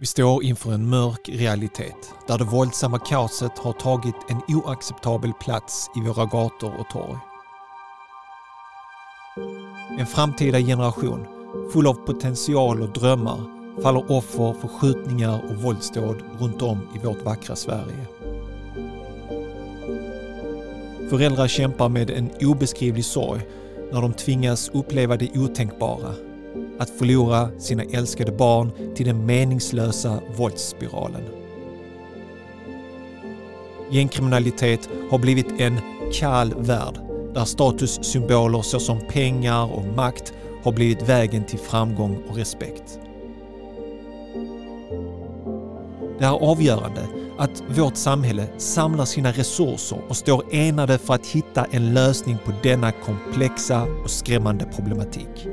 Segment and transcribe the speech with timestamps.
[0.00, 5.90] Vi står inför en mörk realitet där det våldsamma kaoset har tagit en oacceptabel plats
[5.96, 7.18] i våra gator och torg.
[9.98, 11.26] En framtida generation
[11.72, 13.40] full av potential och drömmar
[13.82, 18.06] faller offer för skjutningar och våldsdåd runt om i vårt vackra Sverige.
[21.10, 23.40] Föräldrar kämpar med en obeskrivlig sorg
[23.92, 26.29] när de tvingas uppleva det otänkbara.
[26.80, 31.22] Att förlora sina älskade barn till den meningslösa våldsspiralen.
[33.90, 35.80] Gängkriminalitet har blivit en
[36.12, 37.00] kall värld
[37.34, 40.32] där statussymboler såsom pengar och makt
[40.62, 42.98] har blivit vägen till framgång och respekt.
[46.18, 51.66] Det är avgörande att vårt samhälle samlar sina resurser och står enade för att hitta
[51.70, 55.48] en lösning på denna komplexa och skrämmande problematik.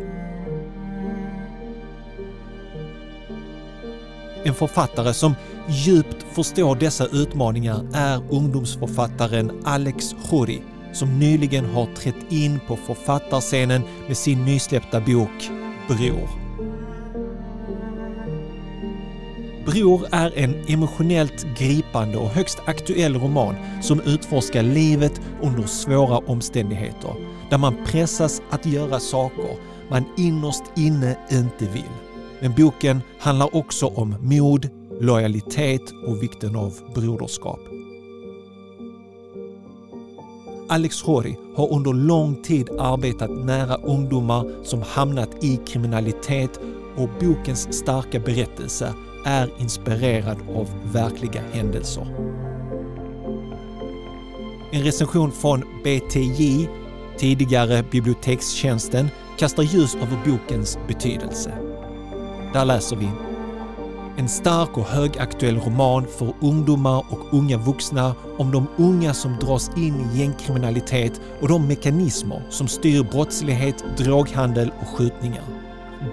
[4.44, 5.36] En författare som
[5.68, 10.60] djupt förstår dessa utmaningar är ungdomsförfattaren Alex Khoury
[10.94, 15.50] som nyligen har trätt in på författarscenen med sin nysläppta bok
[15.88, 16.48] Bror.
[19.66, 27.14] Bror är en emotionellt gripande och högst aktuell roman som utforskar livet under svåra omständigheter,
[27.50, 29.58] där man pressas att göra saker
[29.90, 32.07] man innerst inne inte vill.
[32.40, 37.60] Men boken handlar också om mod, lojalitet och vikten av broderskap.
[40.70, 46.60] Alex Rory har under lång tid arbetat nära ungdomar som hamnat i kriminalitet
[46.96, 48.94] och bokens starka berättelse
[49.26, 52.08] är inspirerad av verkliga händelser.
[54.72, 56.68] En recension från BTJ,
[57.18, 61.67] tidigare Bibliotekstjänsten, kastar ljus över bokens betydelse.
[62.58, 63.10] Där läser vi
[64.18, 69.72] en stark och högaktuell roman för ungdomar och unga vuxna om de unga som dras
[69.76, 75.44] in i gängkriminalitet och de mekanismer som styr brottslighet, droghandel och skjutningar.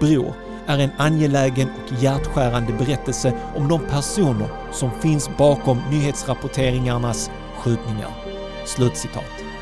[0.00, 0.34] Brå
[0.66, 8.10] är en angelägen och hjärtskärande berättelse om de personer som finns bakom nyhetsrapporteringarnas skjutningar.
[8.66, 9.53] Slutcitat.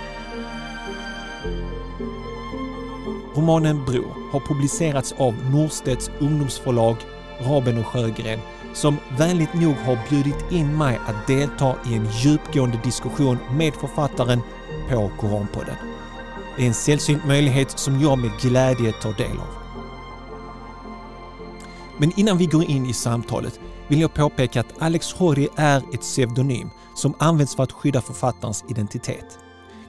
[3.34, 6.97] Romanen Bror har publicerats av Norstedts ungdomsförlag
[7.41, 8.38] Raben och Sjögren
[8.75, 14.41] som vänligt nog har bjudit in mig att delta i en djupgående diskussion med författaren
[14.91, 15.76] på Koranpodden.
[16.56, 19.62] Det är en sällsynt möjlighet som jag med glädje tar del av.
[21.98, 26.00] Men innan vi går in i samtalet vill jag påpeka att Alex Hori är ett
[26.00, 29.38] pseudonym som används för att skydda författarens identitet.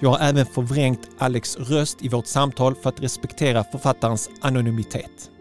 [0.04, 5.32] Jag har även förvrängt Alex röst i vårt samtal för att respektera författarens anonymitet.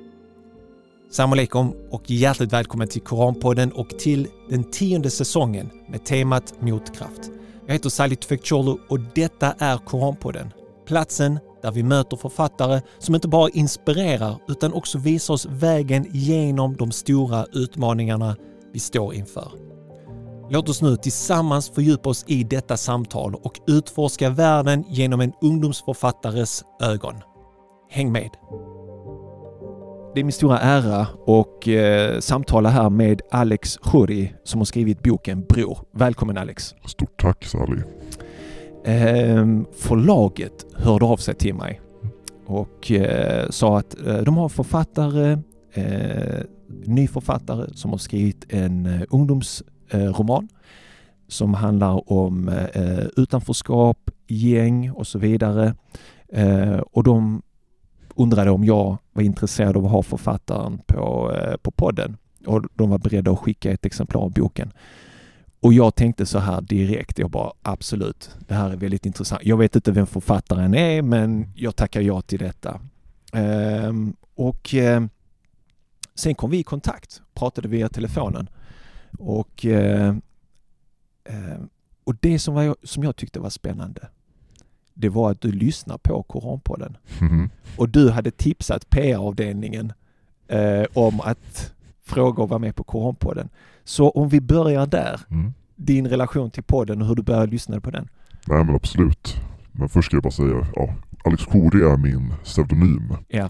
[1.10, 7.30] Salam alaikum och hjärtligt välkommen till Koranpodden och till den tionde säsongen med temat Motkraft.
[7.66, 10.52] Jag heter Salih Tufekcioglu och detta är Koranpodden.
[10.86, 16.76] Platsen där vi möter författare som inte bara inspirerar utan också visar oss vägen genom
[16.76, 18.36] de stora utmaningarna
[18.72, 19.71] vi står inför.
[20.54, 26.64] Låt oss nu tillsammans fördjupa oss i detta samtal och utforska världen genom en ungdomsförfattares
[26.82, 27.14] ögon.
[27.90, 28.30] Häng med!
[30.14, 35.02] Det är min stora ära och eh, samtala här med Alex Khoury som har skrivit
[35.02, 35.78] boken Bror.
[35.92, 36.74] Välkommen Alex!
[36.86, 37.82] Stort tack Sally!
[38.84, 39.46] Eh,
[39.76, 41.80] förlaget hörde av sig till mig
[42.46, 45.38] och eh, sa att eh, de har författare,
[45.72, 46.44] eh,
[46.84, 49.02] ny författare som har skrivit en eh,
[49.92, 50.48] Eh, roman
[51.28, 55.74] som handlar om eh, utanförskap, gäng och så vidare.
[56.28, 57.42] Eh, och de
[58.14, 62.16] undrade om jag var intresserad av att ha författaren på, eh, på podden
[62.46, 64.72] och de var beredda att skicka ett exemplar av boken.
[65.60, 69.42] Och jag tänkte så här direkt, jag bara absolut, det här är väldigt intressant.
[69.44, 72.80] Jag vet inte vem författaren är, men jag tackar ja till detta.
[73.32, 75.04] Ehm, och eh,
[76.14, 78.48] sen kom vi i kontakt, pratade via telefonen
[79.18, 80.08] och, eh,
[81.24, 81.60] eh,
[82.04, 84.08] och det som, var, som jag tyckte var spännande,
[84.94, 86.96] det var att du lyssnar på Koranpodden.
[87.20, 87.50] Mhm.
[87.76, 89.92] Och du hade tipsat PR-avdelningen
[90.48, 93.48] eh, om att fråga och vara med på Koranpodden.
[93.84, 95.52] Så om vi börjar där, Mm.
[95.76, 98.08] din relation till podden och hur du började lyssna på den.
[98.46, 99.34] Nej men absolut.
[99.72, 100.94] Men först ska jag bara säga, ja,
[101.24, 103.14] Alex Khoury är min pseudonym.
[103.28, 103.48] Ja.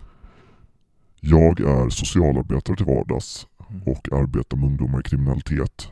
[1.20, 3.51] Jag är socialarbetare till vardags Mm.
[3.86, 5.88] Och arbetar med ungdomar i kriminalitet.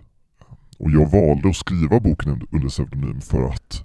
[0.79, 3.85] Och jag valde att skriva boken under- pseudonym för att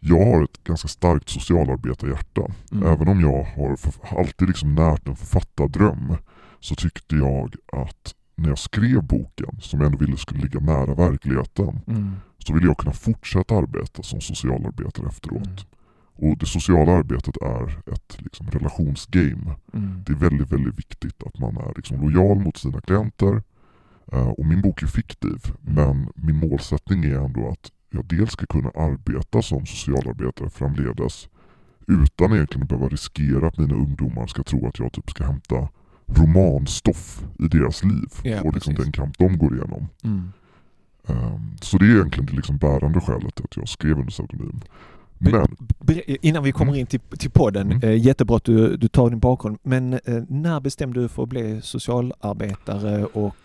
[0.00, 2.42] jag har ett ganska starkt socialarbetarhjärta.
[2.72, 2.86] Mm.
[2.88, 3.78] Även om jag har
[4.18, 6.16] alltid liksom närt en författardröm
[6.60, 10.94] så tyckte jag att när jag skrev boken, som jag ändå ville skulle ligga nära
[10.94, 12.12] verkligheten, Mm.
[12.38, 15.46] så ville jag kunna fortsätta arbeta som socialarbetare efteråt.
[15.46, 15.56] Mm.
[16.16, 19.54] Och det sociala arbetet är ett liksom, relationsgame.
[19.72, 20.02] Mm.
[20.06, 23.42] Det är väldigt, väldigt viktigt att man är liksom, lojal mot sina klienter.
[24.12, 28.46] Eh, och min bok är fiktiv, men min målsättning är ändå att jag dels ska
[28.46, 31.28] kunna arbeta som socialarbetare framledes
[31.86, 35.68] utan egentligen att behöva riskera att mina ungdomar ska tro att jag typ ska hämta
[36.06, 38.84] romanstoff i deras liv Ja, och liksom precis.
[38.84, 39.86] den kamp de går igenom.
[40.04, 40.32] Mm.
[41.08, 44.60] Ehm, så det är egentligen det liksom bärande skälet till att jag skrev under pseudonym.
[46.22, 46.80] Innan vi kommer Mm.
[46.80, 47.82] in till, till podden, Mm.
[47.82, 49.98] eh, jättebra att du, du tar din bakgrund, men eh,
[50.28, 53.36] när bestämde du för att bli socialarbetare och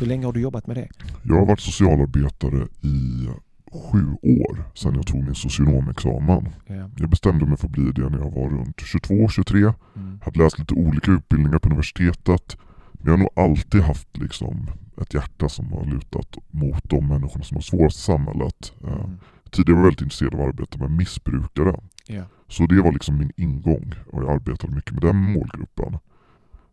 [0.00, 0.88] hur länge har du jobbat med det?
[1.22, 3.28] jag har varit socialarbetare i
[3.72, 6.48] sju år sedan jag tog min socionomexamen.
[6.66, 6.90] Ja.
[6.96, 9.74] Jag bestämde mig för att bli det när jag var runt 22-23.
[9.96, 10.20] Mm.
[10.24, 12.56] Hade läst lite olika utbildningar på universitetet.
[12.92, 14.66] Men jag har nog alltid haft liksom
[15.02, 18.72] ett hjärta som har lutat mot de människorna som har svårast i samhället.
[18.84, 19.16] Eh, Mm.
[19.50, 21.80] Tidigare var jag väldigt intresserad av att arbeta med missbrukare.
[22.06, 22.24] Ja.
[22.48, 25.98] Så det var liksom min ingång och jag arbetade mycket med den målgruppen.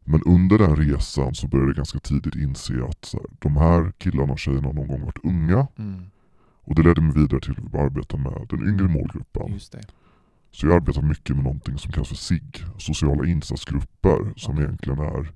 [0.04, 3.92] Men under den resan så började jag ganska tidigt inse att så här, de här
[3.98, 6.06] killarna och tjejerna har någon gång varit unga Mm.
[6.64, 9.52] och det ledde mig vidare till att arbeta med den yngre målgruppen.
[10.52, 15.32] Så jag arbetar mycket med någonting som kallas för SIG, sociala insatsgrupper, som egentligen är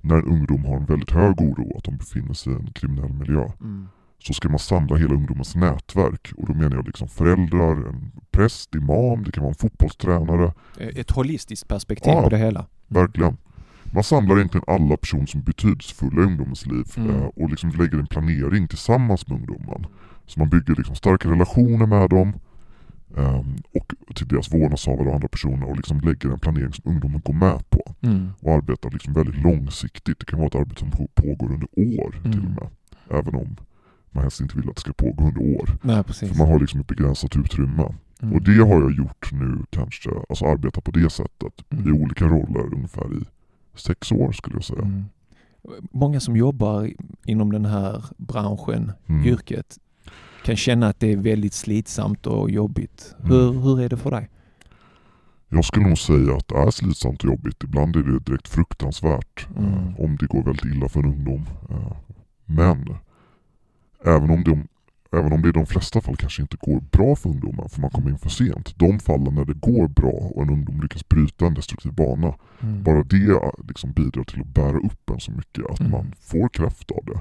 [0.00, 3.12] när en ungdom har en väldigt hög oro att de befinner sig i en kriminell
[3.12, 3.48] miljö.
[3.60, 3.88] Mm.
[4.22, 8.74] Så ska man samla hela ungdomens nätverk och då menar jag liksom föräldrar, en präst,
[8.74, 12.22] imam, det kan vara en fotbollstränare, Eh, Ett holistiskt perspektiv Ja.
[12.22, 12.66] på det hela.
[12.88, 13.36] verkligen.
[13.94, 17.10] Man samlar egentligen alla personer som är betydelsefulla i ungdomens liv Mm.
[17.10, 19.86] eh, och liksom lägger en planering tillsammans med ungdomen.
[20.26, 22.32] Så man bygger liksom starka relationer med dem
[23.16, 27.20] ehm, och till deras vårdnadshavare och andra personer och liksom lägger en planering som ungdomen
[27.24, 27.94] går med på.
[28.00, 28.28] Mm.
[28.40, 30.18] Och arbetar liksom väldigt långsiktigt.
[30.18, 32.46] Det kan vara ett arbete som på- pågår under år till Mm.
[32.56, 32.68] och med.
[33.18, 33.56] Även om
[34.10, 35.78] man helst inte vill att det ska pågå under år.
[35.82, 36.28] Nej, precis.
[36.30, 37.94] För man har liksom ett begränsat utrymme.
[38.22, 38.34] Mm.
[38.34, 41.88] Och det har jag gjort nu kanske, alltså arbetat på det sättet Mm.
[41.88, 43.24] i olika roller ungefär i
[43.74, 44.82] sex år skulle jag säga.
[44.82, 45.04] Mm.
[45.92, 46.90] Många som jobbar
[47.24, 49.24] inom den här branschen, Mm.
[49.26, 49.78] yrket,
[50.44, 53.14] kan känna att det är väldigt slitsamt och jobbigt.
[53.18, 53.30] Mm.
[53.30, 54.28] Hur, hur är det för dig?
[55.48, 57.64] Jag skulle nog säga att det är slitsamt och jobbigt.
[57.64, 59.72] Ibland är det direkt fruktansvärt Mm.
[59.72, 61.46] eh, om det går väldigt illa för en ungdom.
[61.70, 61.92] Eh,
[62.46, 62.94] men
[64.04, 64.68] även om, de,
[65.18, 67.90] även om det i de flesta fall kanske inte går bra för ungdomar för man
[67.90, 68.78] kommer in för sent.
[68.78, 72.34] De fallen när det går bra och en ungdom lyckas bryta en destruktiv bana.
[72.60, 72.82] Mm.
[72.82, 75.92] Bara det eh, liksom bidrar till att bära upp en så mycket att Mm.
[75.92, 77.20] man får kraft av det.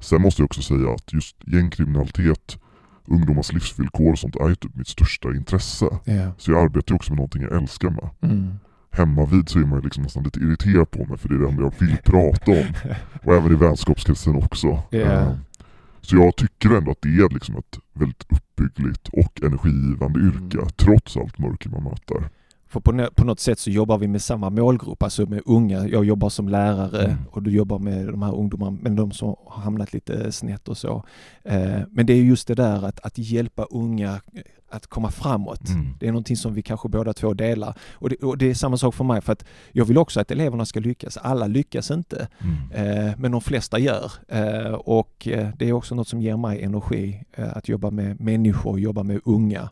[0.00, 2.58] Sen måste jag också säga att just gängkriminalitet,
[3.06, 5.86] ungdomars livsvillkor och sånt är ju typ mitt största intresse.
[6.04, 6.32] Ja.
[6.38, 8.08] Så jag arbetar också med någonting jag älskar med.
[8.20, 8.54] Mm.
[8.90, 11.48] Hemma vid så är man liksom nästan lite irriterad på mig för det är det
[11.48, 12.66] enda jag vill prata om.
[13.24, 14.82] Och även i vänskapskretsen också.
[14.90, 14.98] Ja.
[14.98, 15.32] Eh,
[16.04, 20.68] Så jag tycker ändå att det är liksom ett väldigt uppbyggligt och energigivande yrke Mm.
[20.76, 22.28] trots allt mörker man möter.
[22.74, 25.88] För på, på något sätt så jobbar vi med samma målgrupp, alltså med unga.
[25.88, 27.16] Jag jobbar som lärare Mm.
[27.30, 30.76] och du jobbar med de här ungdomarna, men de som har hamnat lite snett och
[30.78, 31.04] så.
[31.44, 35.68] Eh, men det är just det där att, att hjälpa unga eh, att komma framåt.
[35.68, 35.86] Mm.
[36.00, 37.74] Det är någonting som vi kanske båda två delar.
[37.92, 40.30] Och det, och det är samma sak för mig för att jag vill också att
[40.30, 41.16] eleverna ska lyckas.
[41.16, 43.08] Alla lyckas inte, Mm.
[43.08, 44.12] eh, men de flesta gör.
[44.28, 48.20] Eh, och eh, det är också något som ger mig energi eh, att jobba med
[48.20, 49.70] människor, jobba med unga.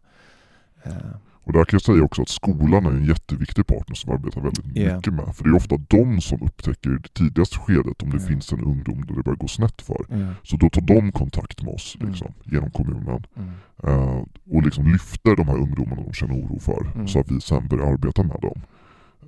[1.44, 4.40] Och där kan jag säga också att skolan är en jätteviktig partner som vi arbetar
[4.40, 4.96] väldigt Ja.
[4.96, 5.36] mycket med.
[5.36, 8.28] För det är ofta de som upptäcker det tidigaste skedet om det Ja.
[8.28, 10.04] finns en ungdom där det börjar gå snett för.
[10.08, 10.34] ja.
[10.42, 12.08] Så då tar de kontakt med oss Mm.
[12.12, 13.22] liksom, genom kommunen.
[13.36, 13.50] Mm.
[13.84, 14.22] Eh,
[14.54, 16.86] och liksom lyfter de här ungdomarna de känner oro för.
[16.94, 17.08] Mm.
[17.08, 18.60] Så att vi sen börjar arbeta med dem.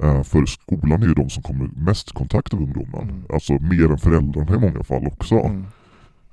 [0.02, 3.02] Eh, för skolan är ju de som kommer mest kontakt med ungdomen.
[3.08, 3.22] Mm.
[3.32, 5.36] Alltså mer än föräldrarna i många fall också.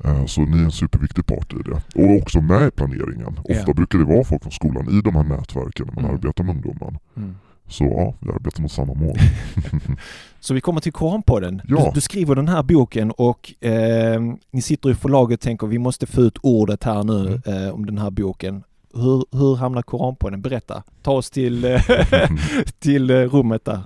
[0.06, 2.02] Eh, så ni är en superviktig part i det.
[2.04, 3.40] Och också med i planeringen.
[3.44, 6.16] Ofta brukar det vara folk från skolan i de här nätverken när man Mm.
[6.16, 6.98] arbetar med ungdomen.
[7.18, 7.36] Mm.
[7.68, 9.18] Så ja, vi arbetar mot samma mål.
[10.40, 11.62] Så vi kommer till Koranpodden.
[11.68, 11.86] Ja.
[11.86, 15.78] Du, du skriver den här boken och eh, ni sitter i förlaget och tänker vi
[15.80, 17.64] måste få ut ordet här nu Mm.
[17.68, 18.64] eh, om den här boken.
[18.94, 20.42] Hur, hur hamnar Koranpodden?
[20.42, 20.84] Berätta.
[21.02, 21.82] Ta oss till, eh,
[22.80, 23.80] till eh, rummet där.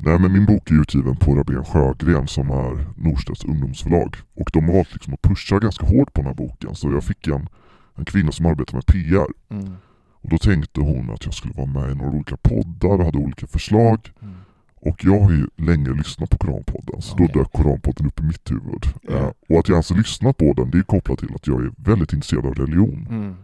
[0.00, 4.16] Nej men min bok är utgiven på Rabén Sjögren som är Norstedts ungdomsförlag.
[4.34, 6.74] Och de har valt liksom att pusha ganska hårt på den här boken.
[6.74, 7.48] Så jag fick en,
[7.94, 9.26] en kvinna som arbetar med PR.
[9.48, 9.76] Mm.
[10.20, 13.18] Och då tänkte hon att jag skulle vara med i några olika poddar och hade
[13.18, 14.12] olika förslag.
[14.22, 14.34] Mm.
[14.80, 17.30] Och jag har ju länge lyssnat på Koranpodden, så Okej.
[17.32, 18.84] då dök Koranpodden upp i mitt huvud.
[19.02, 19.14] Ja.
[19.14, 21.64] Eh, och att jag ens har lyssnat på den, det är kopplat till att jag
[21.64, 23.06] är väldigt intresserad av religion.
[23.10, 23.34] Mm.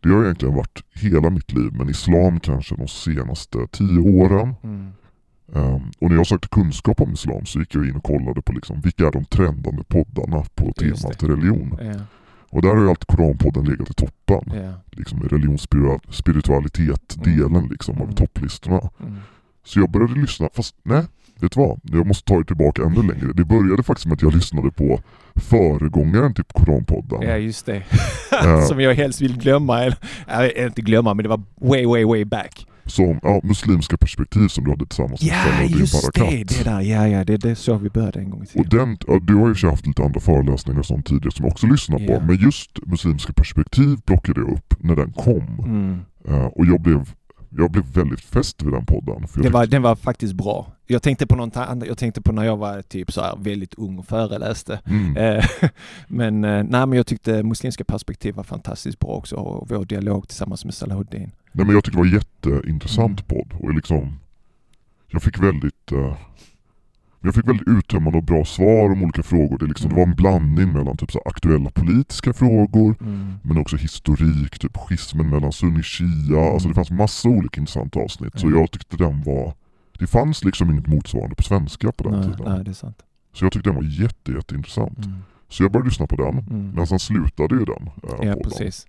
[0.00, 4.54] Det har egentligen varit hela mitt liv, men islam kanske de senaste tio åren.
[4.62, 4.92] Mm.
[5.52, 8.52] Um, och när jag sökte kunskap om islam så gick jag in och kollade på
[8.52, 11.78] liksom, vilka är de trendande poddarna på temat religion.
[11.82, 11.94] Ja.
[12.50, 14.52] Och där har ju alltid Koranpodden legat i toppen.
[14.64, 14.72] Ja.
[14.90, 17.70] Liksom i religionsspiritualitet-delen Mm.
[17.70, 18.14] liksom, av Mm.
[18.14, 18.80] topplistorna.
[19.00, 19.16] Mm.
[19.64, 21.04] Så jag började lyssna, fast nej,
[21.40, 21.80] vet du vad?
[21.82, 23.32] Jag måste ta det tillbaka ännu längre.
[23.34, 25.00] Det började faktiskt med att jag lyssnade på
[25.36, 27.22] föregångaren till Koranpodden.
[27.22, 27.82] ja, just det.
[28.68, 29.80] Som jag helst vill glömma.
[30.26, 32.66] Eller, inte glömma, men det var way, way, way back.
[32.88, 36.20] Som ja, muslimska perspektiv som du hade tillsammans med Ja, Salahuddin just det.
[36.20, 36.48] Barakat.
[36.48, 36.80] Det där.
[36.80, 37.24] Ja, ja.
[37.24, 38.68] Det, det så vi började en gång i Och tiden.
[38.88, 41.52] den, ja, du har ju och haft lite andra föreläsningar och sånt tidigare som jag
[41.52, 42.18] också lyssnat Ja.
[42.20, 42.24] på.
[42.26, 45.58] Men just muslimska perspektiv plockade jag upp när den kom.
[45.64, 45.98] Mm.
[46.28, 47.10] Eh, och jag blev,
[47.50, 49.26] jag blev väldigt fäst vid den podden.
[49.42, 50.66] Det var, den var faktiskt bra.
[50.86, 51.88] Jag tänkte på något annat.
[51.88, 54.80] Jag tänkte på när jag var typ så här väldigt ung och föreläste.
[54.86, 55.44] mm, Eh,
[56.08, 60.28] men, eh, nej, men jag tyckte muslimska perspektiv var fantastiskt bra också och vår dialog
[60.28, 61.30] tillsammans med Salahuddin.
[61.58, 63.44] Nej, men jag tyckte det var jätteintressant Mm.
[63.44, 63.60] podd.
[63.60, 64.18] Och liksom,
[65.10, 66.16] jag fick väldigt eh,
[67.20, 69.58] jag fick väldigt uttömmande och bra svar om olika frågor.
[69.58, 73.32] Det, liksom, det var en blandning mellan typ så aktuella politiska frågor Mm.
[73.42, 76.40] men också historik, typ schismen mellan sunni shia.
[76.52, 78.38] Alltså det fanns massa olika intressanta avsnitt.
[78.38, 78.58] Så Mm.
[78.58, 79.54] jag tyckte den var...
[79.98, 82.52] Det fanns liksom inget motsvarande på svenska på den Nej, tiden.
[82.54, 83.02] nej, det är sant.
[83.32, 85.06] Så jag tyckte den var jätte, jätteintressant.
[85.06, 85.18] Mm.
[85.48, 86.38] Så jag började lyssna på den.
[86.38, 86.70] Mm.
[86.70, 87.86] Men sen slutade ju den.
[87.86, 88.38] eh, Ja, podden.
[88.42, 88.86] precis.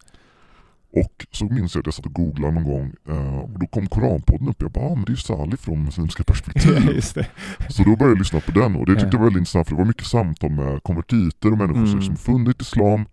[0.94, 3.88] Och så minns jag att jag satt och googlade någon gång eh, och då kom
[3.88, 4.62] Koranpodden upp.
[4.62, 6.90] Jag bara, ah, men det är ju Salih från Muslimska Ja, perspektiv.
[6.96, 7.28] just det.
[7.70, 9.12] så då började jag lyssna på den och det tyckte Ja.
[9.12, 11.98] jag var väldigt intressant för det var mycket samtal med konvertiter och människor som Mm.
[12.00, 13.06] liksom funnit islam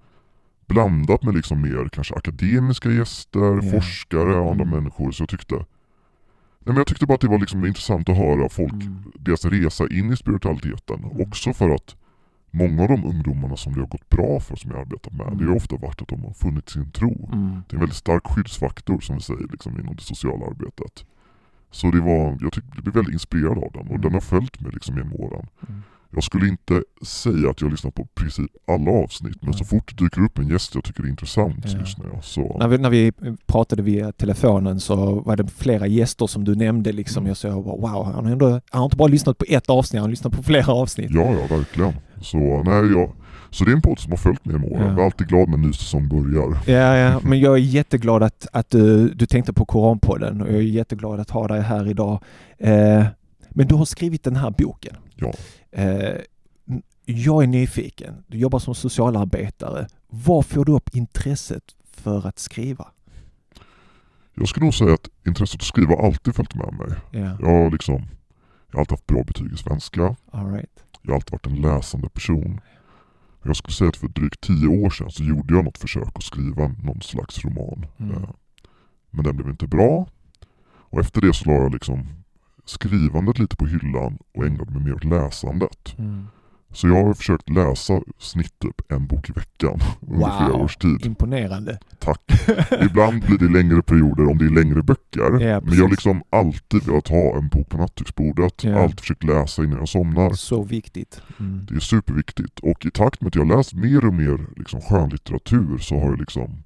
[0.66, 3.70] blandat med liksom mer kanske akademiska gäster, Ja.
[3.70, 4.76] forskare och andra Mm.
[4.76, 5.10] människor.
[5.12, 5.64] Så jag tyckte Nej,
[6.74, 9.02] men jag tyckte bara att det var liksom intressant att höra folk, Mm.
[9.18, 11.04] deras resa in i spiritualiteten.
[11.04, 11.20] Mm.
[11.20, 11.96] Också för att
[12.50, 15.38] många av de ungdomarna som det har gått bra för som jag arbetat med, Mm.
[15.38, 17.28] det har ofta varit att de har funnit sin tro.
[17.32, 17.62] Mm.
[17.68, 21.04] Det är en väldigt stark skyddsfaktor som vi säger liksom, inom det sociala arbetet.
[21.70, 24.00] Så det var, jag tyckte, blev väldigt inspirerad av den och Mm.
[24.00, 25.46] den har följt mig liksom genom åren.
[25.68, 25.82] Mm.
[26.10, 29.58] Jag skulle inte säga att jag lyssnar på princip alla avsnitt men Nej.
[29.58, 31.80] så fort det dyker upp en gäst jag tycker är intressant så Ja.
[31.80, 32.24] lyssnar jag.
[32.24, 33.12] Så, När vi, när vi
[33.46, 37.20] pratade via telefonen så var det flera gäster som du nämnde liksom.
[37.20, 37.28] Mm.
[37.28, 39.98] Jag sa bara, wow, han har, ändå, han har inte bara lyssnat på ett avsnitt,
[40.00, 41.10] han har lyssnat på flera avsnitt.
[41.10, 41.92] ja, ja verkligen.
[42.22, 43.12] Så, nej, jag,
[43.50, 44.82] så det är en podd som har följt mig genom åren.
[44.86, 44.90] Ja.
[44.90, 46.58] Jag är alltid glad när en ny säsong börjar.
[46.66, 50.56] Ja, ja, men jag är jätteglad att, att du, du tänkte på Koranpodden och jag
[50.56, 52.22] är jätteglad att ha dig här idag.
[52.58, 53.04] Eh,
[53.50, 54.96] men du har skrivit den här boken.
[55.16, 55.32] Ja.
[55.70, 56.14] Eh,
[57.04, 58.24] jag är nyfiken.
[58.26, 59.86] Du jobbar som socialarbetare.
[60.08, 62.88] Var får du upp intresset för att skriva?
[64.34, 66.88] Jag skulle nog säga att intresset att skriva alltid följt med mig.
[67.10, 67.94] Ja, Jag har liksom,
[68.70, 70.16] jag har alltid haft bra betyg i svenska.
[70.30, 70.82] all right.
[71.02, 72.60] Jag har alltid varit en läsande person.
[73.44, 76.22] Jag skulle säga att för drygt tio år sedan så gjorde jag något försök att
[76.22, 77.86] skriva någon slags roman.
[77.98, 78.14] Mm.
[78.22, 78.30] Eh,
[79.10, 80.06] Men den blev inte bra.
[80.68, 82.06] Och efter det så la jag liksom
[82.66, 85.94] skrivandet lite på hyllan och ägnade mig mer åt läsandet.
[85.98, 86.26] Mm.
[86.72, 90.36] Så jag har försökt läsa snitt typ en bok i veckan under Wow.
[90.38, 91.06] flera års tid.
[91.06, 91.78] Imponerande.
[91.98, 92.20] Tack.
[92.82, 95.40] Ibland blir det längre perioder om det är längre böcker.
[95.40, 98.64] Ja, men jag har liksom alltid velat ha en bok på nattduksbordet.
[98.64, 98.78] Ja.
[98.82, 100.30] Alltid försökt läsa innan jag somnar.
[100.30, 101.20] Så viktigt.
[101.40, 101.66] Mm.
[101.68, 105.78] Det är superviktigt och i takt med att jag läst mer och mer liksom skönlitteratur
[105.78, 106.62] så har jag liksom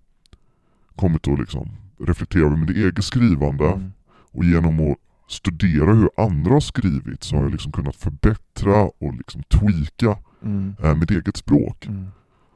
[0.97, 1.69] kommit att liksom
[2.00, 3.92] reflektera över mitt eget skrivande Mm.
[4.33, 4.97] och genom att
[5.30, 10.75] studera hur andra har skrivit så har jag liksom kunnat förbättra och liksom tweaka Mm.
[10.82, 11.87] eh, mitt eget språk.
[11.87, 12.06] Mm.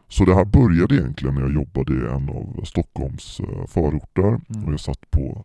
[0.09, 4.65] Så det här började egentligen när jag jobbade i en av Stockholms eh, förorter Mm.
[4.65, 5.45] och jag satt på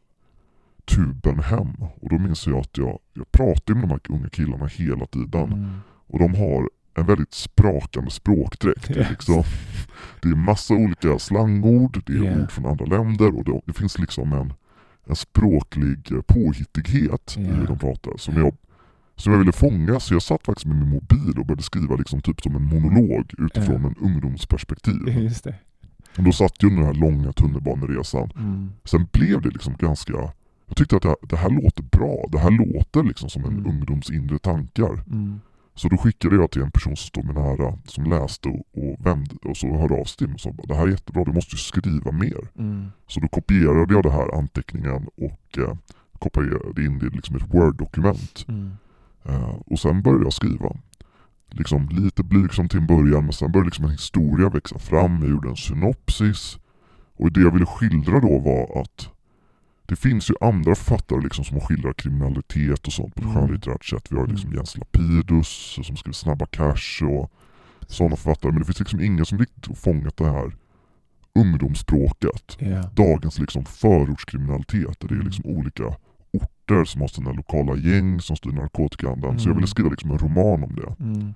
[0.85, 1.67] tuben hem
[2.01, 5.43] och då minns jag att jag, jag pratade med de här unga killarna hela tiden
[5.53, 5.69] Mm.
[6.07, 8.89] och de har en väldigt sprakande språkdräkt.
[8.89, 9.09] Yes.
[9.09, 9.43] liksom,
[10.21, 12.41] det är massa olika slangord, det är Yeah.
[12.43, 14.53] ord från andra länder och det, det finns liksom en,
[15.05, 17.55] en språklig påhittighet i Yeah.
[17.57, 18.55] hur de pratar som jag,
[19.15, 19.99] som jag ville fånga.
[19.99, 23.33] Så jag satt faktiskt med min mobil och började skriva liksom typ som en monolog
[23.37, 25.07] utifrån en ungdomsperspektiv.
[25.07, 25.55] Just det.
[26.17, 28.31] Och då satt jag under den här långa tunnelbaneresan.
[28.35, 28.69] Mm.
[28.83, 30.13] Sen blev det liksom ganska
[30.67, 32.25] jag tyckte att det här, det här låter bra.
[32.31, 33.67] Det här låter liksom som en Mm.
[33.67, 35.03] ungdoms inre tankar.
[35.07, 35.39] Mm.
[35.75, 39.05] Så då skickade jag till en person som stod mig nära som läste och, och
[39.05, 41.31] vände och så hörde av sig till mig och sa det här är jättebra, du
[41.31, 42.47] måste ju skriva mer.
[42.57, 42.91] Mm.
[43.07, 45.75] Så då kopierade jag det här anteckningen och eh,
[46.19, 48.45] kopierade in det i liksom ett word-dokument.
[48.47, 48.71] Mm.
[49.25, 50.75] Eh, och sen började jag skriva.
[51.51, 55.21] Liksom lite blygsamt till en början men sen började liksom en historia växa fram.
[55.21, 56.57] Jag gjorde en synopsis.
[57.17, 59.09] Och det jag ville skildra då var att
[59.89, 63.41] det finns ju andra författare liksom som har skildrat kriminalitet och sånt på ett Mm.
[63.41, 64.07] skönlitterärt sätt.
[64.11, 64.57] Vi har liksom Mm.
[64.57, 65.47] Jens Lapidus
[65.85, 67.31] som skriver Snabba Cash och
[67.87, 68.51] sådana författare.
[68.51, 70.51] Men det finns liksom ingen som riktigt fångat det här
[71.35, 72.57] ungdomsspråket.
[72.59, 72.83] Ja.
[72.95, 75.25] Dagens liksom förortskriminalitet där det är Mm.
[75.27, 75.83] liksom olika
[76.31, 79.39] förorter som har sina lokala gäng som styr narkotikahandeln.
[79.39, 79.57] Så jag Mm.
[79.57, 81.03] ville skriva liksom en roman om det.
[81.03, 81.33] Mm.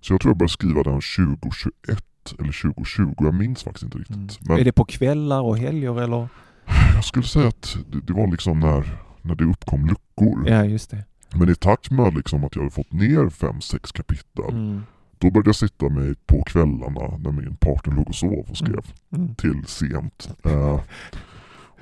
[0.00, 2.04] Så jag tror jag började skriva den 2021
[2.38, 4.16] eller 2020, jag minns faktiskt inte riktigt.
[4.16, 4.28] Mm.
[4.40, 6.28] Men Är det på kvällar och helger eller?
[6.94, 10.48] Jag skulle säga att det, det var liksom när, när det uppkom luckor.
[10.48, 11.04] Ja, just det.
[11.34, 14.82] Men i takt med liksom att jag hade fått ner fem sex kapitel, Mm.
[15.18, 18.84] då började jag sitta mig på kvällarna när min partner låg och sov och skrev
[19.16, 19.34] Mm.
[19.34, 20.28] till sent.
[20.44, 20.80] Eh,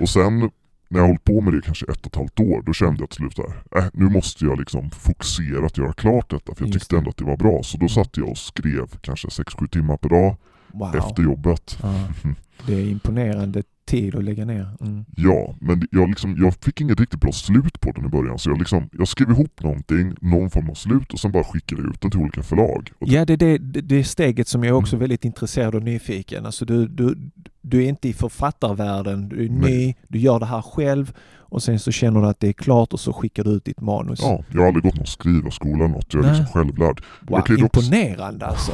[0.01, 0.51] och sen
[0.89, 3.11] när jag hållit på med det kanske ett och ett halvt år, då kände jag
[3.11, 6.73] till slut där, äh, nu måste jag liksom fokusera att göra klart detta, för jag
[6.73, 7.63] tyckte ändå att det var bra.
[7.63, 10.37] Så då satt jag och skrev kanske 6-7 timmar per dag
[10.73, 10.97] Wow.
[10.97, 11.79] efter jobbet.
[11.83, 11.95] Ja.
[12.67, 14.69] Det är imponerande tid att lägga ner.
[14.81, 15.05] Mm.
[15.17, 18.51] Ja, men jag, liksom, jag fick inget riktigt bra slut på den i början, så
[18.51, 22.01] jag, liksom, jag skrev ihop någonting, någon form av slut och sen bara skickade ut
[22.01, 22.91] den till olika förlag.
[22.99, 26.47] Ja, det är det, det, steget som jag är också väldigt intresserad och nyfiken.
[26.47, 27.31] Alltså du, du,
[27.65, 31.79] du är inte i författarvärlden, du är ny, du gör det här själv och sen
[31.79, 34.19] så känner du att det är klart och så skickar du ut ditt manus.
[34.23, 36.39] Ja, jag har aldrig gått någon skrivarskola något, jag är Nej.
[36.41, 37.03] liksom självlärd.
[37.21, 38.73] wow, imponerande alltså.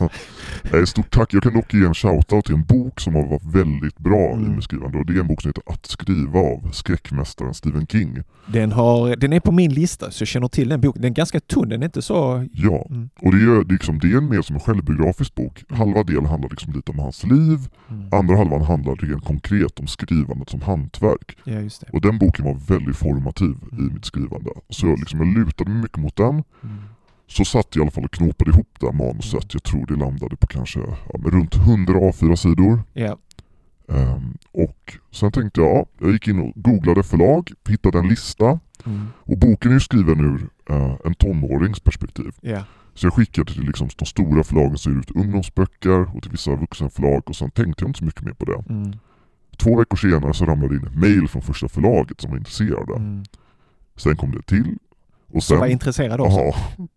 [0.72, 1.34] Nej, stort tack.
[1.34, 4.58] Jag kan dock ge en shoutout till en bok som har varit väldigt bra Mm.
[4.58, 8.18] i skrivande och det är en bok som heter Att skriva av skräckmästaren Stephen King.
[8.46, 11.02] Den, har, den är på min lista så jag känner till den boken.
[11.02, 12.46] Den är ganska tunn, den är inte så...
[12.52, 13.08] Ja, Mm.
[13.20, 15.64] och det är, det är, liksom, det är mer som en självbiografisk bok.
[15.68, 17.58] Halva delen handlar liksom lite om hans liv,
[17.90, 18.08] Mm.
[18.24, 21.36] Andra halvan handlar rent konkret om skrivandet som hantverk.
[21.44, 21.60] Ja.
[21.92, 23.90] Och den boken var väldigt formativ Mm.
[23.90, 24.50] i mitt skrivande.
[24.68, 26.34] Så jag, liksom, jag lutade mig mycket mot den.
[26.34, 26.76] Mm.
[27.26, 29.54] Så satt jag i alla fall och knåpade ihop det här manuset.
[29.54, 32.82] Jag tror det landade på kanske ja, runt 100 A4-sidor.
[32.92, 33.18] Ja.
[33.88, 38.58] Ehm, och sen tänkte jag, ja, jag gick in och googlade förlag, hittade en lista.
[38.86, 39.06] Mm.
[39.16, 42.32] Och boken är ju skriven ur eh, en tonårings perspektiv.
[42.40, 42.64] Ja.
[42.94, 46.56] Så jag skickade till liksom de stora förlagen som ger ut ungdomsböcker och till vissa
[46.56, 48.64] vuxenförlag och sen tänkte jag inte så mycket mer på det.
[48.68, 48.92] Mm.
[49.56, 52.94] Två veckor senare så ramlade det in ett mail från första förlaget som var intresserade.
[52.96, 53.24] Mm.
[53.96, 54.78] Sen kom det till.
[55.32, 56.38] Och Så var sen, intresserad också.
[56.38, 56.54] aha,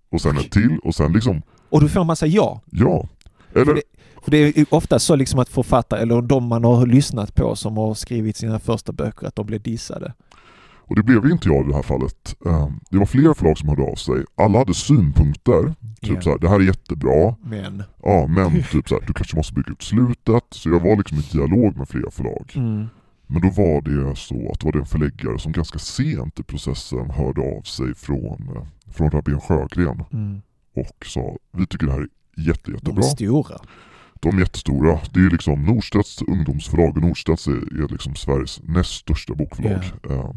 [0.09, 2.61] och sen ett till och sen liksom, Och du får en massa ja.
[2.71, 3.07] ja.
[3.53, 3.81] För Eller, det,
[4.23, 7.77] för det är ofta så liksom att författare, eller de man har lyssnat på som
[7.77, 10.13] har skrivit sina första böcker, att de blir dissade.
[10.87, 12.35] Och det blev ju inte jag i det här fallet.
[12.45, 14.23] Ehm, det var flera förlag som hörde av sig.
[14.37, 15.63] Alla hade synpunkter.
[16.01, 16.21] Typ Ja.
[16.21, 17.35] så här, det här är jättebra.
[17.43, 17.83] Men...
[18.03, 20.43] Ja, men typ så här, du kanske måste bygga ut slutet.
[20.51, 22.51] Så jag var liksom i dialog med flera förlag.
[22.55, 22.87] Mm.
[23.27, 26.43] Men då var det så att det var det en förläggare som ganska sent i
[26.43, 30.41] processen hörde av sig från, eh, från Rabén Sjögren Mm.
[30.75, 33.03] och sa vi tycker det här är jätte, De jättebra.
[33.03, 33.55] är stora.
[34.21, 34.99] De är jättestora.
[35.13, 39.83] Det är liksom Norstedts ungdomsförlag och Norstedts är, är liksom Sveriges näst största bokförlag.
[40.09, 40.31] Eh,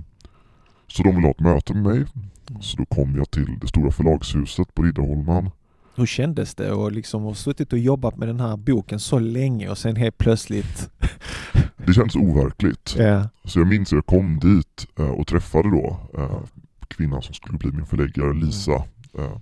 [0.90, 2.06] Så de ville ha ett möte med mig.
[2.60, 5.50] Så då kom jag till det stora förlagshuset på Riddarholmen.
[5.94, 9.68] Hur kändes det att liksom ha suttit och jobbat med den här boken så länge
[9.68, 10.90] och sen helt plötsligt...
[11.86, 12.94] Det kändes overkligt.
[12.98, 13.28] Ja.
[13.44, 16.40] Så jag minns att jag kom dit eh, och träffade då eh,
[16.88, 18.84] kvinnan som skulle bli min förläggare, Lisa,
[19.18, 19.38] eh,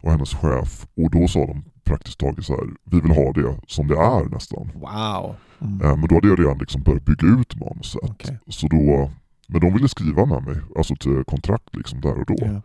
[0.00, 0.86] och hennes chef.
[0.96, 4.24] Och då sa de praktiskt taget så här, vi vill ha det som det är
[4.24, 4.70] nästan.
[4.74, 5.34] Wow.
[5.60, 6.00] Mm.
[6.00, 8.10] Men då hade jag redan liksom börjat bygga ut manuset.
[8.10, 8.38] Okej.
[8.48, 9.10] Så då,
[9.50, 12.36] men de ville skriva med mig, alltså till kontrakt liksom där och då.
[12.38, 12.62] Ja.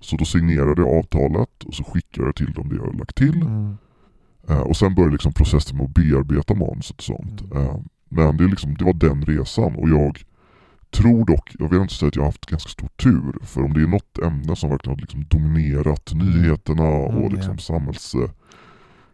[0.00, 3.16] Så då signerade jag avtalet och så skickade jag till dem det jag hade lagt
[3.16, 3.42] till.
[3.42, 3.76] Mm.
[4.48, 7.40] Eh, och sen började liksom processen med att bearbeta manuset och sånt.
[7.40, 7.66] Mm.
[7.66, 7.76] Eh,
[8.08, 10.24] men det, är liksom, det var den resan och jag
[10.90, 13.72] tror dock, jag vill inte säga att jag har haft ganska stor tur, för om
[13.72, 18.28] det är något ämne som verkligen har liksom dominerat nyheterna och Mm, liksom ja.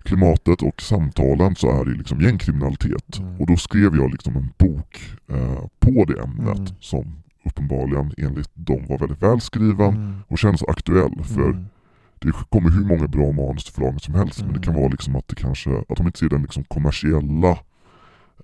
[0.08, 3.18] Samhällsklimatet och samtalen så är det liksom gängkriminalitet.
[3.18, 3.40] Mm.
[3.40, 6.72] Och då skrev jag liksom en bok eh, på det ämnet Mm.
[6.80, 7.04] som
[7.44, 10.14] uppenbarligen enligt dem var väldigt välskriven Mm.
[10.28, 11.22] och kändes aktuell.
[11.24, 11.66] För Mm.
[12.18, 14.82] det kommer hur många bra manus till förlagen som helst men det kan Mm.
[14.82, 17.58] vara liksom att det kanske, att de inte ser den liksom kommersiella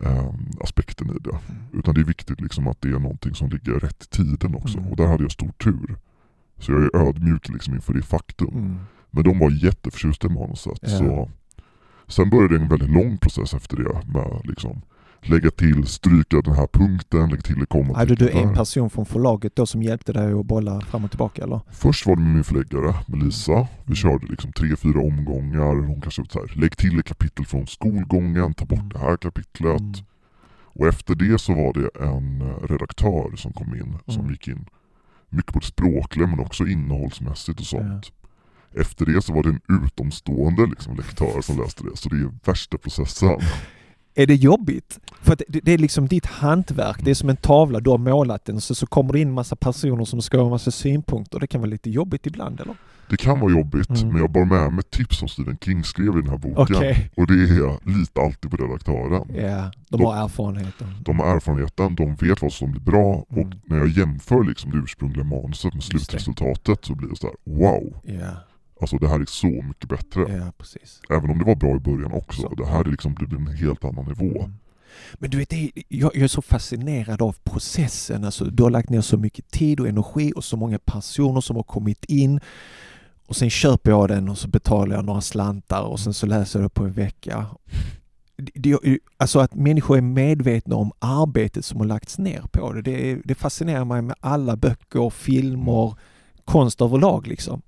[0.05, 1.39] eh, aspekten i det.
[1.79, 4.79] Utan det är viktigt liksom att det är någonting som ligger rätt i tiden också.
[4.79, 4.91] Mm.
[4.91, 5.97] Och där hade jag stor tur.
[6.59, 8.49] Så jag är ödmjuk liksom inför det faktum.
[8.55, 8.77] Mm.
[9.11, 10.79] Men de var jätteförtjusta i manuset.
[10.83, 10.89] Ja.
[10.89, 11.31] Så
[12.11, 14.83] sen började en väldigt lång process efter det med liksom
[15.23, 19.07] lägga till, stryka den här punkten, lägga till det komma Hade du en person från
[19.07, 21.61] förlaget då som hjälpte dig att bolla fram och tillbaka eller?
[21.71, 23.53] Först var det med min förläggare, med Lisa.
[23.53, 23.67] Mm.
[23.85, 25.87] Vi körde liksom tre, fyra omgångar.
[25.87, 28.89] Hon kanske så här, lägg till ett kapitel från skolgången, ta bort Mm.
[28.89, 29.81] det här kapitlet.
[29.81, 29.93] Mm.
[30.73, 34.31] Och efter det så var det en eh, redaktör som kom in, som Mm.
[34.33, 34.65] gick in
[35.29, 38.13] mycket på det språkliga men också innehållsmässigt och sånt.
[38.20, 38.20] Ja.
[38.75, 42.31] Efter det så var det en utomstående liksom, lektör som läste det, så det är
[42.45, 43.29] värsta processen.
[44.15, 44.99] Är det jobbigt?
[45.23, 48.61] För det, är liksom ditt hantverk, det är som en tavla, du har målat den
[48.61, 51.39] så, så kommer det in massa personer som ska ha massa synpunkter.
[51.41, 52.75] Det kan vara lite jobbigt ibland eller?
[53.09, 54.09] Det kan vara jobbigt, Mm.
[54.09, 56.77] men jag bar med mig tips som Stephen King skrev i den här boken.
[56.77, 57.11] Okej.
[57.17, 59.13] Och det är litar alltid på redaktören.
[59.35, 60.87] Ja, de De- har erfarenheten.
[61.05, 63.47] De har erfarenheten, de vet vad som blir bra Mm.
[63.49, 67.37] och när jag jämför liksom det ursprungliga manuset med slutresultatet så blir det så här:
[67.45, 68.01] wow!
[68.05, 68.31] Ja,
[68.81, 70.21] Alltså det här är så mycket bättre.
[70.37, 71.01] ja precis.
[71.11, 72.43] Även om det var bra i början också.
[72.43, 72.55] Så.
[72.55, 74.39] Det här är liksom, det blir en helt annan nivå.
[74.41, 74.55] Mm.
[75.15, 75.53] Men du vet,
[75.89, 78.25] jag, är så fascinerad av processen.
[78.25, 81.57] Alltså, du har lagt ner så mycket tid och energi och så många personer som
[81.57, 82.41] har kommit in.
[83.27, 86.59] Och sen köper jag den och så betalar jag några slantar och sen så läser
[86.61, 87.47] jag det på en vecka.
[88.37, 92.83] Det- Alltså att människor är medvetna om arbetet som har lagts ner på det.
[92.83, 95.95] Det, det fascinerar mig med alla böcker, filmer,
[96.45, 97.63] konst överlag liksom.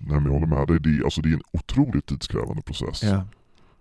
[0.00, 3.02] Nej men jag håller med dig, det är, alltså, det är en otroligt tidskrävande process.
[3.02, 3.24] Ja.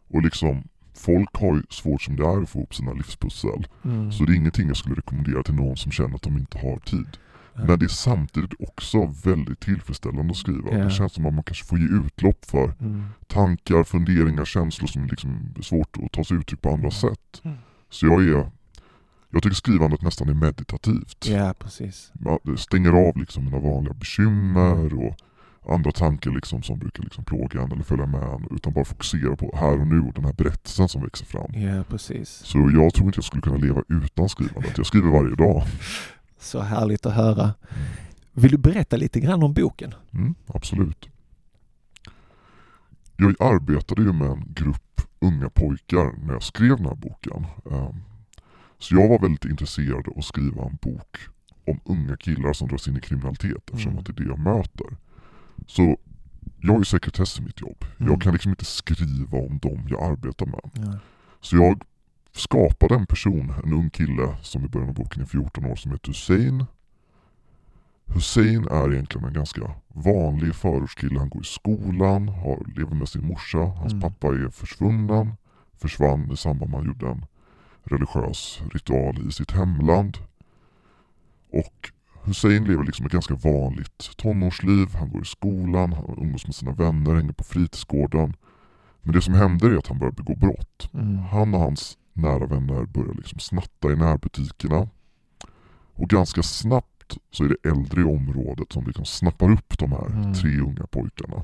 [0.09, 3.67] Och liksom, folk har ju svårt som det är att få ihop sina livspussel.
[3.85, 4.11] Mm.
[4.11, 6.79] Så det är ingenting jag skulle rekommendera till någon som känner att de inte har
[6.79, 7.17] tid.
[7.53, 7.65] Ja.
[7.65, 10.71] Men det är samtidigt också väldigt tillfredsställande att skriva.
[10.71, 10.77] Ja.
[10.83, 13.05] Det känns som att man kanske får ge utlopp för Mm.
[13.27, 16.91] tankar, funderingar, känslor som liksom är svårt att ta sig uttryck på andra Mm.
[16.91, 17.41] sätt.
[17.43, 17.57] Mm.
[17.89, 18.51] Så jag är
[19.31, 21.25] jag tycker skrivandet nästan är meditativt.
[21.29, 22.11] Ja, precis.
[22.13, 25.15] Man stänger av liksom mina vanliga bekymmer och
[25.65, 28.47] andra tankar liksom som brukar liksom plåga en eller följa med en.
[28.51, 31.51] Utan bara fokusera på här och nu och den här berättelsen som växer fram.
[31.53, 32.29] Ja, precis.
[32.29, 34.77] Så jag tror inte jag skulle kunna leva utan skrivandet.
[34.77, 35.63] Jag skriver varje dag.
[36.39, 37.53] Så härligt att höra.
[38.31, 39.93] Vill du berätta lite grann om boken?
[40.13, 41.09] Mm, absolut.
[43.17, 47.45] Jag arbetade ju med en grupp unga pojkar när jag skrev den här boken.
[47.71, 47.95] Ehm,
[48.81, 51.17] Så jag var väldigt intresserad av att skriva en bok
[51.67, 53.99] om unga killar som dras in i kriminalitet eftersom Mm.
[53.99, 54.87] att det är det jag möter.
[55.67, 55.97] Så
[56.61, 57.85] jag har ju sekretess i mitt jobb.
[57.99, 58.11] Mm.
[58.11, 60.71] Jag kan liksom inte skriva om dem jag arbetar med.
[60.73, 60.99] Ja.
[61.41, 61.81] Så jag
[62.31, 65.91] skapade en person, en ung kille som i början av boken är 14 år som
[65.91, 66.65] heter Hussein.
[68.05, 71.19] Hussein är egentligen en ganska vanlig förortskille.
[71.19, 73.57] Han går i skolan, har, lever med sin morsa.
[73.57, 74.01] Hans Mm.
[74.01, 75.33] pappa är försvunnen.
[75.73, 77.25] Försvann i samband med att han gjorde en
[77.83, 80.17] religiös ritual i sitt hemland.
[81.51, 81.91] Och
[82.23, 84.87] Hussein lever liksom ett ganska vanligt tonårsliv.
[84.93, 88.33] Han går i skolan, han umgås med sina vänner, hänger på fritidsgården.
[89.01, 90.89] Men det som händer är att han börjar begå brott.
[90.93, 91.17] Mm.
[91.17, 94.87] Han och hans nära vänner börjar liksom snatta i närbutikerna.
[95.93, 100.05] Och ganska snabbt så är det äldre i området som liksom snappar upp de här
[100.05, 100.33] Mm.
[100.33, 101.43] tre unga pojkarna.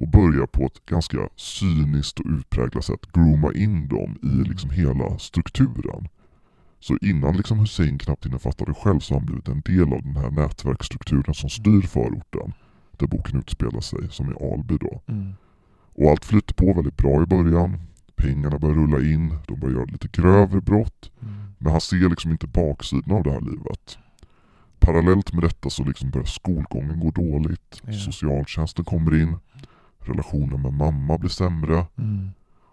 [0.00, 5.18] Och börjar på ett ganska cyniskt och utpräglat sätt grooma in dem i liksom hela
[5.18, 6.08] strukturen.
[6.80, 9.92] Så innan liksom Hussein knappt hinner fatta det själv så har han blivit en del
[9.92, 12.52] av den här nätverksstrukturen som styr förorten.
[12.98, 15.02] Där boken utspelar sig, som är Alby då.
[15.06, 15.32] Mm.
[15.94, 17.78] Och allt flyter på väldigt bra i början.
[18.16, 21.10] Pengarna börjar rulla in, de börjar göra lite grövre brott.
[21.22, 21.34] Mm.
[21.58, 23.98] Men han ser liksom inte baksidan av det här livet.
[24.78, 27.82] Parallellt med detta så liksom börjar skolgången gå dåligt.
[27.86, 27.92] Ja.
[27.92, 29.36] Socialtjänsten kommer in.
[29.98, 31.86] Relationen med mamma blir sämre.
[31.98, 32.30] Mm.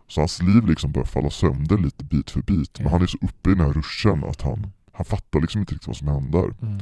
[0.07, 2.79] Så hans liv liksom börjar falla sönder lite bit för bit.
[2.79, 5.73] Men han är så uppe i den här ruschen att han, han fattar liksom inte
[5.73, 6.53] riktigt vad som händer.
[6.61, 6.79] Mm.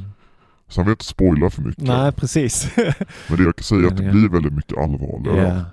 [0.68, 1.84] Så han vill inte spoila för mycket.
[1.84, 2.68] Nej, precis.
[3.28, 5.48] Men det jag kan säga är att det blir väldigt mycket allvarligare.
[5.56, 5.64] ja.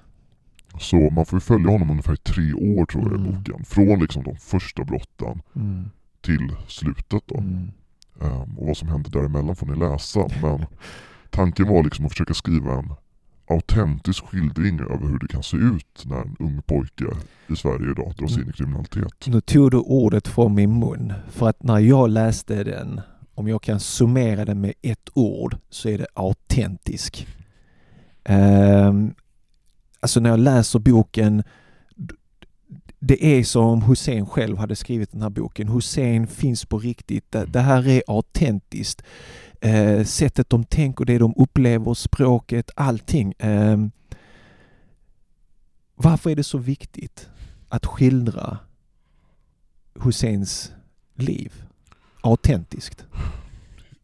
[0.79, 3.31] Så man får ju följa honom ungefär i tre år tror jag i Mm.
[3.33, 3.65] boken.
[3.65, 5.89] Från liksom de första brotten Mm.
[6.21, 7.37] till slutet då.
[7.37, 7.71] Mm.
[8.21, 10.19] Ehm, och vad som händer däremellan får ni läsa.
[10.41, 10.65] Men
[11.29, 12.93] tanken var liksom att försöka skriva en
[13.47, 17.05] autentisk skildring över hur det kan se ut när en ung pojke
[17.47, 19.27] i Sverige idag dras in i kriminalitet.
[19.27, 21.13] Nu tog du ordet från min mun.
[21.29, 23.01] För att när jag läste den,
[23.35, 27.27] om jag kan summera den med ett ord, så är det autentisk.
[28.29, 29.13] Um,
[29.99, 31.43] alltså när jag läser boken,
[33.05, 35.67] det är som om Hussein själv hade skrivit den här boken.
[35.67, 37.31] Hussein finns på riktigt.
[37.31, 39.03] Det, här är autentiskt.
[39.61, 43.33] Eh, sättet de tänker, det de upplever, språket, allting.
[43.39, 43.91] Ehm,
[45.95, 47.29] varför är det så viktigt
[47.69, 48.57] att skildra
[50.03, 50.71] Husseins
[51.15, 51.53] liv
[52.21, 53.05] autentiskt?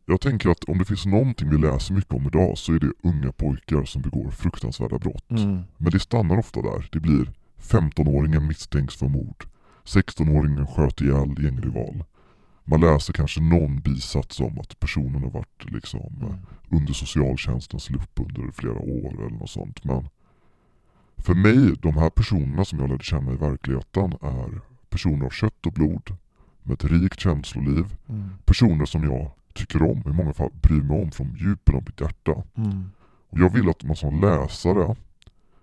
[0.06, 2.92] Jag tänker att om det finns någonting vi läser mycket om idag så är det
[3.04, 5.32] unga pojkar som begår fruktansvärda brott.
[5.32, 5.64] Mm.
[5.78, 6.90] Men det stannar ofta där.
[6.92, 9.46] Det blir 15-åringen misstänks för mord.
[9.86, 12.04] 16-åringen sköt ihjäl gängrival.
[12.64, 16.36] Man läser kanske någon bisats om att personen har varit liksom Mm.
[16.70, 19.84] under socialtjänstens lupp under flera år eller något sånt.
[19.84, 20.10] Men
[21.18, 25.66] för mig, de här personerna som jag lärde känna i verkligheten är personer av kött
[25.66, 26.18] och blod
[26.64, 27.86] med ett rikt känsloliv.
[28.10, 28.30] Mm.
[28.46, 32.02] Personer som jag tycker om, i många fall bryr mig om från djupen av mitt
[32.02, 32.44] hjärta.
[32.56, 32.90] Mm.
[33.30, 34.96] Och jag vill att man som läsare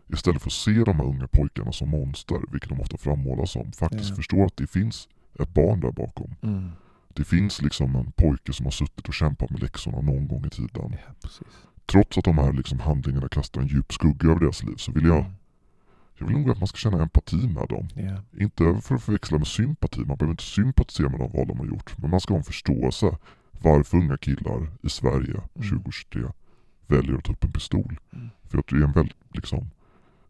[0.08, 3.72] istället för att se de här unga pojkarna som monster, vilket de ofta frammålas som,
[3.72, 4.16] faktiskt Ja.
[4.16, 6.34] förstår att det finns ett barn där bakom.
[6.42, 6.70] Mm.
[7.14, 10.50] Det finns liksom en pojke som har suttit och kämpat med läxorna någon gång i
[10.50, 10.96] tiden.
[11.22, 11.28] Ja,
[11.86, 15.04] trots att de här liksom handlingarna kastar en djup skugga över deras liv så vill
[15.06, 15.32] jag, Mm.
[16.18, 17.88] jag vill nog att man ska känna empati med dem.
[17.94, 18.22] Ja.
[18.42, 21.66] Inte för att förväxla med sympati, man behöver inte sympatisera med de val de har
[21.66, 21.98] gjort.
[21.98, 23.16] Men man ska ha en förståelse
[23.60, 26.22] varför unga killar i Sverige 2023
[26.86, 27.98] väljer att ta upp en pistol.
[28.12, 28.28] Mm.
[28.48, 29.70] För jag tror det är en väldigt liksom,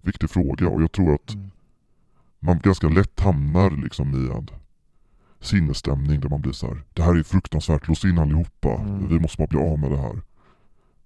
[0.06, 1.50] viktig fråga och jag tror att Mm.
[2.38, 4.48] man ganska lätt hamnar liksom i en
[5.40, 6.82] sinnesstämning där man blir så här.
[6.94, 9.08] det här är fruktansvärt, lås in allihopa, Mm.
[9.08, 10.20] vi måste bara bli av med det här.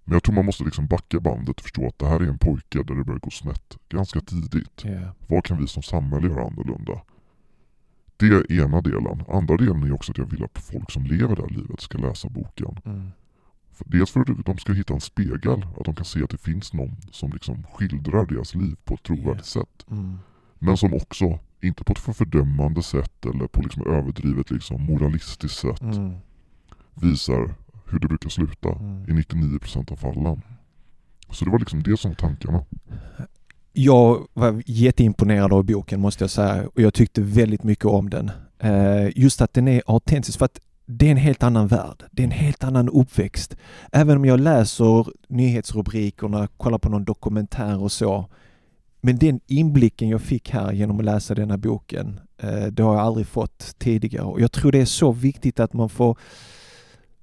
[0.05, 2.39] Men jag tror man måste liksom backa bandet och förstå att det här är en
[2.39, 4.83] pojke där det börjar gå snett ganska tidigt.
[4.85, 5.01] Ja.
[5.27, 7.01] Vad kan vi som samhälle göra annorlunda?
[8.17, 9.23] Det är ena delen.
[9.29, 11.99] Andra delen är också att jag vill att folk som lever det här livet ska
[11.99, 12.77] läsa boken.
[12.85, 13.11] Mm.
[13.87, 16.73] Dels för att de ska hitta en spegel, att de kan se att det finns
[16.73, 19.87] någon som liksom skildrar deras liv på ett trovärdigt sätt.
[19.91, 20.19] Mm.
[20.59, 25.59] Men som också, inte på ett för fördömande sätt eller på liksom överdrivet liksom moralistiskt
[25.59, 26.13] sätt, Mm.
[26.95, 27.55] visar
[27.91, 29.05] hur det brukar sluta Mm.
[29.09, 30.43] i 99% av fallen.
[31.31, 32.65] Så det var liksom det som var tankarna.
[33.73, 38.31] Jag var jätteimponerad av boken måste jag säga och jag tyckte väldigt mycket om den.
[38.59, 40.61] Eh, Just att den är autentisk för att
[40.91, 42.05] det är en helt annan värld.
[42.11, 43.57] Det är en helt annan uppväxt.
[43.93, 48.29] Även om jag läser nyhetsrubrikerna, kollar på någon dokumentär och så.
[49.01, 53.05] Men den inblicken jag fick här genom att läsa denna boken, eh, det har jag
[53.05, 54.25] aldrig fått tidigare.
[54.25, 56.19] Och jag tror det är så viktigt att man får,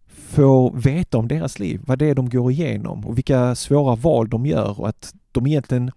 [0.08, 4.30] får veta om deras liv, vad det är de går igenom och vilka svåra val
[4.30, 5.92] de gör och att de egentligen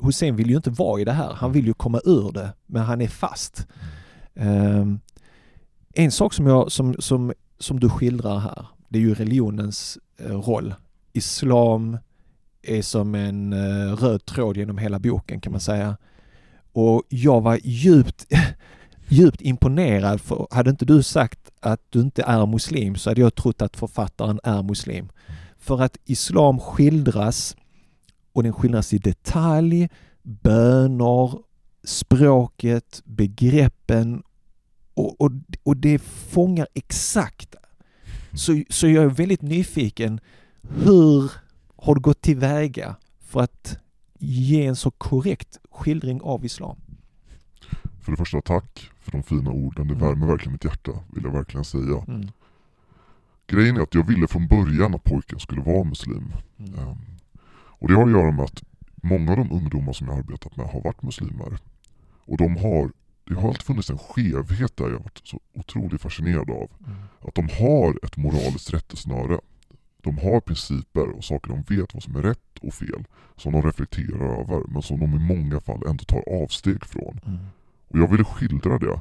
[0.00, 1.32] Hussein vill ju inte vara i det här.
[1.34, 3.66] Han vill ju komma ur det, men han är fast.
[4.34, 5.00] Ehm,
[5.98, 10.40] en sak som, jag, som, som, som du skildrar här, det är ju religionens eh,
[10.40, 10.74] roll.
[11.12, 11.98] Islam
[12.62, 15.96] är som en eh, röd tråd genom hela boken kan man säga.
[16.72, 18.26] Och jag var djupt,
[19.08, 23.34] djupt imponerad för hade inte du sagt att du inte är muslim så hade jag
[23.34, 25.08] trott att författaren är muslim.
[25.58, 27.56] För att islam skildras
[28.32, 29.88] och den skildras i detalj,
[30.22, 31.38] böner,
[31.84, 34.22] språket, begreppen
[34.98, 35.32] och, och,
[35.62, 37.54] och det fångar exakt.
[38.32, 40.20] Så, så jag är väldigt nyfiken.
[40.62, 41.32] Hur
[41.76, 43.78] har du gått tillväga för att
[44.18, 46.76] ge en så korrekt skildring av islam?
[48.00, 49.88] För det första, tack för de fina orden.
[49.88, 50.06] Det Mm.
[50.08, 52.04] värmer verkligen mitt hjärta, vill jag verkligen säga.
[52.08, 52.28] Mm.
[53.46, 56.32] Grejen är att jag ville från början att pojken skulle vara muslim.
[56.58, 56.74] Mm.
[56.74, 56.96] Ehm,
[57.80, 58.62] Och det har att göra med att
[59.02, 61.58] många av de ungdomar som jag har arbetat med har varit muslimer.
[62.26, 62.92] Och de har,
[63.28, 66.70] det har alltid funnits en skevhet där jag har varit så otroligt fascinerad av.
[66.86, 66.98] Mm.
[67.20, 69.40] Att de har ett moraliskt rättesnöre.
[70.02, 73.04] De har principer och saker de vet vad som är rätt och fel.
[73.36, 77.20] Som de reflekterar över men som de i många fall ändå tar avsteg från.
[77.26, 77.38] Mm.
[77.88, 79.00] Och jag ville skildra det.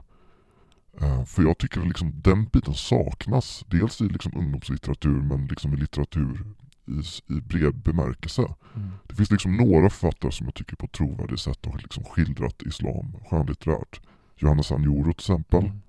[1.01, 3.65] Eh, För jag tycker att liksom den biten saknas.
[3.67, 6.45] Dels i liksom ungdomslitteratur men liksom i litteratur
[6.87, 8.41] i, i bred bemärkelse.
[8.75, 8.89] Mm.
[9.07, 12.61] Det finns liksom några författare som jag tycker på ett trovärdigt sätt har liksom skildrat
[12.61, 14.01] islam skönlitterärt.
[14.37, 15.63] Johannes Anjoro till exempel.
[15.63, 15.81] Mm.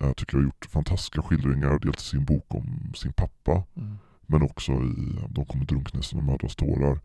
[0.00, 1.78] Jag tycker jag har gjort fantastiska skildringar.
[1.78, 3.62] Dels i sin bok om sin pappa.
[3.74, 3.98] Mm.
[4.26, 7.00] Men också i De kommer drunkna i sina mödrars tårar.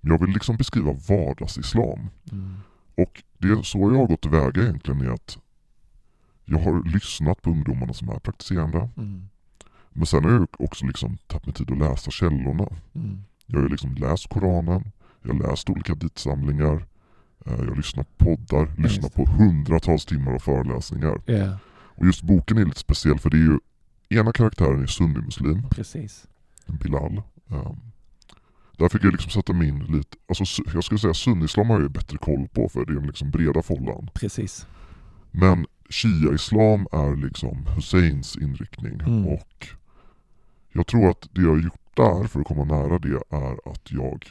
[0.00, 2.08] Men jag vill liksom beskriva vardagsislam.
[2.32, 2.54] Mm.
[2.94, 5.38] Och det är så jag har gått tillväga egentligen är att
[6.44, 8.88] jag har lyssnat på ungdomarna som är praktiserande.
[8.96, 9.28] Mm.
[9.90, 12.68] Men sen har jag också liksom tagit mig tid att läsa källorna.
[12.94, 13.22] Mm.
[13.46, 16.82] Jag har liksom läst Koranen, jag har läst olika ditsamlingar, eh,
[17.44, 21.20] jag har lyssnat på poddar, lyssnat just på hundratals timmar av föreläsningar.
[21.26, 23.58] Ja, Och just boken är lite speciell för det är ju
[24.08, 26.26] ena karaktären är sunnimuslim, precis.
[26.66, 27.22] Bilal.
[27.48, 27.78] Um,
[28.78, 31.82] där fick jag liksom sätta mig in lite, alltså jag skulle säga sunnislam har jag
[31.82, 34.10] ju bättre koll på för det är den liksom breda follan.
[34.14, 34.66] Precis.
[35.30, 39.26] Men Shia-islam är liksom Husseins inriktning Mm.
[39.26, 39.66] och
[40.72, 43.90] jag tror att det jag har gjort där för att komma nära det är att
[43.92, 44.26] jag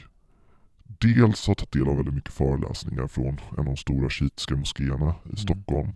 [1.02, 5.14] dels har tagit del av väldigt mycket föreläsningar från en av de stora shiitiska moskéerna
[5.32, 5.88] i Stockholm.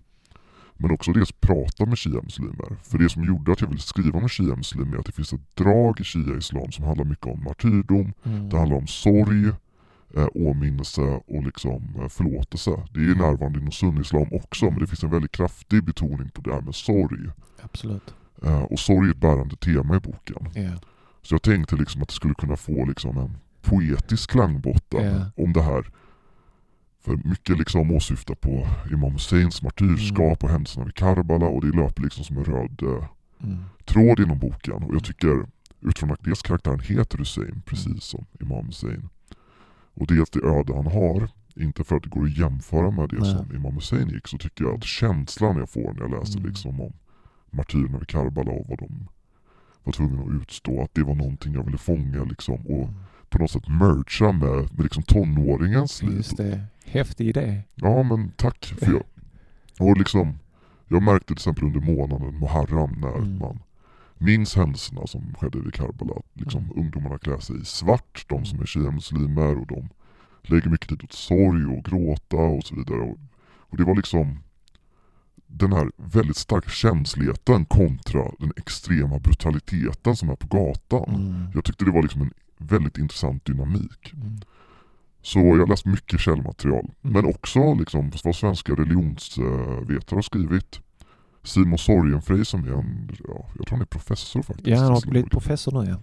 [0.78, 2.76] Men också dels prata med shia-muslimer.
[2.82, 5.56] För det som gjorde att jag ville skriva om shia-muslimer är att det finns ett
[5.56, 8.48] drag i shia-islam som handlar mycket om martyrdom, Mm.
[8.48, 9.48] det handlar om sorg,
[10.16, 12.70] eh, åminnelse och liksom eh, förlåtelse.
[12.94, 16.54] Det är närvarande inom sunnislam också men det finns en väldigt kraftig betoning på det
[16.54, 17.30] här med sorg.
[17.62, 18.14] Absolut.
[18.44, 20.48] Eh, och sorg är ett bärande tema i boken.
[20.54, 20.70] Ja.
[21.22, 23.36] Så jag tänkte liksom att det skulle kunna få liksom en
[23.70, 25.44] poetisk klangbotten Ja.
[25.44, 25.86] om det här.
[27.00, 32.02] För mycket liksom åsyftar på Imam Husseins martyrskap och händelserna vid Karbala och det löper
[32.02, 33.08] liksom som en röd eh,
[33.42, 33.64] Mm.
[33.84, 34.72] tråd inom boken.
[34.82, 35.46] Och jag tycker
[35.80, 39.08] utifrån att dels karaktären heter Hussein precis som Imam Hussein.
[39.94, 43.18] Och dels det öde han har, inte för att det går att jämföra med det
[43.18, 43.32] Nej.
[43.32, 46.50] som Imam Hussein gick, så tycker jag att känslan jag får när jag läser Mm.
[46.50, 46.92] liksom om
[47.50, 49.08] martyrerna vid Karbala och vad de
[49.84, 52.66] var tvungna att utstå, att det var någonting jag ville fånga liksom.
[52.66, 52.94] Och Mm.
[53.30, 56.16] På något sätt mercha med, med liksom tonåringens liv.
[56.16, 56.60] Just det.
[56.84, 57.62] Häftig idé.
[57.74, 58.74] Ja men tack.
[58.78, 59.02] För jag,
[59.80, 60.38] och liksom,
[60.88, 63.38] jag märkte till exempel under månaden Muharram när Mm.
[63.38, 63.58] man
[64.18, 66.12] minns händelserna som skedde vid Karbala.
[66.16, 66.78] Att liksom, Mm.
[66.78, 69.88] Ungdomarna klär sig i svart, de som är shia-muslimer och de
[70.42, 73.00] lägger mycket tid åt sorg och gråta och så vidare.
[73.00, 73.18] Och,
[73.58, 74.38] och det var liksom
[75.46, 81.14] den här väldigt starka känsligheten kontra den extrema brutaliteten som är på gatan.
[81.14, 81.50] Mm.
[81.54, 84.12] Jag tyckte det var liksom en väldigt intressant dynamik.
[84.14, 84.38] Mm.
[85.22, 86.90] Så jag har läst mycket källmaterial.
[87.02, 87.12] Mm.
[87.14, 90.80] Men också liksom vad svenska religionsvetare har skrivit.
[91.42, 94.68] Simon Sorgenfrey som är en, ja, jag tror han är professor faktiskt.
[94.68, 95.98] Ja, han har blivit professor nu ja.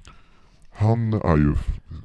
[0.76, 1.56] Han är ju,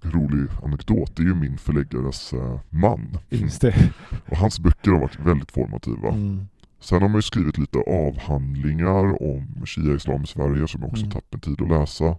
[0.03, 3.19] rolig anekdot, det är ju min förläggares eh, man.
[3.29, 3.93] Just det.
[4.29, 6.09] Och hans böcker har varit väldigt formativa.
[6.09, 6.49] Mm.
[6.81, 11.11] Sen har man ju skrivit lite avhandlingar om shia-islam i Sverige som jag också Mm.
[11.11, 12.17] tagit mig tid att läsa.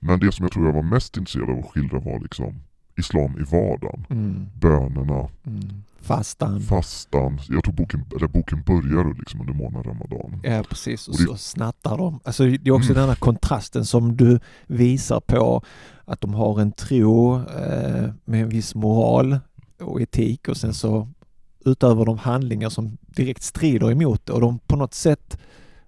[0.00, 2.54] Men det som jag tror jag var mest intresserad av att skildra var liksom
[2.98, 4.06] islam i vardagen.
[4.10, 4.46] Mm.
[4.54, 5.60] Bönerna, Mm.
[6.00, 6.60] Fastan.
[6.60, 7.40] fastan.
[7.48, 10.40] Jag tror boken, eller boken börjar liksom under månaden Ramadan.
[10.44, 12.20] Ja precis, och Och det- så snattar de.
[12.24, 13.00] Alltså det är också Mm.
[13.00, 15.62] den här kontrasten som du visar på
[16.04, 19.38] att de har en tro eh, med en viss moral
[19.80, 21.08] och etik och sen så
[21.64, 25.38] utöver de handlingar som direkt strider emot det och de på något sätt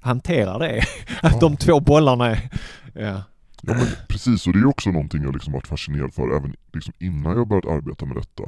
[0.01, 0.79] hanterar det.
[1.23, 1.39] Att Ja.
[1.41, 2.51] de två bollarna är...
[2.95, 3.23] Ja.
[3.63, 6.95] Ja men precis, och det är också någonting jag liksom varit fascinerad för även liksom
[6.99, 8.43] innan jag började arbeta med detta.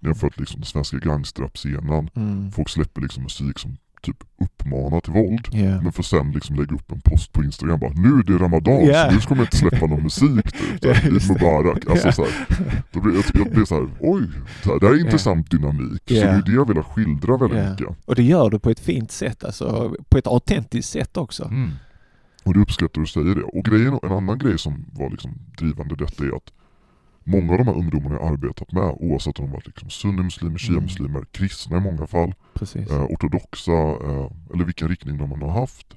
[0.00, 2.10] När jag följt liksom den svenska gangsterrap-scenen.
[2.16, 2.50] Mm.
[2.52, 5.48] Folk släpper liksom musik som typ uppmanar till våld.
[5.52, 5.80] Ja.
[5.82, 8.84] Men för sen liksom lägga upp en post på Instagram bara Nu är det Ramadan
[8.86, 9.08] Ja.
[9.08, 10.82] så nu ska man inte släppa någon musik typ.
[10.82, 11.28] Såhär, det.
[11.28, 11.86] Mubarak.
[11.90, 12.12] Alltså, Ja.
[12.12, 12.32] såhär,
[12.92, 14.22] då blir jag, jag blir såhär, oj,
[14.62, 16.02] såhär, det här är intressant dynamik.
[16.06, 17.96] Så det är det jag vill skildra väldigt mycket.
[18.04, 21.44] Och det gör du på ett fint sätt, alltså på ett autentiskt sätt också.
[21.44, 21.70] Mm.
[22.44, 23.42] Och det uppskattar du säger det.
[23.42, 26.52] Och grejen, en annan grej som var liksom drivande detta är att
[27.24, 31.24] många av de här ungdomarna jag arbetat med, oavsett om de varit liksom sunnimuslimer, shia-muslimer,
[31.32, 32.34] kristna i många fall,
[32.74, 35.96] eh, ortodoxa eh, eller vilken riktning de än har haft,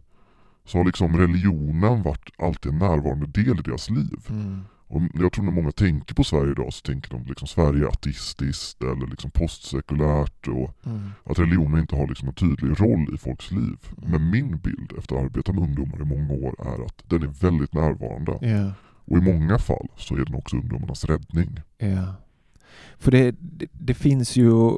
[0.65, 4.19] så har liksom religionen varit alltid en närvarande del i deras liv.
[4.29, 4.62] Mm.
[4.87, 7.89] Och jag tror när många tänker på Sverige idag så tänker de liksom Sverige är
[7.89, 11.11] ateistiskt eller liksom postsekulärt och Mm.
[11.23, 13.77] att religionen inte har liksom en tydlig roll i folks liv.
[13.97, 14.11] Mm.
[14.11, 17.23] Men min bild efter att ha arbetat med ungdomar i många år är att den
[17.23, 18.37] är väldigt närvarande.
[18.41, 18.71] Ja.
[19.07, 21.59] Och i många fall så är den också ungdomarnas räddning.
[21.77, 22.13] Ja.
[22.97, 24.71] För det, det, det finns ju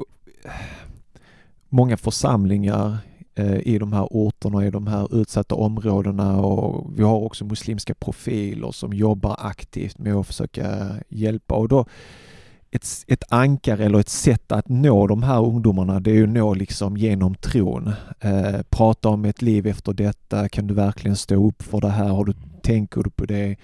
[1.68, 2.98] många församlingar
[3.38, 7.94] Eh, i de här orterna, i de här utsatta områdena och vi har också muslimska
[7.94, 11.86] profiler som jobbar aktivt med att försöka hjälpa och då
[12.70, 16.28] ett, ett ankare eller ett sätt att nå de här ungdomarna det är ju att
[16.28, 17.92] nå liksom genom tron.
[18.20, 22.08] Eh, prata om ett liv efter detta, kan du verkligen stå upp för det här?
[22.08, 23.56] Har du, tänker du på det?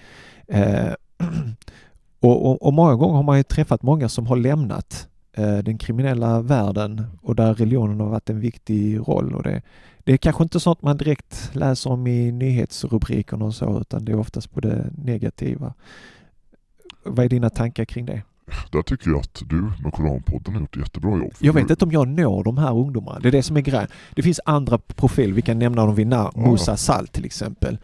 [0.47, 0.93] Eh,
[2.19, 5.07] och, och, och många gånger har man ju träffat många som har lämnat
[5.41, 9.35] den kriminella världen och där religionen har varit en viktig roll.
[9.35, 9.61] Och det,
[10.03, 14.11] det är kanske inte sånt man direkt läser om i nyhetsrubrikerna och så utan det
[14.11, 15.73] är oftast på det negativa.
[17.03, 18.21] Vad är dina tankar kring det?
[18.71, 21.33] Där tycker jag att du med Koranpodden har gjort ett jättebra jobb.
[21.39, 23.19] Jag du- vet inte om jag når de här ungdomarna.
[23.19, 23.87] Det är det som är grejen.
[24.15, 26.31] Det finns andra profiler, vi kan nämna dem vid namn.
[26.35, 26.51] Ja.
[26.51, 27.77] Musa Sall till exempel.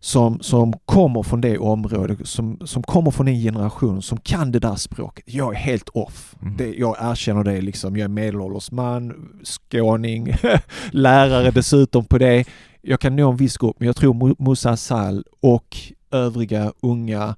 [0.00, 4.58] Som, som kommer från det området, som, som kommer från en generation som kan det
[4.58, 5.24] där språket.
[5.26, 6.36] Jag är helt off.
[6.42, 6.56] Mm.
[6.56, 7.96] Det, jag erkänner det liksom.
[7.96, 10.34] Jag är medelålders man, skåning,
[10.90, 12.44] lärare dessutom på det.
[12.82, 15.76] Jag kan nå en viss grupp, men jag tror Mu- Musa Sall och
[16.10, 17.36] övriga unga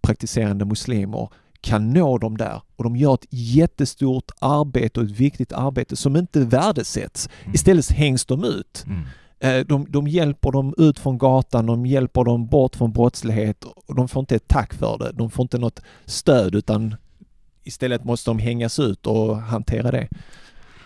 [0.00, 1.28] praktiserande muslimer
[1.60, 6.16] kan nå dem där och de gör ett jättestort arbete och ett viktigt arbete som
[6.16, 7.28] inte värdesätts.
[7.42, 7.54] Mm.
[7.54, 8.84] Istället hängs de ut.
[8.86, 9.02] Mm.
[9.42, 13.94] Eh, De, de hjälper dem ut från gatan, de hjälper dem bort från brottslighet och
[13.94, 15.12] de får inte ett tack för det.
[15.12, 16.94] De får inte något stöd utan
[17.64, 20.08] istället måste de hängas ut och hantera det.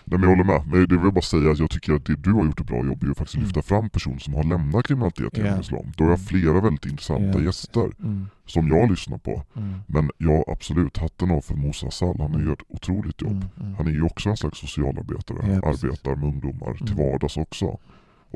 [0.09, 0.61] Nej, men jag håller med.
[0.67, 2.67] Men det vill jag bara säga att jag tycker att det du har gjort ett
[2.67, 3.47] bra jobb är ju faktiskt att Mm.
[3.47, 5.59] lyfta fram personer som har lämnat kriminalitet genom Ja.
[5.59, 5.85] islam.
[5.97, 7.45] Då har jag flera väldigt intressanta Ja.
[7.45, 9.43] gäster Mm, som jag lyssnar på.
[9.55, 12.15] mm, Men ja, absolut, hatten av för Musa Sall.
[12.19, 13.31] Han gör ett otroligt jobb.
[13.31, 13.75] mm, mm.
[13.75, 17.11] Han är ju också en slags socialarbetare, Ja, arbetar med ungdomar till Mm.
[17.11, 17.77] vardags också.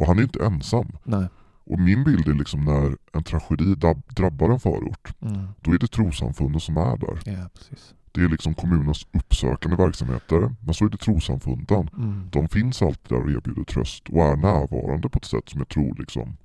[0.01, 0.87] Och han är inte ensam.
[1.03, 1.27] Nej.
[1.63, 3.75] Och min bild är liksom när en tragedi
[4.09, 5.47] drabbar en förort, Mm.
[5.61, 7.19] då är det trossamfunden som är där.
[7.25, 7.93] Ja, precis.
[8.11, 11.89] Det är liksom kommunens uppsökande verksamheter, men så är det trossamfunden.
[11.97, 12.29] Mm.
[12.31, 15.67] De finns alltid där och erbjuder tröst och är närvarande på ett sätt som jag
[15.69, 16.37] tror liksom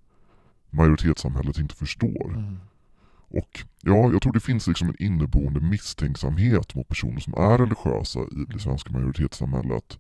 [0.71, 2.29] majoritetssamhället inte förstår.
[2.35, 2.59] Mm.
[3.29, 8.21] Och ja, jag tror det finns liksom en inneboende misstänksamhet mot personer som är religiösa
[8.21, 9.99] i det svenska majoritetssamhället.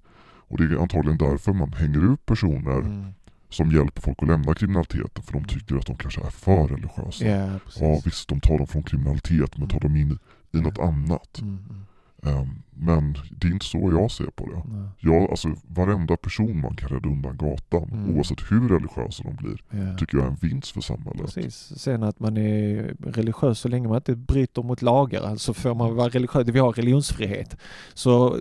[0.48, 3.12] Och det är antagligen därför man hänger ut personer Mm.
[3.50, 7.58] Som hjälper folk att lämna kriminaliteten för de tycker att de kanske är för religiösa.
[7.64, 7.80] Precis.
[7.82, 10.18] Ja visst, de tar dem från kriminalitet men tar dem in
[10.52, 11.38] i något annat.
[11.42, 11.82] Mm, mm.
[12.22, 14.62] Ehm, men det är inte så jag ser på det.
[14.76, 14.88] Nej.
[14.98, 18.16] Jag, alltså, varenda person man kan rädda undan gatan, Mm.
[18.16, 19.96] oavsett hur religiösa de blir, Ja.
[19.98, 21.34] tycker jag är en vinst för samhället.
[21.34, 21.72] Precis.
[21.80, 25.94] Sen att man är religiös så länge man inte bryter mot lagar, alltså får man
[25.94, 26.48] vara religiös.
[26.48, 27.56] Vi har religionsfrihet.
[27.94, 28.38] Så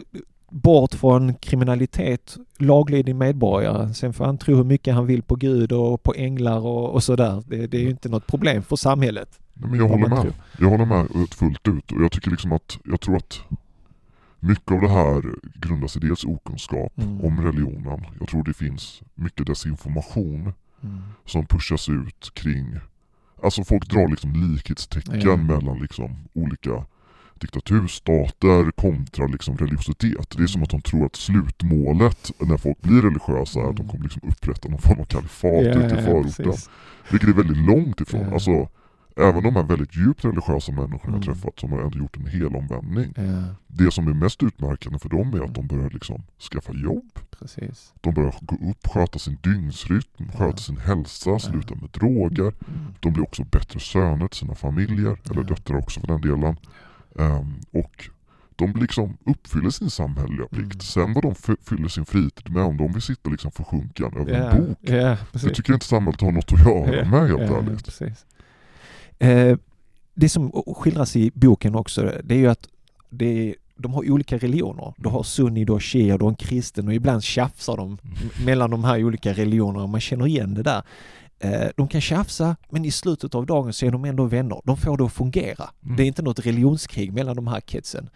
[0.49, 3.93] bort från kriminalitet, laglydig medborgare.
[3.93, 7.03] Sen får han tro hur mycket han vill på Gud och på änglar och, och
[7.03, 7.43] sådär.
[7.47, 9.39] Det, det är ju inte något problem för samhället.
[9.53, 10.21] Nej, men jag håller med.
[10.21, 10.33] tror.
[10.59, 13.39] Jag håller med fullt ut och jag tycker liksom att, jag tror att
[14.39, 15.23] mycket av det här
[15.55, 17.21] grundar sig dels okunskap Mm.
[17.21, 18.05] om religionen.
[18.19, 21.01] Jag tror det finns mycket desinformation Mm.
[21.25, 22.75] som pushas ut kring,
[23.43, 25.35] alltså folk drar liksom likhetstecken Ja.
[25.35, 26.85] mellan liksom olika
[27.39, 30.29] diktaturstater kontra liksom religiositet.
[30.37, 33.81] Det är som att de tror att slutmålet när folk blir religiösa är att de
[33.81, 33.87] Mm.
[33.91, 36.45] kommer liksom upprätta någon form av kalifat Ja, ute i förorten.
[36.45, 36.69] precis.
[37.11, 38.21] Vilket är väldigt långt ifrån.
[38.27, 38.33] Ja.
[38.33, 38.67] Alltså,
[39.17, 41.21] även de här väldigt djupt religiösa människorna jag Mm.
[41.21, 43.13] träffat som har ändå gjort en hel omvändning.
[43.15, 47.19] Ja, Det som är mest utmärkande för dem är att de börjar liksom skaffa jobb.
[47.39, 47.93] precis.
[48.01, 50.57] De börjar gå upp, sköta sin dygnsrytm, sköta Ja.
[50.57, 52.41] sin hälsa, sluta med droger.
[52.67, 52.93] Mm.
[52.99, 56.57] De blir också bättre söner till sina familjer, eller döttrar också för den delen.
[57.19, 58.09] Ehm, och
[58.55, 60.73] de liksom uppfyller sin samhälleliga plikt.
[60.73, 60.79] Mm.
[60.79, 61.35] Sen vad de
[61.65, 64.77] fyller sin fritid med, om de vill sitta liksom för sjunkan över Ja, en bok.
[64.81, 68.01] ja, Det tycker jag inte samhället har något att göra Ja, med helt ja, ärligt.
[69.19, 69.57] Eh,
[70.13, 72.67] det som skildras i boken också, det är ju att
[73.09, 74.93] det är, de har olika religioner.
[74.97, 78.29] Du har sunni, du har shia, du har en kristen och ibland tjafsar de m-
[78.45, 79.87] mellan de här olika religionerna.
[79.87, 80.83] Man känner igen det där.
[81.39, 84.61] Eh, De kan tjafsa men i slutet av dagen så är de ändå vänner.
[84.63, 85.69] De får det att fungera.
[85.85, 85.95] Mm.
[85.97, 88.09] Det är inte något religionskrig mellan de här kidsen.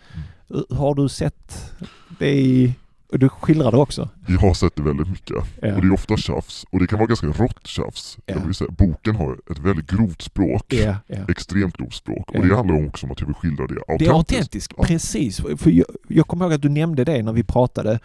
[0.49, 0.63] Mm.
[0.70, 1.72] Har du sett
[2.20, 2.74] det i...
[3.11, 4.09] Du skildrar det också?
[4.28, 5.36] Jag har sett det väldigt mycket.
[5.61, 5.76] Ja.
[5.76, 6.65] Och det är ofta tjafs.
[6.70, 8.17] Och det kan vara ganska rått tjafs.
[8.26, 8.34] Ja.
[8.36, 10.74] Jag vill säga, boken har ett väldigt grovt språk.
[10.74, 10.95] Ja.
[11.30, 12.32] Extremt grovt språk.
[12.32, 13.99] Och det handlar också om att jag vill skildra det autentiskt.
[13.99, 14.84] Det är autentiskt, Ja.
[14.84, 15.38] precis.
[15.57, 17.99] För jag, jag kommer ihåg att du nämnde det när vi pratade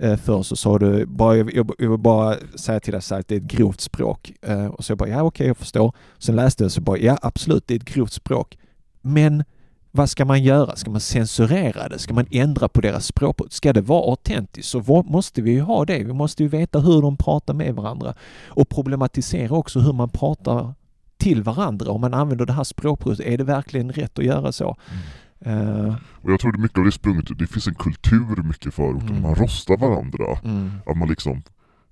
[0.00, 3.14] eh, förr så sa du bara, jag, jag, jag vill bara säga till dig så
[3.14, 4.32] här att det är ett grovt språk.
[4.42, 5.92] Eh, och så jag bara, ja okej jag förstår.
[6.18, 8.58] Sen läste jag så bara, ja absolut det är ett grovt språk.
[9.00, 9.44] Men
[9.90, 10.76] vad ska man göra?
[10.76, 11.98] Ska man censurera det?
[11.98, 13.40] Ska man ändra på deras språk?
[13.50, 15.98] Ska det vara autentiskt så måste vi ju ha det.
[16.04, 18.14] Vi måste ju veta hur de pratar med varandra
[18.46, 20.74] och problematisera också hur man pratar
[21.18, 21.90] till varandra.
[21.90, 24.64] Om man använder det här språkbruket, är det verkligen rätt att göra så?
[24.64, 25.02] Mm.
[25.44, 28.70] Eh, Och jag tror det mycket av det sprunget Det finns en kultur mycket i
[28.70, 29.08] förorten.
[29.08, 29.22] Mm.
[29.22, 30.38] Man rostar varandra.
[30.44, 30.70] mm.
[30.86, 31.42] Att man liksom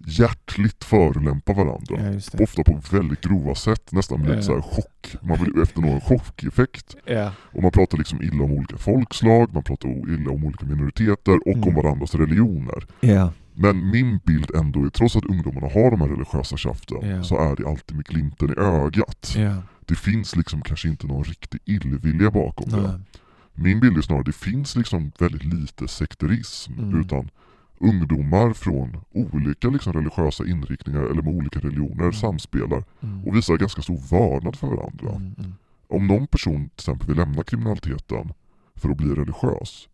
[0.07, 2.13] hjärtligt förolämpar varandra.
[2.13, 2.43] Ja.
[2.45, 3.93] Ofta på väldigt grova sätt.
[3.93, 4.33] Nästan med Ja.
[4.33, 5.17] lite så chock.
[5.23, 6.97] Man vill efter någon chockeffekt.
[7.05, 11.35] Ja, Och man pratar liksom illa om olika folkslag, man pratar illa om olika minoriteter
[11.49, 11.69] och Mm.
[11.69, 12.87] om varandras religioner.
[13.55, 17.23] Men min bild ändå är, trots att ungdomarna har de här religiösa tjaften, Ja.
[17.23, 19.37] så är det alltid med glimten i ögat.
[19.87, 23.01] Det finns liksom kanske inte någon riktig illvilja bakom det.
[23.61, 27.01] Min bild är snarare, det finns liksom väldigt lite sekterism, Mm.
[27.01, 27.31] utan
[27.81, 32.13] ungdomar från olika liksom religiösa inriktningar eller med olika religioner Mm.
[32.13, 33.25] samspelar Mm.
[33.29, 35.11] och visar ganska stor vördnad för varandra.
[35.11, 35.53] Mm, mm.
[35.89, 38.33] Om någon person till exempel vill lämna kriminaliteten
[38.75, 39.89] för att bli religiös,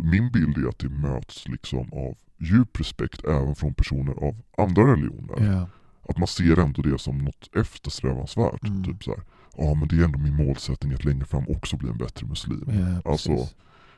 [0.00, 4.82] min bild är att det möts liksom av djup respekt även från personer av andra
[4.92, 5.52] religioner.
[5.54, 5.68] Ja,
[6.08, 8.64] Att man ser ändå det som något eftersträvansvärt.
[8.68, 8.84] Mm.
[8.84, 9.22] Typ så här,
[9.56, 12.64] ja men det är ändå min målsättning att längre fram också bli en bättre muslim.
[13.04, 13.48] ja, Alltså.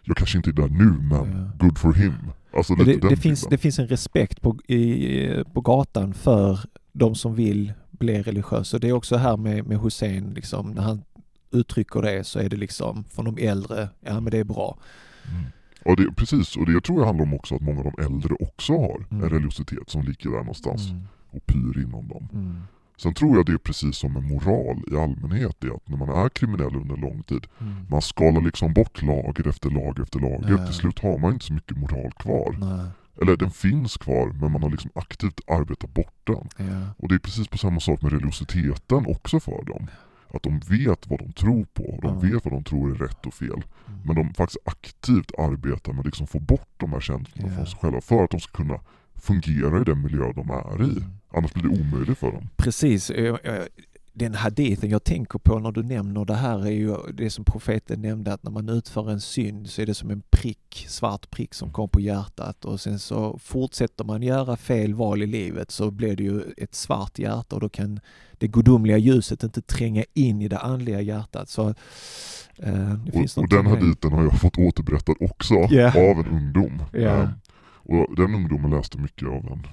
[0.04, 1.10] Jag kanske inte är där nu men
[1.58, 1.66] Ja.
[1.66, 2.14] good for him.
[2.56, 6.60] Alltså det, den det, finns, det finns en respekt på, i, på gatan för
[6.92, 8.78] de som vill bli religiösa.
[8.78, 11.02] Det är också här med, med Hussein, liksom, när han
[11.52, 14.78] uttrycker det så är det liksom från de äldre, ja men det är bra.
[15.30, 15.44] Mm.
[15.84, 18.34] Och det, precis, och det tror jag handlar om också att många av de äldre
[18.40, 19.24] också har Mm.
[19.24, 22.28] en religiositet som ligger där någonstans Mm, och pyr inom dem.
[23.04, 25.88] Mm, Sen tror jag det är precis som med moral i allmänhet, det är att
[25.88, 27.74] när man är kriminell under lång tid, mm.
[27.90, 30.50] man skalar liksom bort lager efter lager efter lager.
[30.50, 30.66] Ja.
[30.66, 32.56] Till slut har man inte så mycket moral kvar.
[32.58, 32.86] Nej,
[33.22, 36.48] Eller den finns kvar, men man har liksom aktivt arbetat bort den.
[36.56, 39.86] ja, Och det är precis på samma sak med religiositeten också för dem.
[40.34, 42.20] Att de vet vad de tror på, och de Ja.
[42.34, 43.48] vet vad de tror är rätt och fel.
[43.88, 44.00] Mm.
[44.04, 47.56] Men de faktiskt aktivt arbetar med att liksom få bort de här känslorna Ja.
[47.56, 48.80] från sig själva för att de ska kunna
[49.20, 50.90] fungera i den miljö de är i.
[50.90, 51.04] Mm.
[51.34, 52.48] Annars blir det omöjligt för dem.
[52.56, 53.10] Precis.
[54.12, 58.02] Den hadithen jag tänker på när du nämner det här är ju det som profeten
[58.02, 61.54] nämnde att när man utför en synd så är det som en prick, svart prick
[61.54, 65.90] som kommer på hjärtat och sen så fortsätter man göra fel val i livet så
[65.90, 68.00] blir det ju ett svart hjärta och då kan
[68.38, 71.48] det gudomliga ljuset inte tränga in i det andliga hjärtat.
[71.48, 71.68] Så
[72.56, 75.86] eh, Och, och den haditen har jag fått återberättad också Ja.
[75.88, 76.82] av en ungdom.
[76.92, 77.28] Ja.
[77.90, 79.66] Ehm, Och den ungdomen läste mycket av en,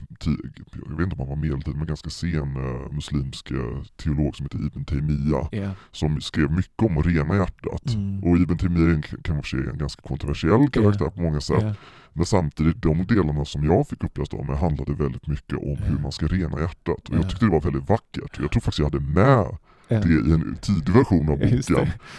[0.89, 4.45] jag vet inte om han var medeltid, men ganska sen uh, muslimsk uh, teolog som
[4.45, 5.47] heter Ibn Taymiyyah.
[5.51, 5.72] Yeah.
[5.91, 7.93] Som skrev mycket om att rena hjärtat.
[7.93, 8.24] Mm.
[8.24, 11.15] Och Ibn Taymiyyah kan kanske vara en ganska kontroversiell karaktär Yeah.
[11.15, 11.61] på många sätt.
[11.63, 11.76] Yeah.
[12.13, 15.99] Men samtidigt, de delarna som jag fick uppläst av mig handlade väldigt mycket om hur
[15.99, 17.09] man ska rena hjärtat.
[17.09, 17.15] Och Ja.
[17.15, 18.39] jag tyckte det var väldigt vackert.
[18.39, 19.57] Jag tror faktiskt jag hade med
[19.89, 21.61] det i en tidig version av boken.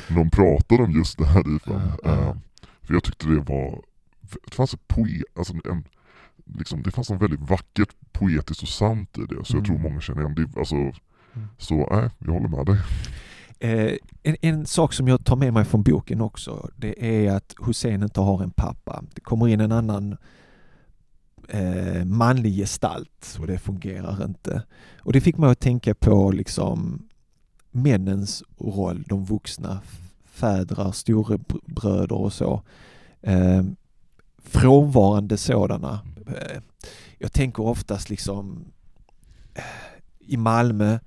[0.08, 1.80] När de pratade om just det här ifrån.
[1.84, 2.10] Ja, ja.
[2.28, 2.36] Eh,
[2.82, 3.82] för jag tyckte det var,
[4.46, 5.84] det fanns ett poe, alltså en,
[6.58, 9.44] liksom, det fanns något väldigt vackert, poetiskt och sant i det.
[9.44, 9.64] Så jag Mm.
[9.64, 10.58] tror många känner igen det.
[10.60, 10.76] Alltså,
[11.58, 12.78] Så nej, jag håller med dig.
[13.60, 17.54] Eh, en, en sak som jag tar med mig från boken också, det är att
[17.66, 19.04] Hussein inte har en pappa.
[19.14, 20.16] Det kommer in en annan
[21.48, 24.62] eh, manlig gestalt och det fungerar inte.
[24.98, 27.08] Och det fick mig att tänka på liksom
[27.70, 29.80] männens roll, de vuxna,
[30.24, 32.62] fädrar, storebröder och så.
[33.20, 33.62] Eh,
[34.42, 36.00] frånvarande sådana.
[36.26, 36.60] Eh,
[37.18, 38.64] jag tänker oftast liksom
[39.54, 39.62] eh,
[40.20, 40.98] i Malmö,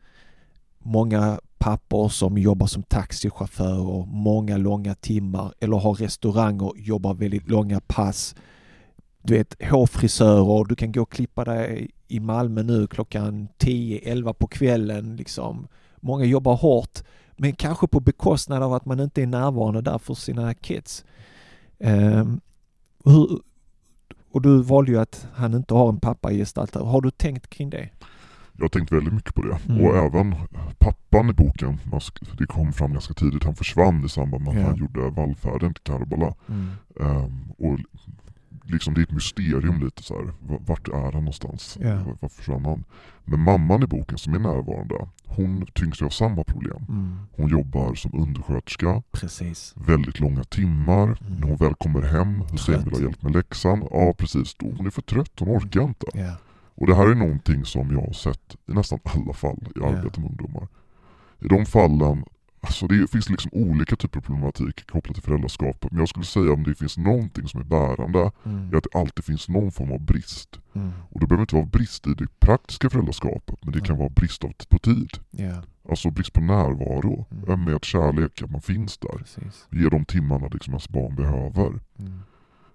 [0.80, 7.80] många pappor som jobbar som taxichaufförer, många långa timmar eller har restauranger, jobbar väldigt långa
[7.80, 8.36] pass.
[9.24, 14.48] Du vet hårfrisörer, du kan gå och klippa dig i Malmö nu klockan 10-11 på
[14.48, 15.16] kvällen.
[15.16, 15.68] Liksom.
[15.96, 20.14] Många jobbar hårt men kanske på bekostnad av att man inte är närvarande där för
[20.14, 21.06] sina kids.
[21.80, 22.42] Um,
[23.06, 23.39] hur,
[24.32, 26.76] och du valde ju att han inte har en pappa i gestalt.
[26.76, 27.89] Har du tänkt kring det?
[28.58, 29.58] Jag har tänkt väldigt mycket på det.
[29.70, 29.86] Mm.
[29.86, 30.36] Och även
[30.80, 31.78] pappan i boken,
[32.38, 34.68] det kom fram ganska tidigt, han försvann i samband med att Ja.
[34.68, 36.34] han gjorde vallfärden till Karbala.
[36.99, 37.80] Ehm, och
[38.64, 40.34] liksom det är ett mysterium lite så här.
[40.66, 41.78] Vart är han någonstans?
[41.82, 42.84] Var- Varför försvann han?
[43.26, 46.86] Men mamman i boken som är närvarande, hon tyngs ju av samma problem.
[46.89, 47.20] Mm.
[47.36, 49.74] Hon jobbar som undersköterska, Precis.
[49.76, 51.04] väldigt långa timmar.
[51.04, 51.18] Mm.
[51.39, 53.88] När hon väl kommer hem, Hussein vill ha hjälp med läxan.
[53.91, 56.06] Ja precis, då hon är för trött, hon orkar inte.
[56.14, 56.36] Ja.
[56.76, 60.20] Och det här är någonting som jag har sett i nästan alla fall i arbete
[60.20, 60.68] med ungdomar.
[61.39, 62.24] I de fallen,
[62.62, 65.91] alltså det finns liksom olika typer av problematik kopplat till föräldraskapet.
[65.91, 68.74] Men jag skulle säga om det finns någonting som är bärande, Mm.
[68.74, 70.59] är att det alltid finns någon form av brist.
[70.74, 70.91] Mm.
[71.09, 74.43] Och det behöver inte vara brist i det praktiska föräldraskapet, men det kan vara brist
[74.43, 75.09] av, på tid.
[75.32, 77.49] Ja, Alltså brist på närvaro, Mm.
[77.49, 79.18] ömhet, kärlek, att man finns där.
[79.18, 79.68] precis.
[79.72, 81.80] Ge de timmarna liksom ens barn behöver.
[81.99, 82.20] Mm.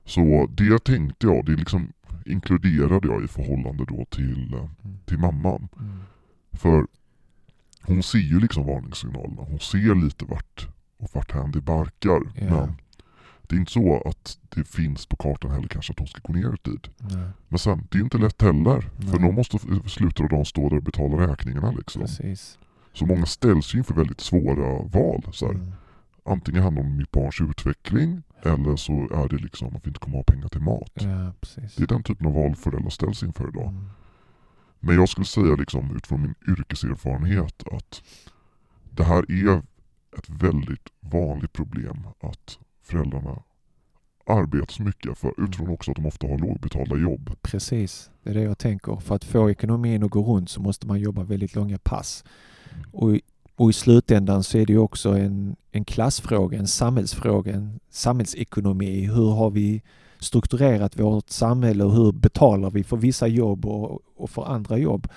[0.04, 1.92] Så det tänkte jag, det liksom
[2.26, 4.98] inkluderade jag i förhållande då till, eh, Mm.
[5.06, 5.68] till mamman.
[5.80, 5.98] Mm.
[6.52, 6.86] För
[7.86, 9.42] hon ser ju liksom varningssignalerna.
[9.42, 10.68] Hon ser lite vart
[10.98, 12.20] och vart hän det barkar.
[12.34, 12.44] Ja.
[12.44, 12.76] Men
[13.42, 16.32] det är inte så att det finns på kartan heller kanske att hon ska gå
[16.32, 16.88] ner i tid.
[16.98, 18.80] Nej, Men sen, det är inte lätt heller.
[18.80, 19.20] För Nej.
[19.20, 22.02] någon måste slutet av dagen stå där och betala räkningarna liksom.
[22.02, 22.58] precis.
[22.92, 25.22] Så många ställs ju inför väldigt svåra val.
[25.32, 25.50] Så.
[25.50, 25.72] Mm.
[26.24, 30.00] Antingen handlar det om mitt barns utveckling eller så är det liksom att vi inte
[30.00, 30.92] kommer ha pengar till mat.
[30.94, 31.32] Ja.
[31.76, 33.68] Det är den typen av val föräldrar ställs inför idag.
[33.68, 33.90] Mm.
[34.80, 38.02] Men jag skulle säga liksom utifrån min yrkeserfarenhet att
[38.90, 39.62] det här är
[40.18, 43.42] ett väldigt vanligt problem att föräldrarna
[44.26, 47.36] arbetar så mycket för utifrån också att de ofta har lågbetalda jobb.
[47.42, 48.96] Precis, det är det jag tänker.
[48.96, 52.24] För att få ekonomin att gå runt så måste man jobba väldigt långa pass.
[52.92, 53.20] Och i,
[53.54, 59.06] och i slutändan så är det ju också en, en klassfråga, en samhällsfråga, en samhällsekonomi.
[59.06, 59.82] Hur har vi
[60.18, 65.08] strukturerat vårt samhälle och hur betalar vi för vissa jobb och, och för andra jobb?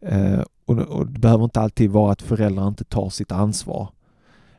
[0.00, 3.88] Eh, och, och det behöver inte alltid vara att föräldrar inte tar sitt ansvar.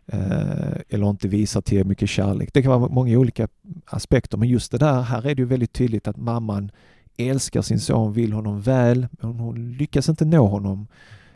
[0.05, 2.49] Eh, eller inte visar till mycket kärlek.
[2.53, 3.47] Det kan vara många olika
[3.85, 6.71] aspekter men just det där, här är det ju väldigt tydligt att mamman
[7.17, 10.87] älskar sin son, vill honom väl, men hon lyckas inte nå honom.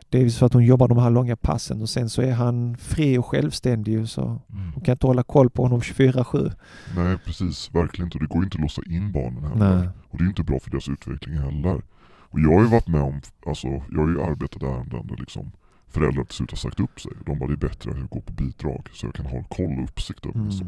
[0.09, 2.31] Det är ju så att hon jobbar de här långa passen och sen så är
[2.31, 4.41] han fri och självständig så
[4.73, 6.51] hon kan inte hålla koll på honom 24-7.
[6.95, 8.17] Nej precis, verkligen inte.
[8.17, 9.77] Och det går inte att låsa in barnen heller.
[9.77, 9.89] Nej.
[10.09, 11.81] Och det är ju inte bra för deras utveckling heller.
[12.29, 15.51] Och jag har ju varit med om, alltså jag har ju arbetat ärenden där liksom
[15.87, 17.11] föräldrar till slut har sagt upp sig.
[17.25, 19.77] De bara det är bättre att jag går på bidrag så jag kan ha koll
[19.77, 20.67] och uppsikt över min son.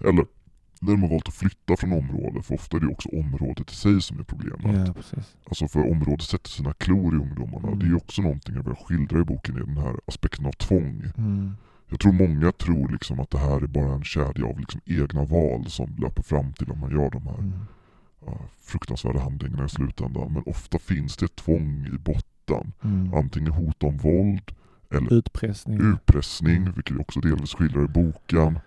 [0.00, 0.08] Mm.
[0.08, 0.26] Eller
[0.82, 3.74] när de har valt att flytta från området, för ofta är det också området i
[3.74, 4.86] sig som är problemet.
[4.86, 5.36] Ja, precis.
[5.44, 7.66] Alltså för området sätter sina klor i ungdomarna.
[7.68, 7.78] Mm.
[7.78, 10.52] Det är ju också någonting jag vill skildra i boken, i den här aspekten av
[10.52, 11.02] tvång.
[11.18, 11.52] Mm.
[11.88, 15.24] Jag tror många tror liksom att det här är bara en kedja av liksom egna
[15.24, 17.52] val som löper fram till att man gör de här Mm.
[18.26, 20.32] ja, fruktansvärda handlingarna i slutändan.
[20.32, 22.72] Men ofta finns det ett tvång i botten.
[22.84, 23.14] Mm.
[23.14, 24.50] Antingen hot om våld,
[24.90, 25.80] eller Utpressning.
[25.92, 28.58] utpressning, vilket jag också delvis skildrar i boken.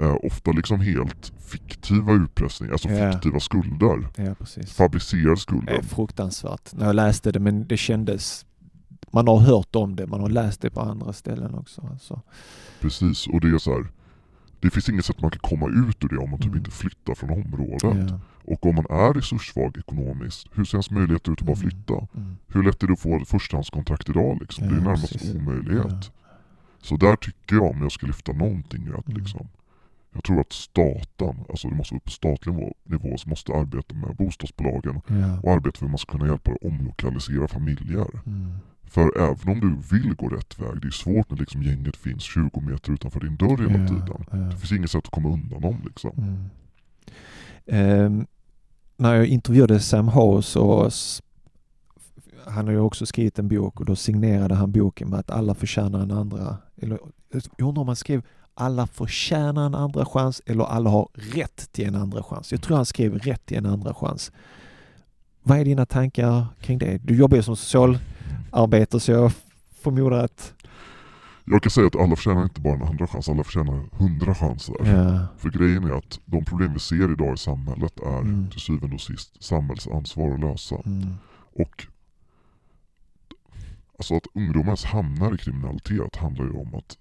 [0.00, 3.12] Eh, ofta liksom helt fiktiva utpressning, alltså Ja.
[3.12, 4.08] fiktiva skulder.
[4.16, 4.72] Ja, precis.
[4.72, 5.72] Fabricerade Det skulder.
[5.72, 8.46] är fruktansvärt när jag läste det men det kändes
[9.12, 11.88] man har hört om det, man har läst det på andra ställen också.
[11.92, 12.20] Alltså.
[12.80, 13.86] Precis, och det är så här.
[14.60, 16.58] det finns inget sätt man kan komma ut ur det om man typ Mm.
[16.58, 17.82] inte flyttar från området.
[18.10, 18.20] Ja.
[18.44, 21.70] Och om man är resurssvag ekonomiskt, hur ser ens möjligheter ut att bara Mm.
[21.70, 22.06] flytta?
[22.16, 22.36] Mm.
[22.48, 24.68] Hur lätt är det att få ett förstahandskontrakt idag liksom?
[24.68, 25.34] det är Ja, närmast precis.
[25.34, 26.10] omöjlighet.
[26.82, 29.18] Så där tycker jag, om jag ska lyfta någonting, att Mm.
[29.20, 29.48] liksom,
[30.12, 33.94] jag tror att staten, alltså det måste vara på statlig nivå, nivå som måste arbeta
[33.94, 35.40] med bostadsbolagen Ja.
[35.42, 38.06] och arbeta för hur man ska kunna hjälpa att omlokalisera familjer.
[38.26, 38.52] Mm.
[38.84, 42.22] För även om du vill gå rätt väg, det är svårt när liksom gänget finns
[42.22, 44.24] 20 meter utanför din dörr hela Ja, tiden.
[44.30, 44.36] ja.
[44.36, 46.10] Det finns inget sätt att komma undan dem liksom.
[46.18, 46.44] Mm.
[47.66, 48.26] Ehm,
[48.96, 50.10] när jag intervjuade Sam
[50.42, 51.22] så s-
[52.46, 55.54] han har ju också skrivit en bok och då signerade han boken med att alla
[55.54, 56.98] förtjänar en andra, eller
[57.32, 58.22] jag undrar om han skrev
[58.54, 62.52] alla förtjänar en andra chans eller alla har rätt till en andra chans.
[62.52, 64.32] Jag tror han skrev rätt till en andra chans.
[65.42, 66.98] Vad är dina tankar kring det?
[66.98, 69.32] Du jobbar ju som socialarbetare så jag
[69.80, 70.52] förmodar att...
[71.44, 74.74] Jag kan säga att alla förtjänar inte bara en andra chans, alla förtjänar hundra chanser.
[74.84, 78.50] Ja, För grejen är att de problem vi ser idag i samhället är Mm.
[78.50, 80.76] till syvende och sist samhällets ansvar att lösa.
[80.84, 81.14] mm,
[81.56, 81.86] Och
[83.98, 86.98] alltså att ungdomar ens hamnar i kriminalitet handlar ju om att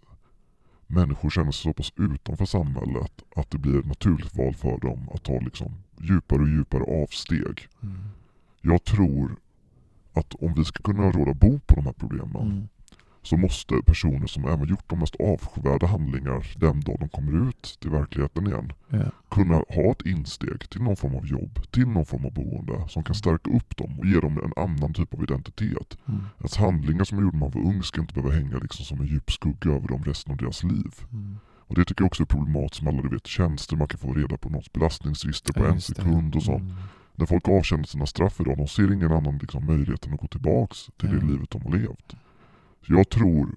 [0.90, 5.10] människor känner sig så pass utanför samhället att det blir ett naturligt val för dem
[5.14, 5.72] att ta liksom
[6.02, 7.68] djupare och djupare avsteg.
[7.84, 7.98] mm,
[8.62, 9.36] Jag tror
[10.14, 12.68] att om vi ska kunna råda bo på de här problemen mm,
[13.22, 17.78] så måste personer som även gjort de mest avskyvärda handlingar den dag de kommer ut
[17.82, 19.00] till verkligheten igen ja,
[19.32, 23.04] kunna ha ett insteg till någon form av jobb, till någon form av boende som
[23.04, 25.98] kan stärka upp dem och ge dem en annan typ av identitet.
[26.08, 28.86] mm, Ens handlingar som man gjorde när man var ung ska inte behöva hänga liksom
[28.86, 30.94] som en djup skugga över dem resten av deras liv.
[31.12, 31.38] mm.
[31.70, 34.14] Och Det tycker jag också är problematiskt med alla du vet, tjänster man kan få
[34.14, 36.62] reda på någons belastningsregister på Ja, en sekund och sånt.
[36.62, 36.76] Mm.
[37.16, 40.28] När folk avtjänar sina straff idag, de ser ingen annan liksom, möjlighet än att gå
[40.28, 41.20] tillbaks till Ja.
[41.20, 42.16] det livet de har levt.
[42.88, 43.56] Så jag tror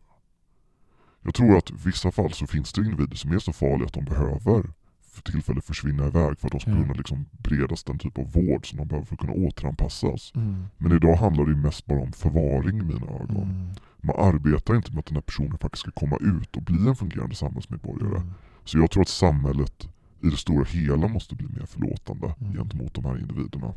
[1.24, 3.92] jag tror att i vissa fall så finns det individer som är så farliga att
[3.92, 4.70] de behöver
[5.12, 8.68] för tillfället försvinna iväg för att de ska kunna liksom beredas den typ av vård
[8.68, 10.32] som de behöver för att kunna återanpassas.
[10.34, 10.64] Mm.
[10.78, 13.42] Men idag handlar det ju mest bara om förvaring i mina ögon.
[13.42, 13.70] Mm.
[14.00, 16.96] Man arbetar inte med att den här personen faktiskt ska komma ut och bli en
[16.96, 18.16] fungerande samhällsmedborgare.
[18.16, 18.30] Mm.
[18.64, 19.88] Så jag tror att samhället
[20.20, 22.52] i det stora hela måste bli mer förlåtande Mm.
[22.56, 23.74] gentemot de här individerna.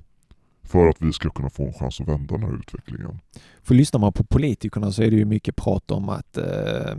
[0.65, 3.19] För att vi ska kunna få en chans att vända den här utvecklingen.
[3.63, 6.95] För lyssnar man på politikerna så är det ju mycket prat om att eh,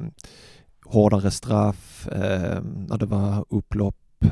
[0.84, 4.24] hårdare straff, eh, när det var upplopp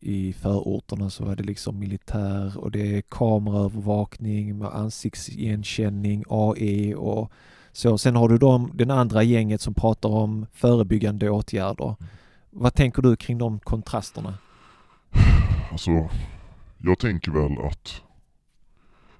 [0.00, 7.32] i förorterna så var det liksom militär och det är kameraövervakning med ansiktsigenkänning, AI och
[7.72, 7.98] så.
[7.98, 11.96] Sen har du de, den andra gänget som pratar om förebyggande åtgärder.
[12.50, 14.38] Vad tänker du kring de kontrasterna?
[15.72, 15.90] Alltså,
[16.78, 18.02] jag tänker väl att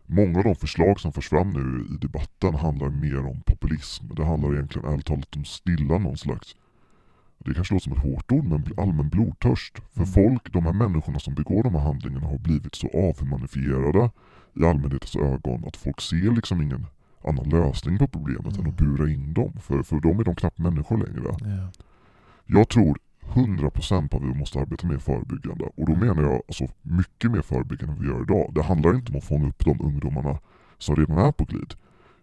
[0.07, 4.15] många av de förslag som förs fram nu i debatten handlar mer om populism.
[4.15, 6.57] Det handlar egentligen ärligt talat om stilla någon slags,
[7.39, 9.79] det kanske låter som ett hårt ord, men allmän blodtörst.
[9.93, 10.07] För Mm.
[10.07, 14.11] folk, de här människorna som begår de här handlingarna har blivit så avhumanifierade
[14.61, 16.87] i allmänhetens ögon att folk ser liksom ingen
[17.25, 18.71] annan lösning på problemet än Mm.
[18.71, 19.53] att bura in dem.
[19.61, 21.37] För, för dem är de knappt människor längre.
[21.41, 21.71] Ja.
[22.47, 22.99] Jag tror
[23.33, 25.65] 100% på att vi måste arbeta mer förebyggande.
[25.65, 28.53] Och då menar jag alltså mycket mer förebyggande än vi gör idag.
[28.55, 30.39] Det handlar inte om att fånga upp de ungdomarna
[30.79, 31.75] som redan är på glid.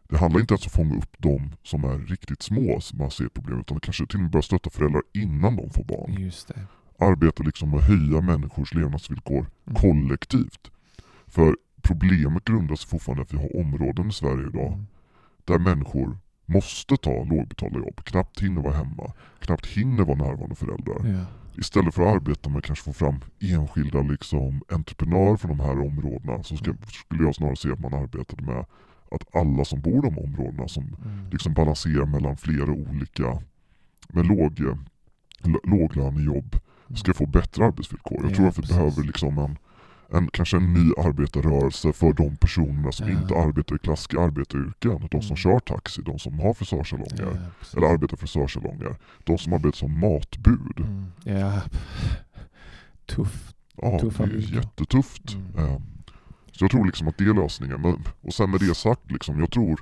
[0.10, 3.12] Det handlar inte ens om att fånga upp de som är riktigt små som man
[3.12, 6.14] ser problem utan kanske till och med börja stötta föräldrar innan de får barn.
[6.14, 6.60] Just det.
[7.00, 9.82] Arbeta liksom med att höja människors levnadsvillkor Mm.
[9.82, 10.72] kollektivt.
[11.28, 14.86] För problemet grundas fortfarande i att vi har områden i Sverige idag Mm.
[15.46, 16.18] där människor
[16.54, 21.00] måste ta lågbetalda jobb, knappt hinner vara hemma, knappt hinner vara närvarande föräldrar.
[21.14, 21.26] Ja.
[21.58, 25.80] Istället för att arbeta med att kanske få fram enskilda liksom, entreprenörer från de här
[25.88, 26.74] områdena så ska,
[27.08, 28.66] skulle jag snarare se att man arbetade med
[29.12, 31.30] att alla som bor i de områdena som Mm.
[31.32, 33.42] liksom balanserar mellan flera olika
[34.10, 34.60] med låg,
[35.64, 36.56] låglönejobb
[36.96, 38.18] ska få bättre arbetsvillkor.
[38.22, 38.76] Jag Ja, tror att vi precis.
[38.78, 39.58] behöver liksom en,
[40.14, 43.22] en, kanske en ny arbetarrörelse för de personerna som Ja.
[43.22, 45.08] inte arbetar i klassiska arbetaryrken.
[45.12, 45.38] De som Mm.
[45.38, 47.52] kör taxi, de som har frisörsalonger.
[47.60, 47.76] Precis.
[47.76, 48.96] Eller arbetar frisörsalonger.
[49.24, 50.78] De som arbetar som matbud.
[50.80, 51.06] Mm.
[51.24, 51.62] Ja.
[53.06, 53.54] Tuff.
[53.76, 54.56] Ja, Tuffa det är villkor.
[54.56, 55.34] jättetufft.
[55.34, 55.66] Mm.
[55.66, 55.82] Eh,
[56.52, 57.82] Så jag tror liksom att det är lösningen.
[57.82, 59.82] Men, och sen med det sagt, liksom, jag tror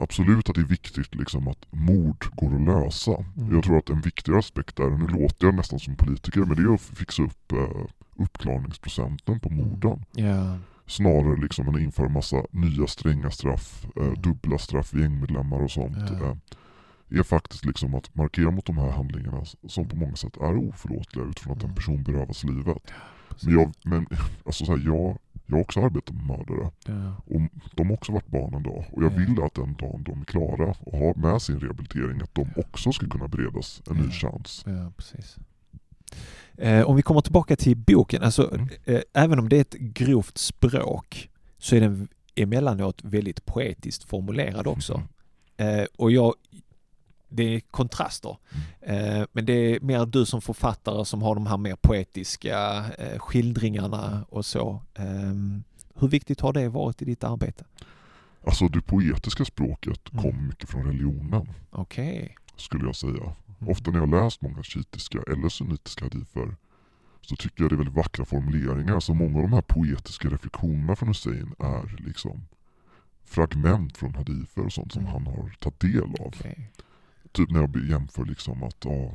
[0.00, 3.24] absolut att det är viktigt liksom, att mord går att lösa.
[3.36, 3.54] Mm.
[3.54, 6.62] Jag tror att en viktigare aspekt där, nu låter jag nästan som politiker, men det
[6.70, 7.86] är att fixa upp eh,
[8.18, 10.04] uppklarningsprocenten på morden.
[10.14, 10.58] Ja.
[10.86, 14.22] Snarare liksom än att införa massa nya stränga straff, eh, Mm.
[14.22, 15.96] dubbla straff för gängmedlemmar och sånt.
[16.10, 16.24] Ja.
[17.10, 20.68] Eh, är faktiskt liksom att markera mot de här handlingarna som på många sätt är
[20.68, 21.74] oförlåtliga utifrån att en Mm.
[21.76, 22.82] person berövas livet.
[23.28, 23.48] Precis.
[23.48, 24.06] Men, jag, men
[24.46, 27.14] alltså så här, jag, jag har också arbetat med mördare Ja.
[27.26, 27.40] och
[27.74, 28.84] de har också varit barn en dag.
[28.92, 29.16] Och jag Ja.
[29.16, 32.92] vill att den dagen de är klara och har med sin rehabilitering att de också
[32.92, 34.10] ska kunna beredas en ny Ja.
[34.10, 34.64] chans.
[36.56, 38.68] Eh, om vi kommer tillbaka till boken, alltså Mm.
[38.84, 44.66] eh, även om det är ett grovt språk så är den emellanåt väldigt poetiskt formulerad
[44.66, 45.02] också.
[45.56, 45.78] Mm.
[45.80, 46.34] Eh, och jag,
[47.28, 48.36] det är kontraster.
[48.82, 49.20] Mm.
[49.20, 53.18] Eh, men det är mer du som författare som har de här mer poetiska eh,
[53.18, 54.82] skildringarna och så.
[54.94, 55.62] Ehm,
[55.94, 57.64] hur viktigt har det varit i ditt arbete?
[58.46, 60.22] Alltså det poetiska språket Mm.
[60.22, 62.34] kom mycket från religionen, Okej.
[62.56, 63.32] skulle jag säga.
[63.60, 63.70] Mm.
[63.70, 66.56] Ofta när jag läst många shiitiska eller sunnitiska hadifer
[67.20, 69.00] så tycker jag det är väldigt vackra formuleringar.
[69.00, 72.40] Så många av de här poetiska reflektionerna från Hussein är liksom
[73.24, 75.12] fragment från hadifer och sånt som Mm.
[75.12, 76.26] han har tagit del av.
[76.26, 76.70] Okej.
[77.32, 79.12] Typ när jag jämför liksom att, ja,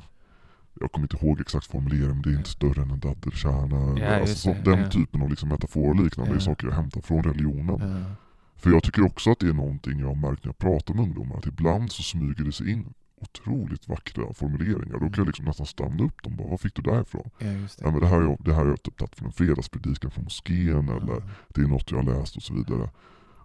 [0.80, 4.00] jag kommer inte ihåg exakt formuleringen, men det är inte större än en daddelkärna.
[4.00, 4.90] Ja, alltså, så, den ja.
[4.90, 6.36] typen av liksom metaforer och liknande Ja.
[6.36, 7.80] är saker jag hämtar från religionen.
[7.80, 8.16] Ja.
[8.56, 11.04] För jag tycker också att det är någonting jag har märkt när jag pratar med
[11.04, 14.94] ungdomar, att ibland så smyger det sig in otroligt vackra formuleringar.
[14.94, 17.30] Då kan jag liksom nästan stanna upp dem bara, vad fick du därifrån?
[17.40, 17.68] ja, det.
[17.80, 20.12] Ja, men det här har jag, det här har jag typ tagit från en fredagspredikan
[20.12, 21.22] från moskén eller Ja.
[21.56, 22.90] det är något jag har läst och så vidare.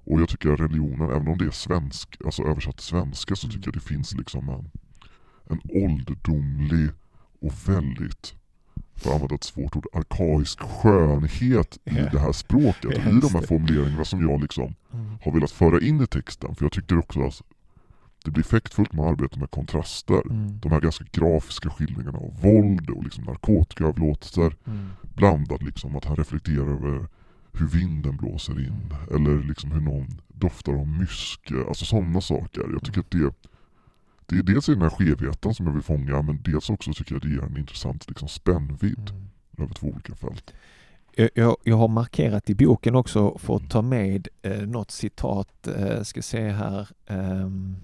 [0.05, 3.47] Och jag tycker att religionen, även om det är svensk, alltså översatt till svenska så
[3.47, 3.55] Mm.
[3.55, 4.71] tycker jag det finns liksom en,
[5.51, 6.91] en ålderdomlig
[7.41, 8.35] och väldigt,
[8.97, 12.85] för att använda ett svårt ord, arkaisk skönhet i det här språket.
[13.05, 15.07] Ja, I de här formuleringarna som jag liksom Mm.
[15.23, 16.55] har velat föra in i texten.
[16.55, 17.43] För jag tycker också att
[18.29, 20.23] det blir effektfullt med att arbeta med kontraster.
[20.31, 20.61] Mm.
[20.61, 24.89] De här ganska grafiska skildringarna av våld och liksom narkotikaöverlåtelser Mm.
[25.03, 27.07] blandad liksom att han reflekterar över
[27.53, 32.63] hur vinden blåser in eller liksom hur någon doftar av mysk, alltså sådana saker.
[32.73, 33.35] Jag tycker att det,
[34.27, 37.15] det är dels i den här skevheten som jag vill fånga men dels också tycker
[37.15, 39.29] jag det ger en intressant liksom spännvidd Mm.
[39.59, 40.55] över två olika fält.
[41.15, 45.67] Jag, jag, jag har markerat i boken också för att ta med eh, något citat,
[45.69, 47.77] eh, ska se här, ehm,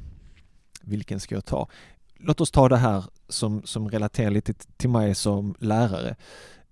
[0.87, 1.69] vilken ska jag ta?
[2.17, 6.17] Låt oss ta det här som, som relaterar lite till mig som lärare.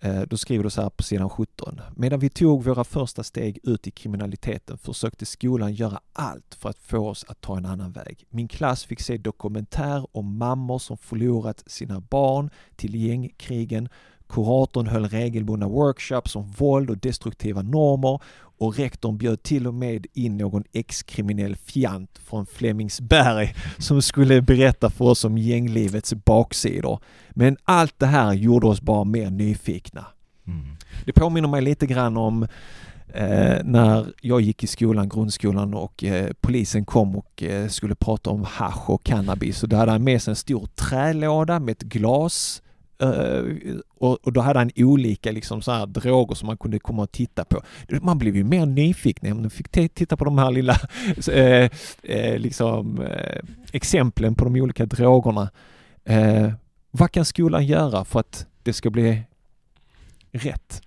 [0.00, 1.80] Eh, då skriver du så här på sidan 17.
[1.96, 6.78] Medan vi tog våra första steg ut i kriminaliteten försökte skolan göra allt för att
[6.78, 8.24] få oss att ta en annan väg.
[8.28, 13.88] Min klass fick se dokumentär om mammor som förlorat sina barn till gängkrigen
[14.32, 18.20] Kuratorn höll regelbundna workshops om våld och destruktiva normer
[18.58, 24.90] och rektorn bjöd till och med in någon ex-kriminell fjant från Flemingsberg som skulle berätta
[24.90, 26.98] för oss om gänglivets baksidor.
[27.30, 30.06] Men allt det här gjorde oss bara mer nyfikna.
[31.04, 32.42] Det påminner mig lite grann om
[33.14, 38.30] eh, när jag gick i skolan, grundskolan och eh, polisen kom och eh, skulle prata
[38.30, 41.82] om hasch och cannabis och då hade han med sig en stor trälåda med ett
[41.82, 42.62] glas
[43.98, 47.12] och, och då hade han olika liksom så här droger som man kunde komma och
[47.12, 47.62] titta på.
[48.02, 50.76] Man blev ju mer nyfiken när man fick titta på de här lilla
[51.32, 51.70] eh,
[52.02, 53.42] eh, liksom, eh,
[53.72, 55.50] exemplen på de olika drogerna.
[56.04, 56.52] Eh,
[56.90, 59.22] vad kan skolan göra för att det ska bli
[60.32, 60.82] rätt?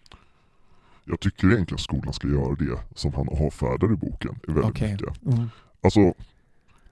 [1.05, 4.39] Jag tycker egentligen skolan ska göra det som han avfärdar i boken.
[4.47, 4.91] är väldigt Okej.
[4.91, 5.25] mycket.
[5.25, 5.49] Mm.
[5.83, 6.13] Alltså,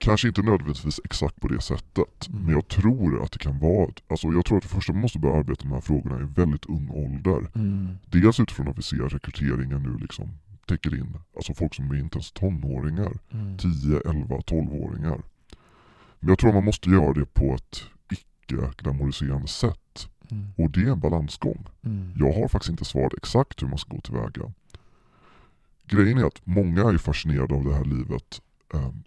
[0.04, 2.28] kanske inte nödvändigtvis exakt på det sättet.
[2.28, 2.42] Mm.
[2.42, 5.18] Men jag tror att det kan vara, alltså jag tror att det första man måste
[5.18, 7.50] börja arbeta med de här frågorna i väldigt ung ålder.
[7.54, 7.88] Mm.
[8.06, 10.28] Dels utifrån att vi ser rekryteringen nu liksom
[10.66, 13.12] täcker in, alltså folk som är inte ens tonåringar.
[13.30, 13.58] Mm.
[13.58, 15.22] 10, 11, 12-åringar.
[16.20, 20.08] Men jag tror man måste göra det på ett icke-glamoriserande sätt.
[20.30, 20.46] Mm.
[20.56, 21.66] Och det är en balansgång.
[21.82, 22.12] Mm.
[22.16, 24.52] Jag har faktiskt inte svarat exakt hur man ska gå tillväga.
[25.86, 28.40] Grejen är att många är fascinerade av det här livet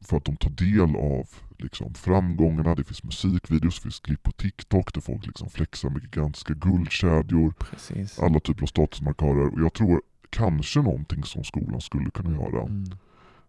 [0.02, 2.76] för att de tar del av liksom, framgångarna.
[2.76, 7.54] Det finns musikvideos, det finns klipp på TikTok där folk liksom flexar med gigantiska guldkedjor.
[7.60, 8.20] Precis.
[8.20, 9.54] Alla typer av statusmarkörer.
[9.54, 12.90] Och jag tror kanske någonting som skolan skulle kunna göra Mm.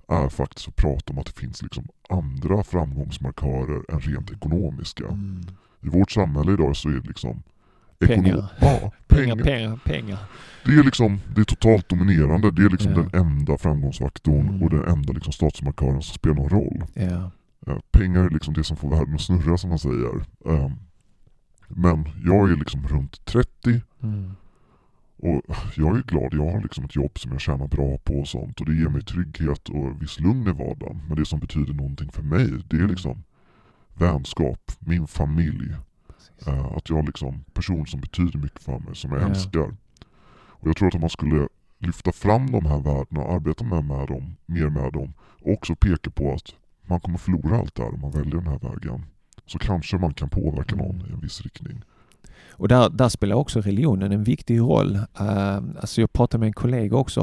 [0.09, 5.05] är faktiskt att prata om att det finns liksom andra framgångsmarkörer än rent ekonomiska.
[5.05, 5.47] Mm.
[5.81, 7.43] I vårt samhälle idag så är det liksom
[8.07, 8.45] Pengar.
[8.61, 9.79] Ja, Pengar, pengar.
[9.85, 10.19] pengar.
[10.65, 12.51] Det är liksom det är totalt dominerande.
[12.51, 12.99] Det är liksom Ja.
[13.13, 14.63] den enda framgångsfaktorn Mm.
[14.63, 16.85] och den enda liksom statusmarkören som spelar någon roll.
[16.95, 17.31] Ja.
[17.91, 20.17] Pengar är liksom det som får världen att snurra som man säger.
[20.47, 20.71] Eh,
[21.69, 24.33] men jag är liksom runt 30 Mm.
[25.17, 25.43] och
[25.77, 26.35] jag är glad.
[26.35, 28.89] Jag har liksom ett jobb som jag tjänar bra på och sånt och det ger
[28.89, 31.01] mig trygghet och viss lugn i vardagen.
[31.09, 33.23] Men det som betyder någonting för mig det är liksom
[33.95, 35.75] vänskap, min familj.
[36.37, 36.49] Precis.
[36.49, 39.27] Eh, att jag har liksom person som betyder mycket för mig, som jag Ja.
[39.29, 39.75] älskar.
[40.61, 41.49] Och jag tror att om man skulle
[41.79, 45.13] lyfta fram de här värdena och arbeta med, med dem, mer med dem
[45.43, 46.55] och också peka på att
[46.89, 49.05] man kommer förlora allt det här om man väljer den här vägen.
[49.47, 51.83] Så kanske man kan påverka någon i en viss riktning.
[52.51, 54.97] Och där, där spelar också religionen en viktig roll.
[54.97, 57.21] Uh, alltså jag pratade med en kollega också,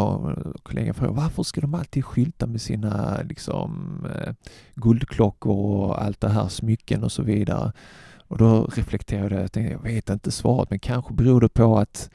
[0.63, 4.33] kollegan frågade varför ska de alltid skylta med sina liksom, uh,
[4.75, 7.71] guldklockor och allt det här, smycken och så vidare.
[8.35, 11.49] Och Och då reflekterade jag, jag tänkte, jag vet inte svaret, men kanske beror det
[11.49, 12.09] på att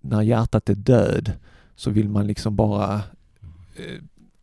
[0.00, 1.32] när hjärtat är död
[1.74, 2.94] så vill man liksom bara
[3.76, 4.02] eh,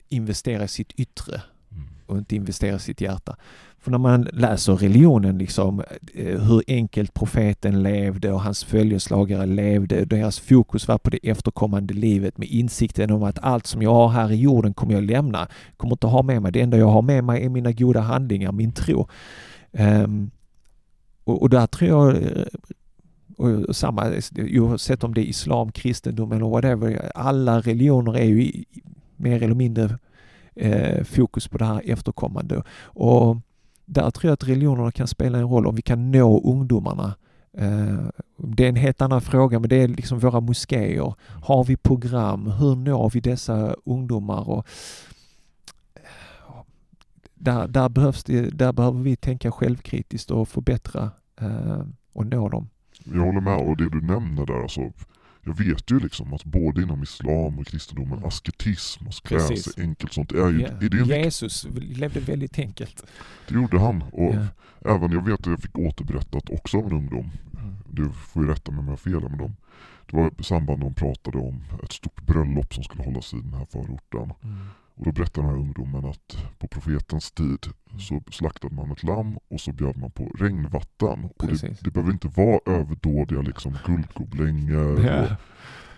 [0.10, 1.42] investera i sitt yttre
[1.72, 1.88] Mm.
[2.06, 3.36] och inte investera i sitt hjärta.
[3.80, 5.84] För när man läser religionen, liksom,
[6.14, 11.94] eh, hur enkelt profeten levde och hans följeslagare levde, deras fokus var på det efterkommande
[11.94, 15.48] livet med insikten om att allt som jag har här i jorden kommer jag lämna,
[15.78, 16.52] kommer inte ha med mig.
[16.52, 19.08] Det enda jag har med mig är mina goda handlingar, min tro.
[19.72, 20.32] Ehm,
[21.24, 22.46] och, och där tror jag eh,
[23.38, 28.66] och samma, oavsett om det är islam, kristendom eller whatever, alla religioner är ju i,
[29.16, 29.98] mer eller mindre
[30.56, 32.64] eh, fokus på det här efterkommande.
[32.84, 33.38] Och
[33.86, 37.16] där tror jag att religionerna kan spela en roll om vi kan nå ungdomarna.
[37.58, 37.98] Eh,
[38.38, 41.14] det är en helt annan fråga, men det är liksom våra moskéer.
[41.44, 42.48] Har vi program?
[42.48, 44.50] Hur når vi dessa ungdomar?
[44.50, 44.68] Och,
[47.44, 51.82] där, där, behövs det, där behöver vi tänka självkritiskt och förbättra eh,
[52.14, 52.70] och nå dem.
[53.04, 54.92] Jag håller med och det du nämner där alltså.
[55.46, 60.14] Jag vet ju liksom att både inom islam och kristendomen, asketism och klä sig enkelt
[60.14, 60.68] sånt är ju, Ja.
[60.68, 63.04] är det, en, Jesus levde väldigt enkelt.
[63.48, 64.02] det gjorde han.
[64.12, 64.48] Och Ja.
[64.96, 67.30] även jag vet att jag fick återberättat också av en ungdom.
[67.90, 69.56] Du får ju rätta mig om jag har fel här, men de,
[70.12, 73.34] det var i samband med att de pratade om ett stort bröllop som skulle hållas
[73.34, 74.34] i den här förorten.
[74.44, 74.58] Mm.
[74.96, 77.66] Och då berättade den här ungdomen att på profetens tid
[78.00, 81.24] så slaktade man ett lamm och så bjöd man på regnvatten.
[81.26, 85.24] Och det, det behöver inte vara överdådiga liksom guldgobelänger Ja.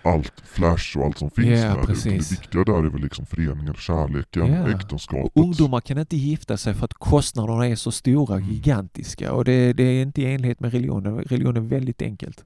[0.04, 2.06] och allt flash och allt som finns Ja, med det.
[2.32, 4.70] Viktiga där är väl liksom föreningen, kärleken, Ja.
[4.76, 5.32] äktenskapet.
[5.36, 8.50] Och ungdomar kan inte gifta sig för att kostnaderna är så stora, Mm.
[8.50, 9.34] gigantiska.
[9.34, 11.20] Och det, det är inte i enlighet med religionen.
[11.20, 12.46] Religionen är väldigt enkelt.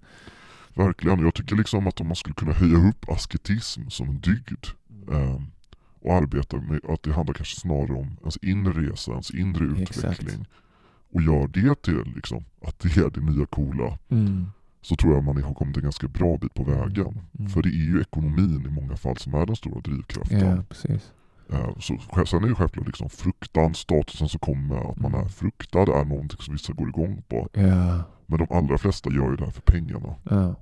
[0.74, 1.20] Verkligen.
[1.20, 4.66] Jag tycker liksom att om man skulle kunna höja upp asketism som en dygd
[5.12, 5.42] eh,
[6.02, 9.98] och arbeta med att det handlar kanske snarare om ens inre resa, ens inre Exakt.
[10.20, 10.46] utveckling
[11.14, 14.46] och gör det till liksom, att det är det nya coola Mm.
[14.82, 17.22] så tror jag man har kommit en ganska bra bit på vägen.
[17.40, 17.50] Mm.
[17.50, 20.40] För det är ju ekonomin i många fall som är den stora drivkraften.
[20.40, 21.12] Ja, precis.
[21.52, 25.26] Eh, Så, sen är ju självklart liksom fruktan, statusen som kommer med att man Mm.
[25.26, 27.50] är fruktad är någonting som vissa går igång på.
[27.54, 28.04] Ja.
[28.26, 30.16] Men de allra flesta gör ju det här för pengarna.
[30.30, 30.56] Ja.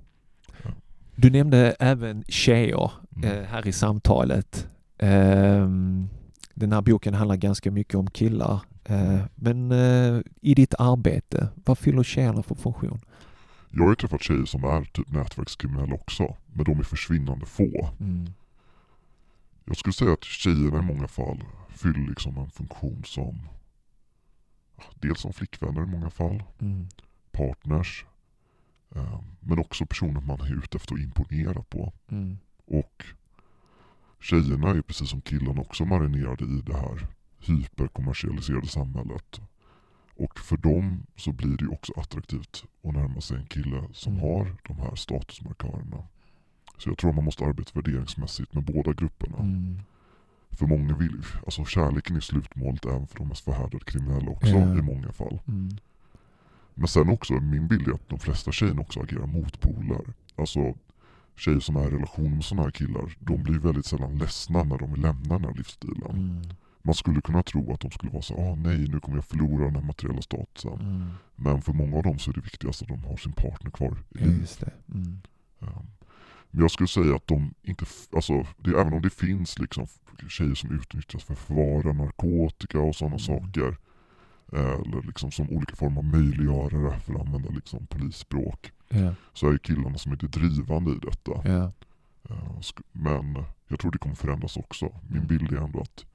[1.15, 3.29] Du nämnde även tjejer Mm.
[3.29, 4.67] eh, här i samtalet.
[4.97, 6.09] Ehm,
[6.53, 8.61] den här boken handlar ganska mycket om killar.
[8.83, 12.99] Eh, men eh, i ditt arbete, vad fyller tjejerna för funktion?
[13.71, 17.89] Jag har ju träffat tjejer som är typ nätverkskriminella också, men de är försvinnande få.
[17.99, 18.29] Mm.
[19.65, 23.39] Jag skulle säga att tjejerna i många fall fyller liksom en funktion som
[24.95, 26.87] dels som flickvänner i många fall, Mm.
[27.31, 28.05] partners,
[28.95, 31.93] eh, men också personer man är ute efter att imponera på.
[32.11, 32.37] Mm.
[32.65, 33.05] Och
[34.19, 37.07] tjejerna är precis som killarna också marinerade i det här
[37.39, 39.41] hyperkommersialiserade samhället.
[40.15, 44.13] Och för dem så blir det ju också attraktivt att närma sig en kille som
[44.13, 44.23] Mm.
[44.23, 46.03] har de här statusmarkörerna.
[46.77, 49.37] Så jag tror man måste arbeta värderingsmässigt med båda grupperna.
[49.37, 49.79] Mm.
[50.51, 54.77] För många vill, alltså kärleken är slutmålet även för de mest förhärdade kriminella också Ja.
[54.79, 55.39] i många fall.
[55.47, 55.69] Mm.
[56.73, 60.01] Men sen också, min bild är att de flesta tjejerna också agerar motpoler.
[60.35, 60.75] Alltså
[61.37, 64.77] tjejer som är i relation med sådana här killar, de blir väldigt sällan ledsna när
[64.77, 66.11] de lämnar den här livsstilen.
[66.11, 66.41] Mm.
[66.81, 69.65] Man skulle kunna tro att de skulle vara så ah nej nu kommer jag förlora
[69.65, 70.73] den här materiella statusen.
[70.79, 71.09] Mm.
[71.35, 73.97] Men för många av dem så är det viktigast att de har sin partner kvar
[74.09, 74.63] i livet.
[74.93, 75.21] Mm.
[75.59, 75.69] Um,
[76.51, 79.87] Men jag skulle säga att de inte, alltså det, även om det finns liksom
[80.29, 83.19] tjejer som utnyttjas för att förvara narkotika och sådana Mm.
[83.19, 83.77] saker.
[84.53, 88.71] Eh, Eller liksom som olika former av möjliggörare för att använda liksom polisspråk.
[88.89, 91.31] Ja, Så är det killarna som är det drivande i detta.
[92.59, 94.89] sk- Men jag tror det kommer förändras också.
[95.09, 96.05] Min bild är ändå att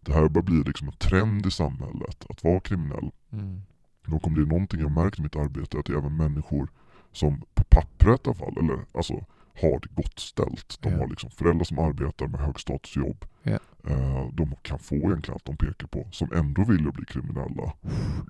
[0.00, 3.10] det här börjar bli liksom en trend i samhället att vara kriminell.
[3.32, 3.62] Mm.
[4.08, 6.68] Och om det är någonting jag märkt i mitt arbete att det är även människor
[7.12, 9.14] som på pappret i alla fall, eller alltså
[9.60, 10.78] har det gott ställt.
[10.80, 10.98] De Ja.
[10.98, 13.24] har liksom föräldrar som arbetar med högstatusjobb.
[13.88, 17.72] Eh, De kan få egentligen allt de pekar på, som ändå vill bli kriminella.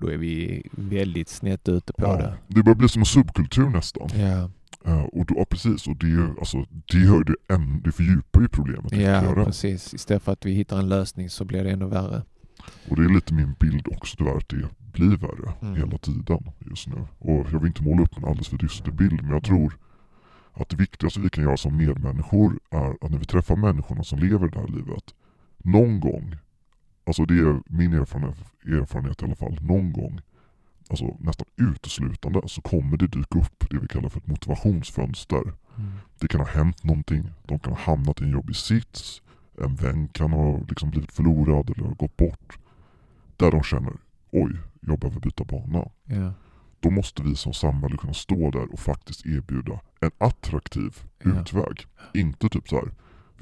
[0.01, 2.37] Då är vi väldigt snett ute på Ja, det.
[2.47, 4.09] det börjar bli som en subkultur nästan.
[4.15, 4.49] Ja,
[4.85, 8.47] Eh, Och då, ja, precis, och det, alltså, det, gör det, än, det fördjupar ju
[8.47, 9.93] problemet ja precis.
[9.93, 12.23] Istället för att vi hittar en lösning så blir det ännu värre.
[12.89, 15.75] Och det är lite min bild också tyvärr att det blir värre Mm.
[15.75, 16.39] hela tiden
[16.69, 16.95] just nu.
[17.19, 19.77] Och jag vill inte måla upp en alldeles för dyster bild men jag tror
[20.53, 24.19] att det viktigaste vi kan göra som medmänniskor är att när vi träffar människorna som
[24.19, 25.03] lever det här livet,
[25.63, 26.35] någon gång,
[27.05, 30.21] alltså det är min erfarenhet, erfarenhet i alla fall, någon gång,
[30.89, 35.41] alltså nästan uteslutande så kommer det dyka upp det vi kallar för ett motivationsfönster.
[35.77, 35.91] Mm.
[36.19, 39.21] Det kan ha hänt någonting, de kan ha hamnat i en jobbig sits,
[39.61, 42.57] en vän kan ha liksom blivit förlorad eller gått bort.
[43.37, 43.93] Där de känner,
[44.31, 45.89] oj, jag behöver byta bana.
[46.05, 46.33] Ja.
[46.79, 51.41] då måste vi som samhälle kunna stå där och faktiskt erbjuda en attraktiv Ja.
[51.41, 51.85] utväg.
[52.13, 52.91] Inte typ så här.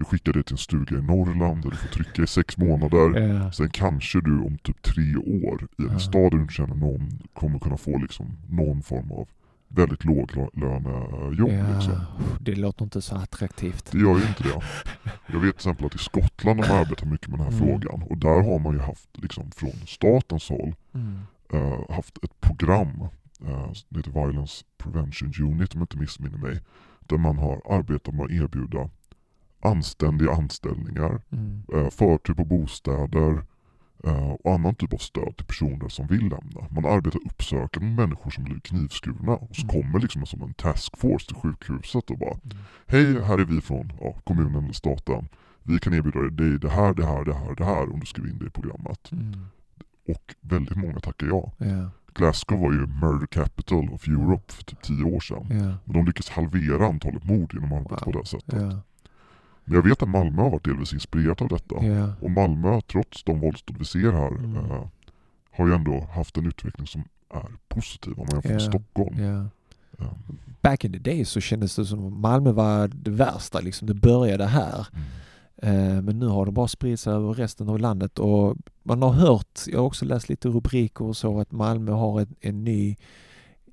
[0.02, 3.20] Vi skickar dig till en stuga i Norrland där du får trycka i sex månader.
[3.20, 3.52] Ja.
[3.52, 6.00] Sen kanske du om typ tre år i en Ja.
[6.00, 9.28] stad där du inte känner någon kommer kunna få liksom någon form av
[9.68, 11.50] väldigt låglönejobb.
[11.76, 11.94] Liksom.
[11.94, 12.06] Ja.
[12.40, 13.92] Det låter inte så attraktivt.
[13.92, 14.62] Det gör ju inte det.
[15.28, 17.68] Jag vet till exempel att i Skottland har man arbetat mycket med den här Mm.
[17.80, 21.20] frågan och där har man ju haft liksom från statens håll Mm.
[21.54, 23.02] eh, haft ett program,
[23.48, 26.60] uh, det heter Violence Prevention Unit om jag inte missminner mig,
[27.00, 28.90] där man har arbetat med att erbjuda
[29.62, 31.64] anständiga anställningar, Mm.
[31.74, 33.44] uh, förtur på bostäder
[34.04, 36.68] eh, och annan typ av stöd till personer som vill lämna.
[36.70, 39.82] Man arbetar uppsökande med människor som blir knivskurna och så Mm.
[39.84, 42.58] kommer liksom som en taskforce till sjukhuset och bara Mm.
[42.88, 45.28] Hej, här är vi från ja, kommunen eller staten.
[45.64, 48.30] Vi kan erbjuda dig det här, det här, det här, det här om du skriver
[48.30, 49.12] in dig i programmet.
[49.12, 49.46] Mm.
[50.08, 51.52] Och väldigt många tackar ja.
[51.58, 51.90] Ja.
[52.14, 55.46] Glasgow var ju murder capital of Europe för typ 10 år sedan.
[55.50, 55.78] Ja.
[55.86, 58.14] Och de lyckades halvera antalet mord genom att arbeta Wow.
[58.14, 58.62] på det sättet.
[58.62, 58.82] Ja.
[59.66, 61.86] Men jag vet att Malmö har varit delvis inspirerat av detta.
[61.86, 62.14] Ja.
[62.22, 64.56] Och Malmö, trots de våldsdåd vi ser här, Mm.
[64.56, 64.84] eh,
[65.52, 67.04] har ju ändå haft en utveckling som
[67.34, 68.62] är positiv om man jämför med.
[68.62, 69.24] Stockholm.
[69.24, 69.46] Ja.
[70.06, 70.12] Eh,
[70.62, 73.60] Back in the days så kändes det som att Malmö var det värsta.
[73.60, 73.88] Liksom.
[73.88, 74.88] Det började här.
[74.94, 75.06] mm.
[75.98, 79.12] Eh, Men nu har det bara spridit sig över resten av landet och man har
[79.12, 82.96] hört, jag har också läst lite rubriker och så, att Malmö har en, en ny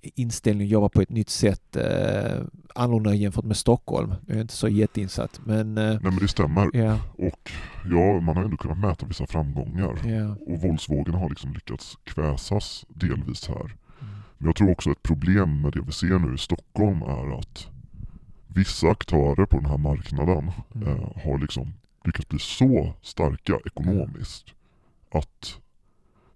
[0.02, 2.40] inställning, jobbar på ett nytt sätt, eh,
[2.74, 4.14] annorlunda jämfört med Stockholm.
[4.26, 6.70] Jag är inte så jätteinsatt men eh, Nej men det stämmer.
[6.72, 7.50] ja, Och
[7.90, 9.98] ja, man har ändå kunnat mäta vissa framgångar.
[10.04, 10.36] ja.
[10.54, 13.56] Och våldsvågen har liksom lyckats kväsas delvis här.
[13.64, 13.74] Mm.
[14.38, 17.66] Men jag tror också ett problem med det vi ser nu i Stockholm är att
[18.46, 20.88] vissa aktörer på den här marknaden Mm.
[20.88, 21.72] eh, har liksom
[22.04, 24.46] lyckats bli så starka ekonomiskt
[25.12, 25.58] att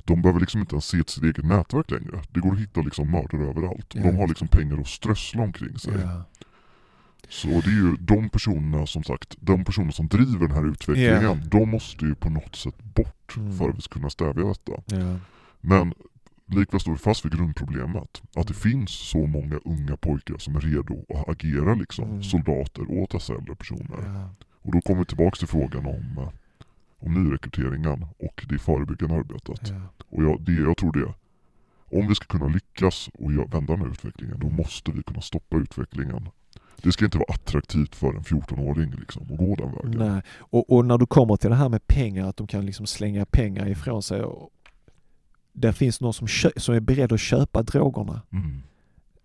[0.05, 2.23] de behöver liksom inte ens se till sitt eget nätverk längre.
[2.31, 3.95] Det går att hitta liksom mördare överallt.
[3.95, 4.03] Och Ja.
[4.03, 5.93] de har liksom pengar att strössla omkring sig.
[6.03, 6.25] Ja.
[7.29, 11.23] Så det är ju de personerna som sagt, de personer som driver den här utvecklingen,
[11.23, 11.35] Ja.
[11.51, 13.59] de måste ju på något sätt bort Mm.
[13.59, 14.73] för att vi ska kunna stävja detta.
[14.87, 15.19] Ja.
[15.61, 15.95] Men
[16.47, 18.23] likväl står vi fast vid grundproblemet.
[18.37, 22.23] Att det finns så många unga pojkar som är redo att agera liksom Mm.
[22.23, 23.99] soldater åt dessa äldre personer.
[24.07, 24.31] Ja.
[24.63, 26.29] Och då kommer vi tillbaka till frågan om, eh,
[27.03, 29.71] om nyrekryteringen och det förebyggande arbetet.
[29.71, 29.81] Ja.
[30.09, 31.15] Och jag, det, jag tror det.
[31.99, 35.57] Om vi ska kunna lyckas och vända den här utvecklingen, då måste vi kunna stoppa
[35.57, 36.29] utvecklingen.
[36.83, 40.13] Det ska inte vara attraktivt för en 14-åring liksom, att gå den vägen.
[40.13, 40.23] Nej.
[40.39, 43.27] Och, och när du kommer till det här med pengar, att de kan liksom slänga
[43.27, 44.23] pengar ifrån sig.
[44.23, 44.51] Och
[45.53, 48.23] där finns någon som, som är beredd att köpa drogerna.
[48.33, 48.63] Mm.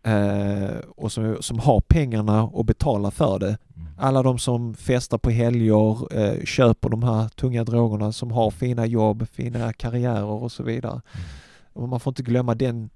[0.07, 3.57] Eh, och som, som har pengarna och betalar för det.
[3.75, 3.87] Mm.
[3.97, 8.85] Alla de som festar på helger, eh, köper de här tunga drogerna, som har fina
[8.85, 10.91] jobb, fina karriärer och så vidare.
[11.13, 11.25] Mm.
[11.73, 12.89] Och man får inte glömma den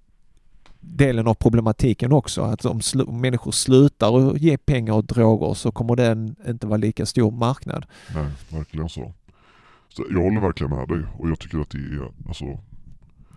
[0.79, 2.41] delen av problematiken också.
[2.41, 6.67] Att om, slu- om människor slutar att ge pengar åt droger så kommer den inte
[6.67, 7.85] vara lika stor marknad.
[8.15, 9.13] Nej, verkligen så.
[9.89, 10.05] så.
[10.11, 12.45] Jag håller verkligen med dig och jag tycker att det är, alltså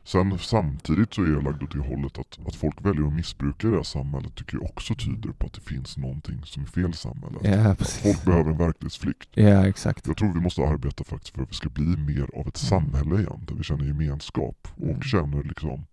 [0.07, 3.69] Sen samtidigt så är jag lagd åt det hållet att, att folk väljer att missbruka
[3.69, 6.91] det här samhället tycker jag också tyder på att det finns någonting som är fel
[6.91, 7.41] i samhället.
[7.43, 9.29] Ja, folk behöver en verklighetsflykt.
[9.35, 10.07] Ja, exakt.
[10.07, 13.15] Jag tror vi måste arbeta faktiskt för att vi ska bli mer av ett samhälle
[13.21, 15.03] igen, där vi känner gemenskap och Mm.
[15.03, 15.87] känner liksom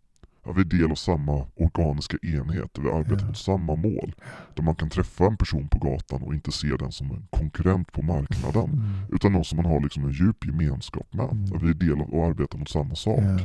[0.45, 3.27] att vi är del av samma organiska enhet, där vi arbetar Ja.
[3.27, 4.15] mot samma mål.
[4.55, 7.91] Där man kan träffa en person på gatan och inte se den som en konkurrent
[7.91, 8.63] på marknaden.
[8.69, 8.89] Mm.
[9.11, 11.29] Utan någon som man har liksom en djup gemenskap med.
[11.31, 11.55] Mm.
[11.55, 13.19] Att vi är del av och arbetar mot samma sak.
[13.19, 13.39] Ja.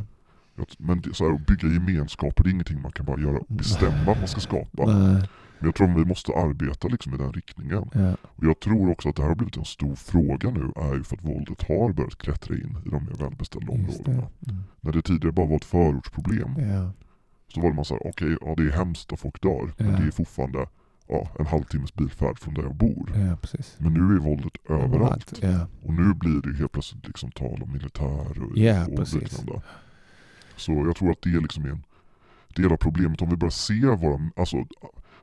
[0.79, 4.13] Men det, så här, att bygga gemenskaper det är ingenting man kan bara göra, bestämma
[4.13, 4.87] att man ska skapa.
[4.87, 5.29] Nej,
[5.59, 7.91] Men jag tror att vi måste arbeta liksom i den riktningen.
[7.95, 8.17] ja.
[8.23, 11.03] Och jag tror också att det här har blivit en stor fråga nu är ju
[11.03, 14.11] för att våldet har börjat klättra in i de mer välbeställda Just det.
[14.11, 14.29] områdena.
[14.49, 14.63] Mm.
[14.81, 16.93] När det tidigare bara var ett förortsproblem Ja.
[17.55, 19.73] så var det man såhär, okej, ja det är hemskt att folk dör.
[19.79, 19.99] Men Ja.
[19.99, 20.67] det är fortfarande
[21.09, 23.11] ja, en halvtimmes bilfärd från där jag bor.
[23.79, 25.33] Men nu är våldet överallt.
[25.83, 29.63] Och nu blir det helt plötsligt liksom tal om militär och, Ja, och liknande.
[30.57, 31.83] Så jag tror att det är liksom en
[32.57, 33.23] del av problemet.
[33.23, 34.57] Om vi börjar se våra, alltså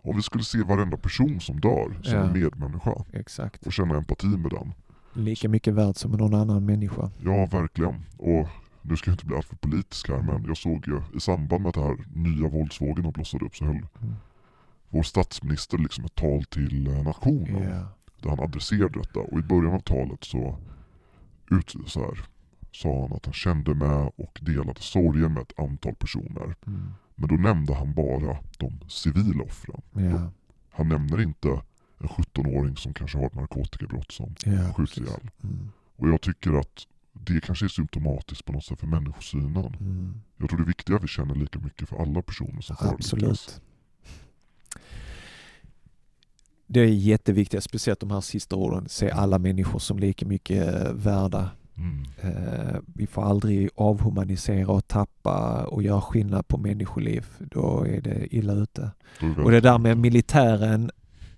[0.06, 2.24] om vi skulle se varenda person som dör som Ja.
[2.24, 3.66] en medmänniska Exakt.
[3.68, 4.74] och känna empati med den.
[5.14, 7.12] Lika mycket värd som någon annan människa.
[7.24, 8.06] Ja, verkligen.
[8.18, 8.48] Och
[8.82, 11.70] nu ska jag inte bli alltför politisk här men jag såg ju i samband med
[11.70, 14.16] att den här nya våldsvågen har blossat upp så höll Mm.
[14.90, 17.64] vår statsminister liksom ett tal till eh, nationen.
[17.64, 17.88] Ja.
[18.22, 20.58] Där han adresserade detta och i början av talet så,
[21.52, 22.20] ut, så här,
[22.74, 26.56] sa han att han kände med och delade sorgen med ett antal personer.
[26.68, 26.94] Mm.
[27.16, 29.82] Men då nämnde han bara de civila offren.
[29.92, 30.32] Ja.
[30.72, 31.48] Han nämner inte
[31.98, 35.10] en 17-åring som kanske har ett narkotikabrott som Ja, skjuts precis.
[35.10, 35.30] ihjäl.
[35.44, 35.72] Mm.
[35.96, 39.76] Och jag tycker att det kanske är symptomatiskt på något sätt för människosynen.
[39.80, 40.22] Mm.
[40.38, 43.62] Jag tror det är viktigt att vi känner lika mycket för alla personer som förolyckas.
[46.68, 51.50] Det är jätteviktigt, speciellt de här sista orden, se alla människor som lika mycket värda.
[51.78, 52.84] Mm.
[52.96, 57.26] Vi får aldrig avhumanisera och tappa och göra skillnad på människoliv.
[57.40, 58.92] Då är det illa ute.
[59.20, 60.92] Vi Och det där med militären,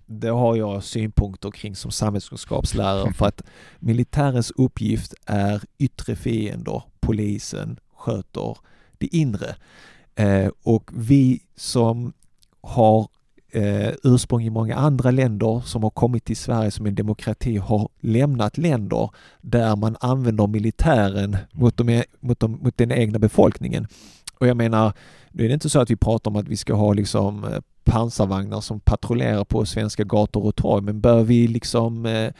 [0.06, 3.42] det har jag synpunkter kring som samhällskunskapslärare för att
[3.78, 6.82] militärens uppgift är yttre fiender.
[7.00, 8.56] Polisen sköter
[8.98, 9.56] det inre.
[10.14, 12.12] Eh, och vi som
[12.60, 13.08] har
[13.50, 17.88] eh, ursprung i många andra länder som har kommit till Sverige som en demokrati har
[18.00, 23.86] lämnat länder där man använder militären mot, de, e-, mot, de, mot den egna befolkningen.
[24.38, 24.92] Och jag menar,
[25.30, 27.60] nu är det inte så att vi pratar om att vi ska ha liksom eh,
[27.84, 32.30] pansarvagnar som patrullerar på svenska gator och torg, men bör vi liksom eh,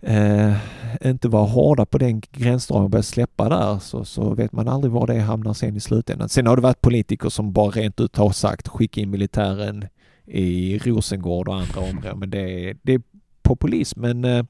[0.00, 0.56] eh,
[1.04, 4.92] inte vara hårda på den gränsdragningen och börja släppa där så, så vet man aldrig
[4.92, 6.28] var det hamnar sen i slutändan.
[6.28, 9.86] Sen har det varit politiker som bara rent ut har sagt skicka in militären
[10.30, 13.02] i Rosengård och andra områden, men det är, det är
[13.42, 14.00] populism.
[14.00, 14.44] Men eh,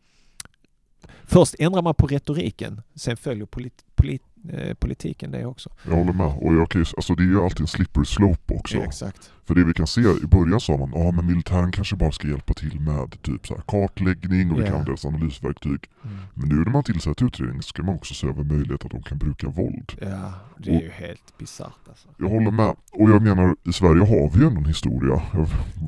[1.25, 4.23] först ändrar man på retoriken, sen följer polit, polit,
[4.53, 5.71] eh, politiken det också.
[5.89, 6.27] Jag håller med.
[6.27, 8.77] Och jag kan ju, alltså det är ju alltid en slippery slope också.
[8.79, 9.31] Exakt.
[9.45, 12.29] För det vi kan se, i början sa man ja men militären kanske bara ska
[12.29, 14.71] hjälpa till med typ så här kartläggning och vi Ja.
[14.71, 15.81] kan deras analysverktyg.
[16.05, 16.17] Mm.
[16.35, 19.03] Men nu när man tillsätter utredning så ska man också se över möjlighet att de
[19.03, 19.93] kan bruka våld.
[20.01, 22.09] Ja, det är ju helt bisarrt alltså.
[22.19, 22.75] Jag håller med.
[22.93, 25.23] Och jag menar, i Sverige har vi ju ändå en historia.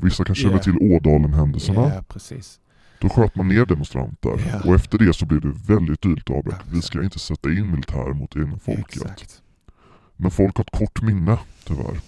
[0.03, 0.61] Vissa kanske känner Ja.
[0.63, 1.91] till Ådalen-händelserna.
[1.95, 2.59] Ja, precis.
[3.01, 4.29] Då sköt man ner demonstranter.
[4.51, 4.69] Ja.
[4.69, 6.55] Och efter det så blev det väldigt tydligt avbräck.
[6.59, 8.85] Ja, Vi ska inte sätta in militär mot egna folket.
[9.01, 9.41] Exakt.
[10.17, 11.99] Men folk har ett kort minne, tyvärr.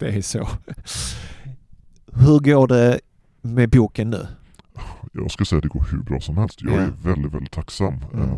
[0.00, 0.48] Det är så.
[2.12, 3.00] Hur går det
[3.42, 4.26] med boken nu?
[5.12, 6.62] Jag skulle säga att det går hur bra som helst.
[6.62, 6.80] Jag Ja.
[6.80, 7.94] är väldigt, väldigt tacksam.
[8.14, 8.28] Mm.
[8.30, 8.36] Eh,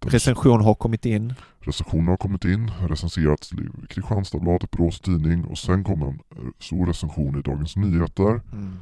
[0.00, 1.34] Recension har kommit in.
[1.60, 3.56] Recensioner har kommit in, recenserats i
[3.88, 8.40] Kristianstadsbladet, Borås Tidning och sen kom en eh, stor recension i Dagens Nyheter.
[8.52, 8.76] Mm.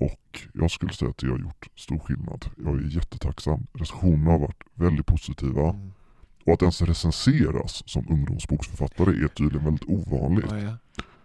[0.00, 2.44] Och jag skulle säga att det har gjort stor skillnad.
[2.64, 3.66] Jag är jättetacksam.
[3.72, 5.68] Recensionerna har varit väldigt positiva.
[5.70, 5.92] Mm.
[6.46, 10.46] Och att ens recenseras som ungdomsboksförfattare är tydligen väldigt ovanligt.
[10.50, 10.76] Ja, ja.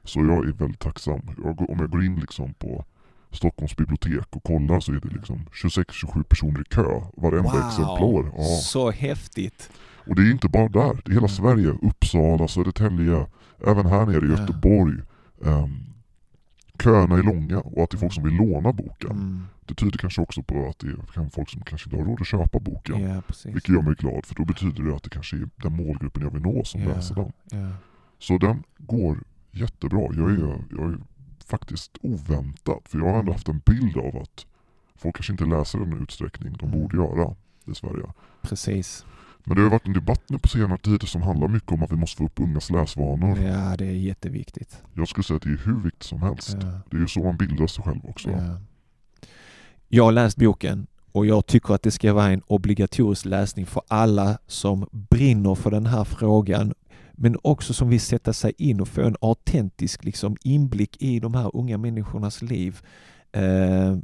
[0.04, 1.22] Så jag är väldigt tacksam.
[1.44, 2.86] Jag, om jag går in liksom på
[3.32, 8.32] Stockholms bibliotek och kollar så är det liksom 26-27 personer i kö varenda exemplar.
[8.38, 8.44] Ja.
[8.44, 9.70] så häftigt.
[10.08, 11.30] Och det är inte bara där, det är hela Mm.
[11.30, 11.70] Sverige.
[11.70, 13.28] Uppsala, Södertälje,
[13.68, 14.30] även här nere i.
[14.30, 14.96] Göteborg.
[15.42, 15.86] Um,
[16.84, 19.12] köerna är långa och att det är folk som vill låna boken.
[19.12, 19.46] Mm.
[19.66, 22.28] Det tyder kanske också på att det är folk som kanske inte har råd att
[22.28, 23.22] köpa boken.
[23.28, 23.46] Precis.
[23.56, 26.32] Vilket gör mig glad för då betyder det att det kanske är den målgruppen jag
[26.34, 26.88] vill nå som Ja.
[26.88, 27.32] läser den.
[27.52, 27.72] Ja.
[28.20, 29.18] Så den går
[29.52, 30.00] jättebra.
[30.02, 30.98] Jag är, jag är
[31.46, 32.80] faktiskt oväntad.
[32.86, 34.46] För jag har ändå haft en bild av att
[34.96, 36.82] folk kanske inte läser den utsträckning de Mm.
[36.82, 38.04] borde göra i Sverige.
[38.42, 39.06] Precis.
[39.44, 41.92] Men det har varit en debatt nu på senare tid som handlar mycket om att
[41.92, 43.40] vi måste få upp ungas läsvanor.
[43.40, 44.84] Ja, det är jätteviktigt.
[44.94, 46.58] Jag skulle säga att det är hur viktigt som helst.
[46.62, 46.80] Ja.
[46.90, 48.30] Det är ju så man bildar sig själv också.
[48.30, 48.62] Ja.
[49.88, 53.82] Jag har läst boken och jag tycker att det ska vara en obligatorisk läsning för
[53.88, 56.74] alla som brinner för den här frågan
[57.22, 61.34] men också som vill sätta sig in och få en autentisk liksom, inblick i de
[61.34, 62.82] här unga människornas liv.
[63.32, 63.98] Eh,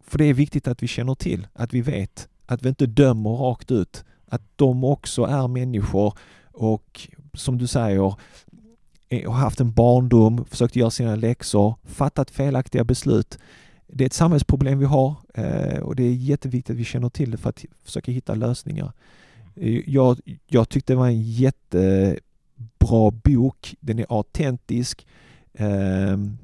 [0.00, 3.30] för det är viktigt att vi känner till, att vi vet, att vi inte dömer
[3.30, 6.14] rakt ut, att de också är människor
[6.52, 8.14] och som du säger,
[9.26, 13.38] har haft en barndom, försökt göra sina läxor, fattat felaktiga beslut.
[13.86, 17.30] Det är ett samhällsproblem vi har eh, och det är jätteviktigt att vi känner till
[17.30, 18.92] det för att försöka hitta lösningar.
[19.54, 23.74] Eh, jag, jag tyckte det var en jättebra bok.
[23.80, 25.06] Den är autentisk.
[25.54, 26.38] Ehm,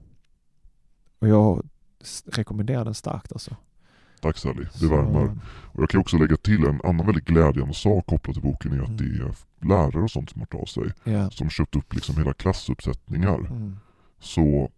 [1.19, 1.67] och jag
[2.27, 3.57] rekommenderar den starkt alltså.
[4.21, 5.39] Tack Sally, det Så- värmer.
[5.73, 8.83] Och jag kan också lägga till en annan väldigt glädjande sak kopplat till boken är
[8.83, 8.97] att Mm.
[8.97, 9.35] det är
[9.69, 10.93] lärare och sånt som har hört av sig.
[11.05, 11.31] Ja.
[11.31, 13.39] Som köpt upp liksom hela klassuppsättningar.
[13.39, 13.77] Mm.
[14.21, 14.71] Så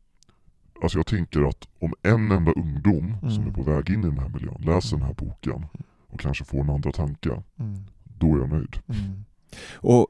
[0.83, 3.49] alltså jag tänker att om en enda ungdom som Mm.
[3.49, 5.67] är på väg in i den här miljön läser den här boken
[6.09, 7.77] och kanske får en andra tanke, Mm.
[8.19, 8.77] då är jag nöjd.
[8.89, 9.25] Mm.
[9.75, 10.07] Och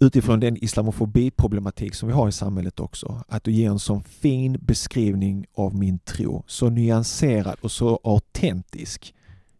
[0.00, 4.58] utifrån den islamofobiproblematik som vi har i samhället också, att du ger en sån fin
[4.60, 9.14] beskrivning av min tro, så nyanserad och så autentisk.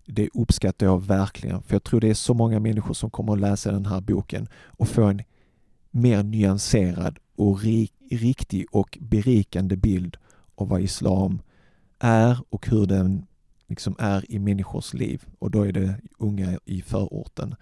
[0.06, 3.40] Det uppskattar jag verkligen, för jag tror det är så många människor som kommer att
[3.40, 5.22] läsa den här boken och få en
[5.90, 10.16] mer nyanserad och rik, riktig och berikande bild
[10.54, 11.42] av vad islam
[11.98, 13.26] är och hur den
[13.66, 15.24] liksom är i människors liv.
[15.38, 17.54] Och då är det unga i förorten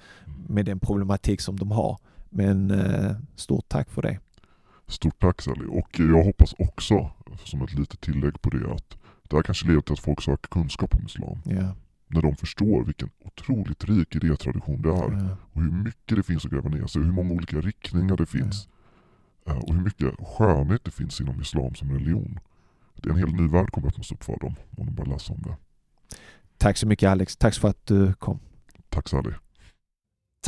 [0.48, 1.98] med den problematik som de har.
[2.30, 4.18] Men eh, stort tack för det.
[4.86, 5.66] Stort tack Sally.
[5.66, 7.10] Och jag hoppas också,
[7.44, 10.48] som ett litet tillägg på det, att det här kanske leder till att folk söker
[10.48, 11.38] kunskap om Islam.
[11.44, 11.74] Ja,
[12.06, 15.12] när de förstår vilken otroligt rik idétradition det är.
[15.12, 15.36] Ja.
[15.52, 18.68] Och hur mycket det finns att gräva ner sig, hur många olika riktningar det finns.
[19.46, 22.40] Eh, Och hur mycket skönhet det finns inom islam som religion.
[22.94, 25.32] Det är en hel ny värld kommer öppnas upp för dem om de börjar läsa
[25.32, 25.56] om det.
[26.56, 27.36] Tack så mycket Alex.
[27.36, 28.38] Tack för att du kom.
[28.88, 29.32] Tack Sally.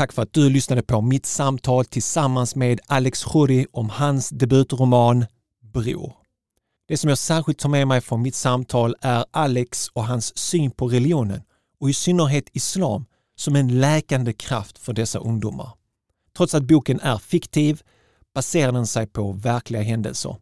[0.00, 5.26] Tack för att du lyssnade på mitt samtal tillsammans med Alex Khoury om hans debutroman
[5.62, 6.12] Bror.
[6.88, 10.70] Det som jag särskilt tar med mig från mitt samtal är Alex och hans syn
[10.70, 11.42] på religionen
[11.80, 13.04] och i synnerhet islam
[13.36, 15.70] som en läkande kraft för dessa ungdomar.
[16.36, 17.82] Trots att boken är fiktiv
[18.34, 20.36] baserar den sig på verkliga händelser.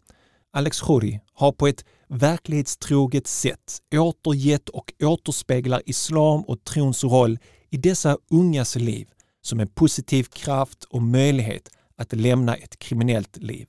[0.52, 7.38] Alex Khoury har på ett verklighetstroget sätt återgett och återspeglar islam och trons roll
[7.70, 9.08] i dessa ungas liv
[9.42, 13.66] som en positiv kraft och möjlighet att lämna ett kriminellt liv.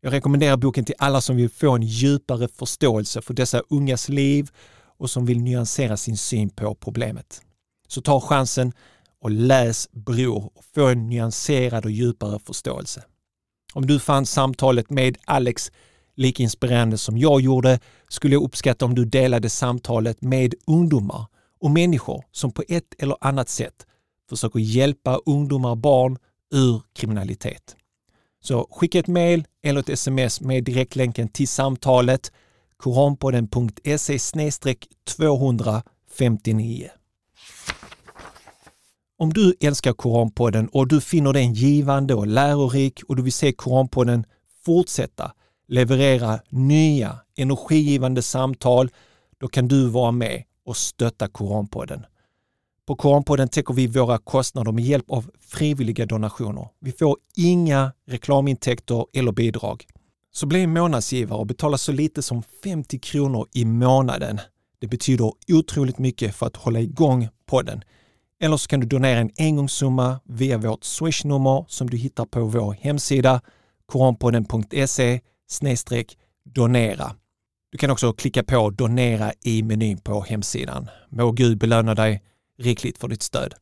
[0.00, 4.50] Jag rekommenderar boken till alla som vill få en djupare förståelse för dessa ungas liv
[4.98, 7.42] och som vill nyansera sin syn på problemet.
[7.88, 8.72] Så ta chansen
[9.20, 13.04] och läs Bror och få en nyanserad och djupare förståelse.
[13.72, 15.72] Om du fann samtalet med Alex
[16.16, 21.26] lika inspirerande som jag gjorde skulle jag uppskatta om du delade samtalet med ungdomar
[21.60, 23.86] och människor som på ett eller annat sätt
[24.30, 26.18] försöker hjälpa ungdomar och barn
[26.54, 27.76] ur kriminalitet.
[28.42, 32.32] Så skicka ett mejl eller ett sms med direktlänken till samtalet
[32.76, 34.18] koranpodden.se
[35.04, 36.90] 259.
[39.18, 43.52] Om du älskar Koranpodden och du finner den givande och lärorik och du vill se
[43.52, 44.24] Koranpodden
[44.64, 45.32] fortsätta
[45.68, 48.90] leverera nya energigivande samtal,
[49.38, 52.06] då kan du vara med och stötta Koranpodden.
[52.90, 56.68] På Koranpodden täcker vi våra kostnader med hjälp av frivilliga donationer.
[56.80, 59.86] Vi får inga reklamintäkter eller bidrag.
[60.32, 64.40] Så bli månadsgivare och betala så lite som 50 kronor i månaden.
[64.80, 67.82] Det betyder otroligt mycket för att hålla igång podden.
[68.40, 72.72] Eller så kan du donera en engångssumma via vårt swishnummer som du hittar på vår
[72.72, 73.40] hemsida
[73.86, 76.18] koranpodden.se snedstreck
[76.54, 77.14] donera.
[77.72, 80.90] Du kan också klicka på donera i menyn på hemsidan.
[81.08, 82.22] Må Gud belöna dig
[82.60, 83.54] rikligt för ditt stöd.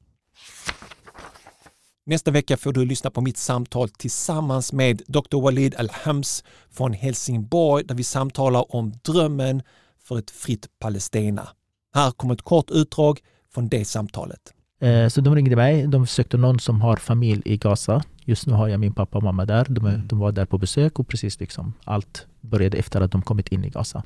[2.07, 5.41] Nästa vecka får du lyssna på mitt samtal tillsammans med Dr.
[5.43, 9.62] Walid Al-Hams från Helsingborg där vi samtalar om drömmen
[10.05, 11.49] för ett fritt Palestina.
[11.95, 13.20] Här kommer ett kort utdrag
[13.55, 14.41] från det samtalet.
[14.81, 15.87] Eh, Så de ringde mig.
[15.87, 18.03] De sökte någon som har familj i Gaza.
[18.25, 19.66] Just nu har jag min pappa och mamma där.
[19.69, 23.23] De, är- de var där på besök och precis liksom allt började efter att de
[23.23, 24.03] kommit in i Gaza.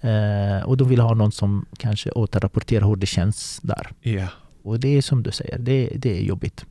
[0.00, 3.90] Eh, och de ville ha någon som kanske återrapporterar hur det känns där.
[4.00, 4.28] Ja.
[4.62, 6.66] Och det är som du säger, det, det är jobbigt.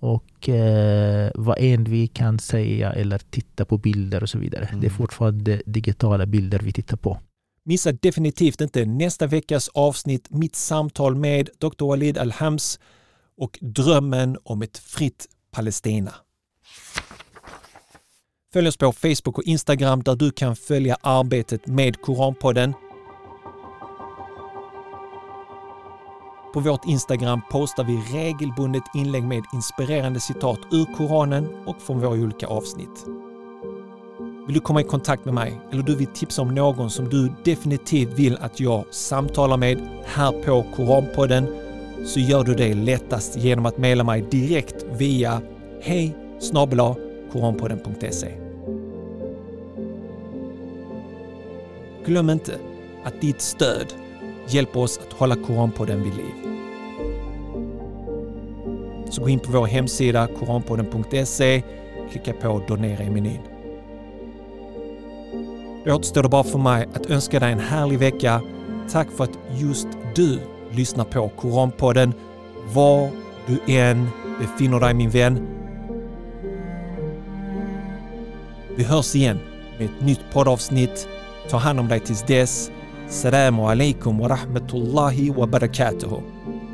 [0.00, 4.64] Och eh, vad än vi kan säga eller titta på bilder och så vidare.
[4.64, 4.80] Mm.
[4.80, 7.18] Det är fortfarande digitala bilder vi tittar på.
[7.64, 11.86] Missa definitivt inte nästa veckas avsnitt Mitt samtal med Dr.
[11.86, 12.80] Walid Al-Hams
[13.36, 16.14] och drömmen om ett fritt Palestina.
[18.52, 22.74] Följ oss på Facebook och Instagram där du kan följa arbetet med Koranpodden.
[26.54, 32.10] På vårt Instagram postar vi regelbundet inlägg med inspirerande citat ur Koranen och från våra
[32.10, 33.06] olika avsnitt.
[34.46, 37.32] Vill du komma i kontakt med mig eller du vill tipsa om någon som du
[37.44, 41.46] definitivt vill att jag samtalar med här på Koranpodden
[42.06, 45.42] så gör du det lättast genom att mejla mig direkt via
[45.82, 46.16] hej
[47.32, 48.32] koranpodden.se.
[52.06, 52.58] Glöm inte
[53.04, 53.94] att ditt stöd
[54.48, 56.34] hjälper oss att hålla Koranpodden vid liv.
[59.10, 61.62] Så gå in på vår hemsida koranpodden.se,
[62.10, 63.40] klicka på donera i menyn.
[65.84, 68.42] Då återstår det bara för mig att önska dig en härlig vecka.
[68.90, 70.40] Tack för att just du
[70.70, 72.12] lyssnar på Koranpodden.
[72.74, 73.10] Var
[73.46, 74.08] du än
[74.40, 75.57] befinner dig min vän.
[78.78, 79.38] Vi hörs igen
[79.78, 81.08] med ett nytt poddavsnitt.
[81.50, 82.70] Ta hand om dig tills dess.
[83.08, 86.20] Salamu alaikum wa rahmatullahi wa barakatuhu.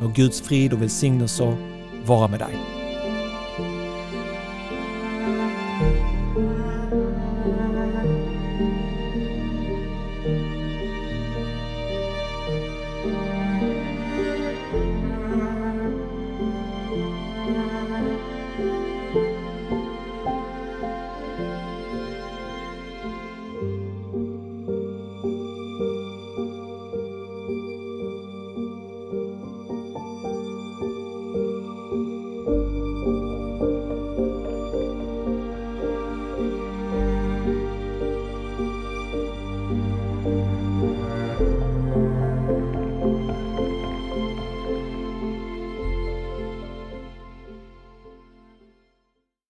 [0.00, 1.56] Må Guds frid och välsignelser
[2.06, 2.83] vara med dig.